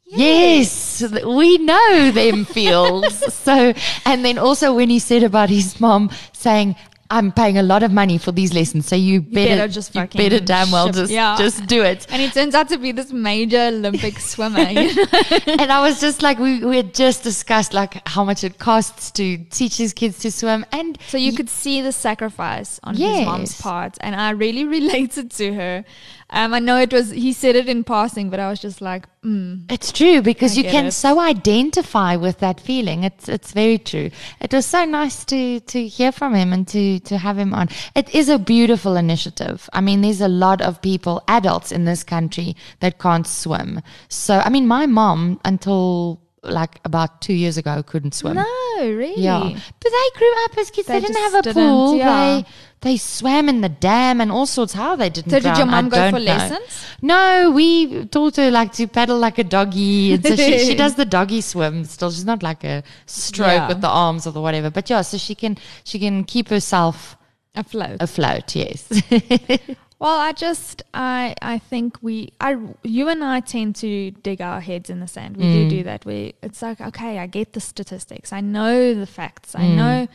Yes, 0.10 1.04
we 1.26 1.58
know 1.58 2.12
them 2.12 2.46
feels. 2.58 3.34
so, 3.34 3.74
and 4.06 4.24
then 4.26 4.38
also 4.38 4.74
when 4.74 4.90
he 4.90 5.00
said 5.00 5.24
about 5.24 5.50
his 5.50 5.80
mom 5.82 6.10
saying, 6.34 6.76
"I'm 7.10 7.32
paying 7.32 7.58
a 7.58 7.64
lot 7.64 7.84
of 7.84 7.92
money 7.92 8.18
for 8.18 8.32
these 8.32 8.54
lessons, 8.54 8.86
so 8.88 8.96
you, 8.96 9.22
better, 9.22 9.56
better 9.56 9.68
just 9.68 9.94
you 9.96 10.06
better 10.08 10.40
damn 10.40 10.72
well 10.72 10.92
just 10.92 11.12
yeah. 11.12 11.36
just 11.38 11.66
do 11.68 11.84
it." 11.84 12.08
and 12.10 12.22
he 12.22 12.30
turns 12.30 12.56
out 12.56 12.70
to 12.70 12.78
be 12.78 12.92
this 12.94 13.12
major 13.12 13.60
Olympic 13.68 14.20
swimmer. 14.32 14.60
You 14.70 15.06
and 15.48 15.72
I 15.72 15.82
was 15.82 16.00
just 16.00 16.22
like, 16.22 16.40
we, 16.40 16.64
we 16.64 16.78
had 16.78 16.94
just 16.94 17.24
discussed 17.24 17.74
like 17.74 18.08
how 18.08 18.24
much 18.24 18.44
it 18.44 18.60
costs 18.60 19.12
to 19.12 19.38
teach 19.50 19.78
his 19.78 19.94
kids 19.94 20.20
to 20.20 20.32
swim, 20.32 20.66
and 20.72 20.98
So 21.10 21.18
you 21.18 21.34
could 21.34 21.50
see 21.50 21.82
the 21.82 21.92
sacrifice 21.92 22.80
on 22.84 22.96
Yes. 22.96 23.18
his 23.20 23.26
mom's 23.26 23.62
part, 23.62 23.98
and 24.02 24.16
I 24.16 24.30
really 24.32 24.64
related 24.80 25.32
to 25.32 25.54
her. 25.54 25.86
Um, 26.30 26.54
I 26.54 26.60
know 26.60 26.78
it 26.78 26.92
was 26.92 27.12
he 27.12 27.32
said 27.32 27.56
it 27.56 27.70
in 27.70 27.86
passing, 27.86 28.30
but 28.30 28.40
I 28.40 28.50
was 28.50 28.60
just 28.60 28.82
like, 28.82 29.06
mm. 29.24 29.64
It's 29.72 29.94
true 29.94 30.22
because 30.22 30.58
I 30.58 30.62
you 30.62 30.70
can 30.70 30.88
it. 30.88 30.92
so 30.92 31.22
identify 31.22 32.18
with 32.18 32.40
that 32.40 32.60
feeling. 32.60 33.06
It's 33.06 33.30
it's 33.30 33.54
very 33.54 33.78
true. 33.78 34.10
It 34.42 34.54
was 34.54 34.66
so 34.66 34.84
nice 34.84 35.24
to 35.26 35.62
to 35.62 35.88
hear 35.88 36.12
from 36.12 36.36
him 36.36 36.52
and 36.52 36.68
to 36.68 37.00
to 37.00 37.18
have 37.18 37.38
him 37.38 37.54
on. 37.54 37.70
It 37.96 38.14
is 38.14 38.28
a 38.28 38.38
beautiful 38.38 38.98
initiative. 38.98 39.70
I 39.72 39.80
mean, 39.80 40.02
there's 40.02 40.20
a 40.20 40.28
lot 40.28 40.62
of 40.62 40.82
people, 40.82 41.24
adults 41.30 41.72
in 41.72 41.86
this 41.86 42.04
country 42.04 42.58
that 42.82 43.00
can't 43.00 43.26
swim. 43.26 43.82
So, 44.10 44.42
I 44.44 44.50
mean, 44.50 44.68
my 44.68 44.86
mom 44.86 45.40
until 45.46 46.20
like 46.48 46.80
about 46.86 47.22
2 47.22 47.34
years 47.34 47.58
ago 47.58 47.84
couldn't 47.84 48.14
swim. 48.16 48.36
no, 48.36 48.46
really, 48.80 49.22
Yeah, 49.22 49.40
but 49.44 49.92
they 49.92 50.20
grew 50.20 50.34
up 50.46 50.58
as 50.58 50.72
kids. 50.72 50.88
They, 50.88 51.00
They 51.00 51.08
didn't 51.08 51.22
have 51.22 51.34
a 51.36 51.42
didn't, 51.42 51.64
pool. 51.64 51.96
yeah. 51.98 52.42
They 52.42 52.46
they 52.82 52.96
swam 52.98 53.50
in 53.50 53.62
the 53.62 53.70
dam 53.70 54.22
and 54.22 54.32
all 54.32 54.46
sorts. 54.46 54.74
How 54.74 54.96
they 54.96 55.10
didn't. 55.10 55.32
So 55.32 55.40
did 55.40 55.58
your 55.58 55.66
I 55.68 55.72
mom 55.82 55.90
go 55.90 56.12
for 56.12 56.20
know. 56.20 56.26
lessons? 56.26 56.86
No, 57.02 57.52
we 57.54 58.06
taught 58.06 58.36
her 58.36 58.52
like 58.52 58.72
to 58.74 58.88
paddle 58.88 59.18
like 59.18 59.40
a 59.40 59.44
doggy. 59.44 60.14
And 60.14 60.24
so 60.24 60.36
she, 60.36 60.60
she 60.60 60.76
does 60.84 60.94
the 60.94 61.04
doggy 61.06 61.42
swim 61.42 61.86
still. 61.86 62.12
She's 62.12 62.24
not 62.26 62.44
like 62.44 62.64
a 62.64 62.84
stroke 63.08 63.48
Yeah. 63.50 63.68
with 63.70 63.82
the 63.82 63.88
arms 63.90 64.28
or 64.28 64.32
the 64.32 64.42
whatever. 64.42 64.70
But 64.70 64.90
yeah, 64.92 65.02
so 65.02 65.18
she 65.18 65.34
can 65.34 65.58
she 65.86 65.98
can 65.98 66.24
keep 66.24 66.50
herself 66.50 67.18
afloat. 67.56 67.98
afloat. 68.00 68.56
Yes. 68.56 68.88
Well, 70.00 70.20
I 70.20 70.32
just 70.32 70.84
I 70.94 71.34
I 71.42 71.58
think 71.58 71.98
we 72.02 72.32
I 72.40 72.58
you 72.84 73.08
and 73.10 73.24
I 73.24 73.40
tend 73.40 73.76
to 73.78 74.12
dig 74.12 74.42
our 74.42 74.62
heads 74.62 74.90
in 74.90 75.00
the 75.00 75.08
sand. 75.08 75.38
We 75.38 75.44
Mm. 75.46 75.54
do 75.54 75.70
do 75.78 75.84
that. 75.84 76.06
We 76.06 76.36
it's 76.44 76.62
like 76.62 76.80
okay, 76.80 77.18
I 77.18 77.26
get 77.28 77.54
the 77.54 77.60
statistics. 77.60 78.32
I 78.32 78.42
know 78.42 78.94
the 78.94 79.08
facts. 79.08 79.54
Mm. 79.54 79.60
I 79.60 79.68
know. 79.76 80.08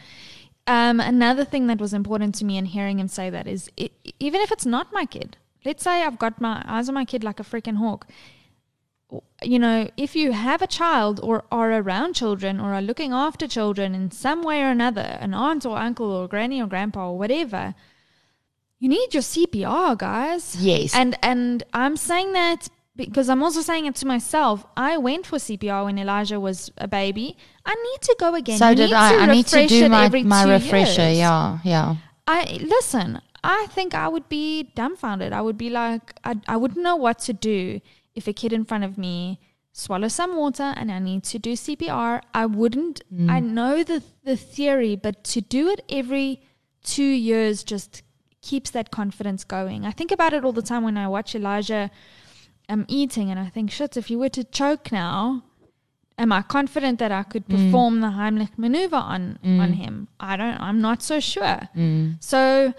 Um, 0.69 1.01
another 1.01 1.45
thing 1.45 1.67
that 1.67 1.81
was 1.81 1.93
important 1.93 2.37
to 2.37 2.45
me 2.45 2.57
in 2.57 2.67
hearing 2.67 3.01
him 3.01 3.09
say 3.09 3.29
that 3.31 3.49
is 3.49 3.69
i 3.79 3.91
even 4.21 4.41
if 4.41 4.53
it's 4.53 4.67
not 4.67 4.93
my 4.93 5.05
kid. 5.05 5.37
Let's 5.65 5.83
say 5.83 6.03
I've 6.05 6.19
got 6.19 6.41
my 6.41 6.63
eyes 6.67 6.89
on 6.89 6.95
my 6.95 7.05
kid 7.05 7.23
like 7.25 7.41
a 7.41 7.45
freaking 7.45 7.77
hawk. 7.79 8.07
You 9.43 9.59
know, 9.59 9.89
if 9.97 10.17
you 10.17 10.33
have 10.33 10.63
a 10.63 10.67
child 10.67 11.21
or 11.23 11.45
are 11.53 11.71
around 11.73 12.15
children 12.15 12.59
or 12.61 12.73
are 12.75 12.81
looking 12.83 13.13
after 13.13 13.47
children 13.47 13.95
in 13.95 14.11
some 14.11 14.43
way 14.43 14.63
or 14.63 14.71
another, 14.71 15.19
an 15.21 15.35
aunt 15.35 15.67
or 15.67 15.77
uncle 15.77 16.11
or 16.11 16.27
granny 16.29 16.63
or 16.63 16.67
grandpa 16.67 17.11
or 17.11 17.19
whatever, 17.19 17.75
you 18.83 18.89
need 18.89 19.15
your 19.15 19.23
CPR, 19.23 19.97
guys. 19.97 20.57
Yes. 20.59 20.93
And 20.93 21.17
and 21.23 21.63
I'm 21.73 21.97
saying 21.97 22.33
that 22.33 22.69
because 22.97 23.29
I'm 23.29 23.41
also 23.41 23.61
saying 23.61 23.87
it 23.87 23.95
to 24.03 24.07
myself. 24.09 24.67
I 24.77 24.99
went 24.99 25.25
for 25.25 25.37
CPR 25.39 25.85
when 25.85 25.99
Elijah 26.01 26.41
was 26.41 26.73
a 26.79 26.89
baby. 26.89 27.37
I 27.65 27.75
need 27.77 28.01
to 28.03 28.17
go 28.19 28.35
again. 28.35 28.59
so 28.59 28.71
You 28.71 28.75
did 28.75 28.93
I. 28.93 29.23
I 29.23 29.27
need 29.27 29.47
to 29.47 29.69
do 29.69 29.89
my 29.89 30.09
my 30.09 30.43
refresher. 30.55 31.03
years. 31.03 31.19
Yeah, 31.19 31.59
yeah. 31.63 31.95
I 32.27 32.59
listen. 32.61 33.21
I 33.45 33.67
think 33.71 33.95
I 33.95 34.09
would 34.09 34.29
be 34.29 34.73
dumbfounded. 34.75 35.33
I 35.33 35.43
would 35.43 35.59
be 35.59 35.71
like, 35.71 36.15
I, 36.25 36.35
I 36.49 36.57
wouldn't 36.57 36.83
know 36.83 36.97
what 36.97 37.21
to 37.21 37.33
do 37.33 37.81
if 38.17 38.27
a 38.27 38.33
kid 38.33 38.53
in 38.53 38.65
front 38.65 38.83
of 38.83 38.99
me 38.99 39.39
swallow 39.73 40.09
some 40.09 40.37
water 40.37 40.75
and 40.77 40.91
I 40.91 40.99
need 40.99 41.23
to 41.25 41.39
do 41.39 41.53
CPR. 41.53 42.21
I 42.35 42.47
wouldn't. 42.47 43.01
Mm. 43.15 43.31
I 43.31 43.39
know 43.39 43.85
the 43.85 44.03
the 44.25 44.37
theory, 44.37 44.97
but 44.97 45.23
to 45.35 45.41
do 45.41 45.69
it 45.69 45.85
every 45.89 46.43
two 46.83 47.13
years 47.31 47.63
just 47.63 48.03
keeps 48.43 48.71
that 48.71 48.91
confidence 48.91 49.45
going. 49.45 49.87
I 49.87 49.93
think 49.93 50.11
about 50.11 50.33
it 50.33 50.45
all 50.45 50.53
the 50.53 50.63
time 50.63 50.83
when 50.83 50.99
I 50.99 51.09
watch 51.09 51.35
Elijah 51.35 51.91
um, 52.69 52.85
eating, 52.89 53.31
and 53.31 53.41
I 53.41 53.49
think, 53.49 53.71
shit, 53.71 53.97
if 53.97 54.11
you 54.11 54.19
were 54.19 54.29
to 54.31 54.45
choke 54.45 54.93
now, 54.93 55.45
am 56.19 56.33
I 56.33 56.43
confident 56.43 56.99
that 56.99 57.13
I 57.13 57.23
could 57.23 57.47
mm. 57.47 57.57
perform 57.57 58.01
the 58.01 58.09
Heimlich 58.09 58.57
maneuver 58.57 58.97
on 58.97 59.39
mm. 59.45 59.61
on 59.61 59.73
him? 59.75 60.09
I 60.21 60.37
don't. 60.37 60.61
I'm 60.61 60.81
not 60.81 61.03
so 61.03 61.21
sure. 61.21 61.69
Mm. 61.77 62.23
So 62.23 62.75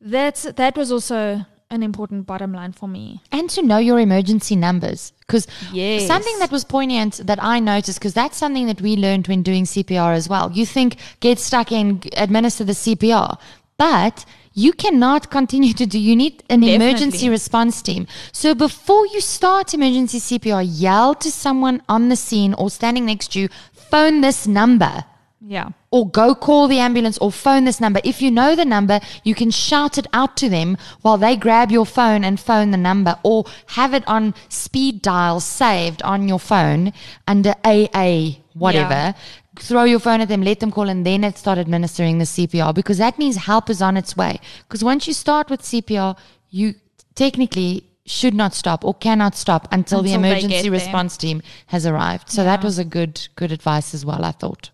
that's 0.00 0.42
that 0.42 0.76
was 0.76 0.92
also 0.92 1.46
an 1.70 1.82
important 1.82 2.26
bottom 2.26 2.52
line 2.52 2.72
for 2.72 2.88
me. 2.88 3.20
and 3.32 3.50
to 3.50 3.62
know 3.62 3.78
your 3.78 3.98
emergency 3.98 4.54
numbers 4.54 5.12
because 5.20 5.46
Yes. 5.72 6.06
something 6.06 6.38
that 6.38 6.52
was 6.52 6.62
poignant 6.62 7.20
that 7.26 7.42
I 7.42 7.58
noticed 7.58 7.98
because 7.98 8.14
that's 8.14 8.36
something 8.36 8.66
that 8.66 8.80
we 8.80 8.96
learned 8.96 9.26
when 9.28 9.42
doing 9.42 9.64
CPR 9.64 10.14
as 10.14 10.28
well. 10.28 10.52
You 10.52 10.66
think 10.66 10.96
get 11.20 11.38
stuck 11.38 11.72
in, 11.72 12.02
administer 12.16 12.64
the 12.64 12.74
CPR, 12.74 13.38
but 13.76 14.24
you 14.54 14.72
cannot 14.72 15.30
continue 15.30 15.74
to 15.74 15.84
do. 15.86 15.98
You 15.98 16.16
need 16.16 16.42
an 16.48 16.62
emergency 16.62 17.28
response 17.28 17.82
team. 17.82 18.06
So 18.32 18.54
before 18.54 19.06
you 19.06 19.20
start 19.20 19.74
emergency 19.74 20.18
CPR, 20.20 20.64
yell 20.66 21.14
to 21.16 21.30
someone 21.30 21.82
on 21.88 22.08
the 22.08 22.16
scene 22.16 22.54
or 22.54 22.70
standing 22.70 23.04
next 23.06 23.32
to 23.32 23.40
you. 23.40 23.48
Phone 23.72 24.20
this 24.22 24.46
number 24.46 25.04
Yeah. 25.46 25.68
or 25.90 26.08
go 26.08 26.34
call 26.34 26.68
the 26.68 26.78
ambulance 26.78 27.18
or 27.18 27.30
phone 27.30 27.64
this 27.64 27.80
number. 27.80 28.00
If 28.04 28.22
you 28.22 28.30
know 28.30 28.54
the 28.56 28.64
number, 28.64 29.00
you 29.24 29.34
can 29.34 29.50
shout 29.50 29.98
it 29.98 30.06
out 30.12 30.36
to 30.38 30.48
them 30.48 30.76
while 31.02 31.18
they 31.18 31.36
grab 31.36 31.70
your 31.70 31.84
phone 31.86 32.24
and 32.24 32.40
phone 32.40 32.70
the 32.70 32.76
number 32.78 33.16
or 33.22 33.44
have 33.78 33.92
it 33.92 34.04
on 34.06 34.34
speed 34.48 35.02
dial 35.02 35.40
saved 35.40 36.00
on 36.02 36.28
your 36.28 36.38
phone 36.40 36.92
under 37.28 37.54
AA, 37.64 38.38
whatever. 38.54 38.94
Yeah. 38.94 39.12
Throw 39.56 39.84
your 39.84 40.00
phone 40.00 40.20
at 40.20 40.28
them, 40.28 40.42
let 40.42 40.60
them 40.60 40.70
call, 40.70 40.88
and 40.88 41.06
then 41.06 41.32
start 41.34 41.58
administering 41.58 42.18
the 42.18 42.24
CPR 42.24 42.74
because 42.74 42.98
that 42.98 43.18
means 43.18 43.36
help 43.36 43.70
is 43.70 43.80
on 43.80 43.96
its 43.96 44.16
way. 44.16 44.40
Because 44.66 44.82
once 44.82 45.06
you 45.06 45.12
start 45.12 45.48
with 45.48 45.62
CPR, 45.62 46.16
you 46.50 46.74
technically 47.14 47.84
should 48.06 48.34
not 48.34 48.54
stop 48.54 48.84
or 48.84 48.94
cannot 48.94 49.34
stop 49.34 49.66
until, 49.72 50.02
the 50.02 50.12
Until 50.12 50.22
they 50.22 50.28
emergency 50.28 50.70
response 50.70 51.16
team 51.16 51.42
has 51.66 51.86
arrived. 51.86 52.30
So 52.30 52.44
that 52.44 52.62
was 52.62 52.78
a 52.78 52.84
good 52.84 53.28
good 53.36 53.52
advice 53.52 53.94
as 53.94 54.04
well, 54.04 54.24
I 54.24 54.32
thought. 54.32 54.70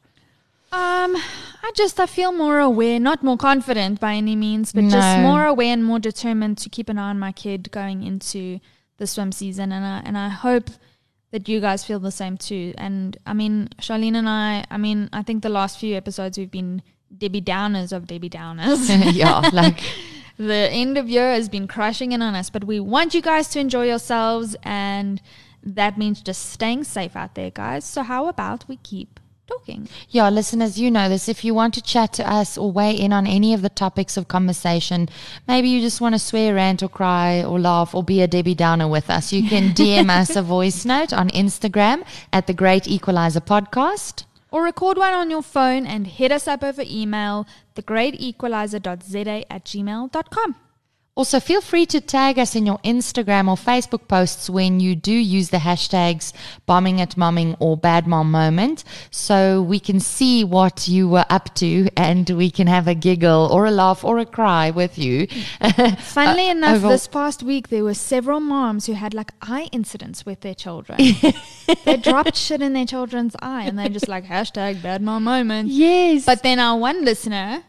Um, 0.72 1.16
I 1.16 1.72
just 1.74 1.98
I 1.98 2.06
feel 2.06 2.32
more 2.32 2.58
aware, 2.60 2.98
not 3.00 3.22
more 3.22 3.36
confident 3.36 4.00
by 4.00 4.14
any 4.14 4.36
means, 4.36 4.72
but 4.72 4.84
just 4.84 5.18
more 5.20 5.46
aware 5.46 5.72
and 5.72 5.84
more 5.84 5.98
determined 5.98 6.58
to 6.58 6.68
keep 6.68 6.88
an 6.88 6.98
eye 6.98 7.10
on 7.10 7.18
my 7.18 7.32
kid 7.32 7.70
going 7.70 8.02
into 8.02 8.60
the 8.98 9.06
swim 9.06 9.32
season, 9.32 9.72
and 9.72 9.84
I 9.84 10.02
and 10.04 10.16
I 10.16 10.28
hope 10.28 10.70
that 11.30 11.48
you 11.48 11.60
guys 11.60 11.84
feel 11.84 12.00
the 12.00 12.10
same 12.10 12.36
too. 12.36 12.74
And 12.76 13.16
I 13.26 13.34
mean, 13.34 13.68
Charlene 13.80 14.16
and 14.16 14.28
I, 14.28 14.64
I 14.70 14.76
mean, 14.76 15.08
I 15.12 15.22
think 15.22 15.42
the 15.42 15.48
last 15.48 15.78
few 15.78 15.96
episodes 15.96 16.36
we've 16.36 16.50
been 16.50 16.82
Debbie 17.16 17.42
Downers 17.42 17.92
of 17.92 18.06
Debbie 18.06 18.30
Downers. 18.30 18.88
yeah, 19.14 19.50
like 19.52 19.80
the 20.36 20.68
end 20.70 20.98
of 20.98 21.08
year 21.08 21.32
has 21.32 21.48
been 21.48 21.68
crushing 21.68 22.12
in 22.12 22.22
on 22.22 22.34
us, 22.34 22.50
but 22.50 22.64
we 22.64 22.80
want 22.80 23.14
you 23.14 23.22
guys 23.22 23.48
to 23.48 23.60
enjoy 23.60 23.86
yourselves, 23.86 24.56
and 24.62 25.20
that 25.62 25.98
means 25.98 26.20
just 26.20 26.50
staying 26.50 26.84
safe 26.84 27.14
out 27.14 27.34
there, 27.34 27.50
guys. 27.50 27.84
So 27.84 28.02
how 28.02 28.26
about 28.26 28.66
we 28.66 28.76
keep 28.76 29.19
talking? 29.51 29.88
Yeah, 30.09 30.28
listeners, 30.30 30.78
you 30.78 30.90
know 30.90 31.09
this. 31.09 31.28
If 31.28 31.44
you 31.44 31.55
want 31.55 31.74
to 31.74 31.82
chat 31.82 32.12
to 32.14 32.30
us 32.30 32.57
or 32.57 32.70
weigh 32.72 32.94
in 32.94 33.12
on 33.12 33.26
any 33.26 33.53
of 33.55 33.62
the 33.62 33.68
topics 33.68 34.16
of 34.16 34.28
conversation, 34.28 35.09
maybe 35.46 35.68
you 35.68 35.80
just 35.80 36.01
want 36.01 36.14
to 36.14 36.18
swear, 36.18 36.55
rant, 36.55 36.82
or 36.82 36.88
cry, 36.88 37.42
or 37.44 37.59
laugh, 37.59 37.94
or 37.94 38.03
be 38.03 38.22
a 38.22 38.28
Debbie 38.28 38.55
Downer 38.55 38.88
with 38.88 39.11
us, 39.11 39.32
you 39.32 39.48
can 39.48 39.70
DM 39.80 40.09
us 40.09 40.36
a 40.36 40.42
voice 40.42 40.84
note 40.84 41.12
on 41.12 41.28
Instagram 41.30 42.05
at 42.32 42.46
the 42.46 42.55
Great 42.55 42.86
Equalizer 42.86 43.40
Podcast. 43.40 44.24
Or 44.53 44.64
record 44.64 44.96
one 44.96 45.12
on 45.12 45.30
your 45.30 45.42
phone 45.42 45.86
and 45.86 46.07
hit 46.07 46.32
us 46.32 46.48
up 46.48 46.64
over 46.64 46.82
email, 46.84 47.46
thegreatequalizer.za 47.76 49.53
at 49.53 49.64
gmail.com. 49.64 50.57
Also, 51.16 51.38
feel 51.40 51.61
free 51.61 51.84
to 51.86 52.00
tag 52.00 52.38
us 52.38 52.54
in 52.56 52.64
your 52.64 52.78
Instagram 52.78 53.48
or 53.48 53.56
Facebook 53.56 54.08
posts 54.08 54.48
when 54.48 54.80
you 54.80 54.94
do 54.94 55.12
use 55.12 55.50
the 55.50 55.58
hashtags 55.58 56.32
bombing 56.64 56.98
at 57.00 57.16
momming 57.16 57.56
or 57.58 57.76
bad 57.76 58.06
mom 58.06 58.30
moment 58.30 58.84
so 59.11 59.61
we 59.61 59.78
can 59.80 60.00
see 60.00 60.44
what 60.44 60.88
you 60.88 61.08
were 61.08 61.26
up 61.28 61.52
to 61.56 61.88
and 61.96 62.30
we 62.30 62.50
can 62.50 62.68
have 62.68 62.86
a 62.88 62.94
giggle 62.94 63.48
or 63.52 63.66
a 63.66 63.70
laugh 63.70 64.02
or 64.04 64.18
a 64.18 64.24
cry 64.24 64.70
with 64.70 64.96
you. 64.98 65.26
Funnily 65.98 66.48
Uh, 66.48 66.52
enough, 66.52 66.76
over- 66.76 66.88
this 66.88 67.06
past 67.08 67.42
week 67.42 67.68
there 67.68 67.84
were 67.84 67.92
several 67.92 68.40
moms 68.40 68.86
who 68.86 68.92
had 68.94 69.12
like 69.12 69.32
eye 69.42 69.68
incidents 69.72 70.24
with 70.24 70.40
their 70.40 70.54
children. 70.54 70.98
they 71.84 71.96
dropped 71.98 72.36
shit 72.36 72.62
in 72.62 72.72
their 72.72 72.86
children's 72.86 73.34
eye 73.42 73.64
and 73.64 73.78
they're 73.78 73.88
just 73.90 74.08
like 74.08 74.24
hashtag 74.24 74.80
bad 74.80 75.02
mom 75.02 75.24
moment. 75.24 75.68
yes. 75.70 76.24
But 76.24 76.42
then 76.44 76.58
our 76.61 76.78
one 76.78 77.04
listener 77.04 77.64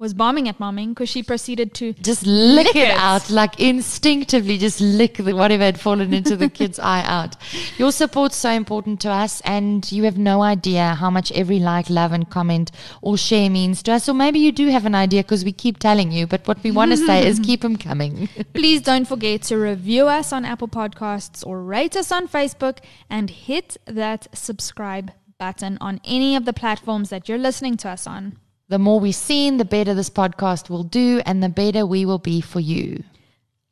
was 0.00 0.14
bombing 0.14 0.48
at 0.48 0.58
momming 0.58 0.88
because 0.88 1.10
she 1.10 1.22
proceeded 1.22 1.74
to 1.74 1.92
just 1.92 2.26
lick, 2.26 2.68
Lick 2.68 2.76
it, 2.76 2.88
it. 2.88 2.96
out, 2.96 3.28
like 3.28 3.60
instinctively, 3.60 4.56
just 4.56 4.80
lick 4.80 5.18
the, 5.18 5.34
whatever 5.34 5.62
had 5.62 5.78
fallen 5.78 6.14
into 6.14 6.36
the 6.36 6.48
kid's 6.48 6.78
eye 6.94 7.04
out. 7.04 7.36
Your 7.76 7.92
support's 7.92 8.36
so 8.36 8.48
important 8.48 9.02
to 9.02 9.10
us, 9.10 9.42
and 9.42 9.92
you 9.92 10.04
have 10.04 10.16
no 10.16 10.40
idea 10.40 10.94
how 10.94 11.10
much 11.10 11.30
every 11.32 11.58
like, 11.58 11.90
love, 11.90 12.12
and 12.12 12.30
comment 12.30 12.70
or 13.02 13.18
share 13.18 13.50
means 13.50 13.82
to 13.82 13.92
us. 13.92 14.08
Or 14.08 14.14
maybe 14.14 14.38
you 14.38 14.52
do 14.52 14.68
have 14.68 14.86
an 14.86 14.94
idea 14.94 15.22
because 15.22 15.44
we 15.44 15.52
keep 15.52 15.78
telling 15.78 16.10
you, 16.10 16.26
but 16.26 16.48
what 16.48 16.62
we 16.64 16.70
want 16.70 16.92
to 16.92 16.96
say 16.96 17.26
is 17.26 17.38
keep 17.44 17.60
them 17.60 17.76
coming. 17.76 18.30
Please 18.54 18.80
don't 18.80 19.06
forget 19.06 19.42
to 19.42 19.58
review 19.58 20.08
us 20.08 20.32
on 20.32 20.46
Apple 20.46 20.68
Podcasts 20.68 21.46
or 21.46 21.62
rate 21.62 21.94
us 21.94 22.10
on 22.10 22.26
Facebook 22.26 22.78
and 23.10 23.28
hit 23.28 23.76
that 23.84 24.28
subscribe 24.32 25.12
button 25.38 25.76
on 25.78 26.00
any 26.06 26.36
of 26.36 26.46
the 26.46 26.54
platforms 26.54 27.10
that 27.10 27.28
you're 27.28 27.36
listening 27.36 27.76
to 27.76 27.88
us 27.90 28.06
on. 28.06 28.38
The 28.70 28.78
more 28.78 29.00
we're 29.00 29.12
seen, 29.12 29.56
the 29.56 29.64
better 29.64 29.94
this 29.94 30.08
podcast 30.08 30.70
will 30.70 30.84
do, 30.84 31.20
and 31.26 31.42
the 31.42 31.48
better 31.48 31.84
we 31.84 32.06
will 32.06 32.20
be 32.20 32.40
for 32.40 32.60
you. 32.60 33.02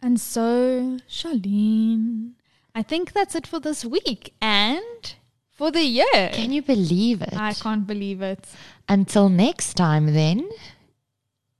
And 0.02 0.20
so, 0.20 0.98
Charlene, 1.08 2.32
I 2.74 2.82
think 2.82 3.12
that's 3.12 3.36
it 3.36 3.46
for 3.46 3.60
this 3.60 3.84
week 3.84 4.34
and 4.42 5.14
for 5.52 5.70
the 5.70 5.84
year. 5.84 6.30
Can 6.32 6.50
you 6.50 6.62
believe 6.62 7.22
it? 7.22 7.34
I 7.36 7.52
can't 7.54 7.86
believe 7.86 8.22
it. 8.22 8.44
Until 8.88 9.28
next 9.28 9.74
time, 9.74 10.14
then, 10.14 10.48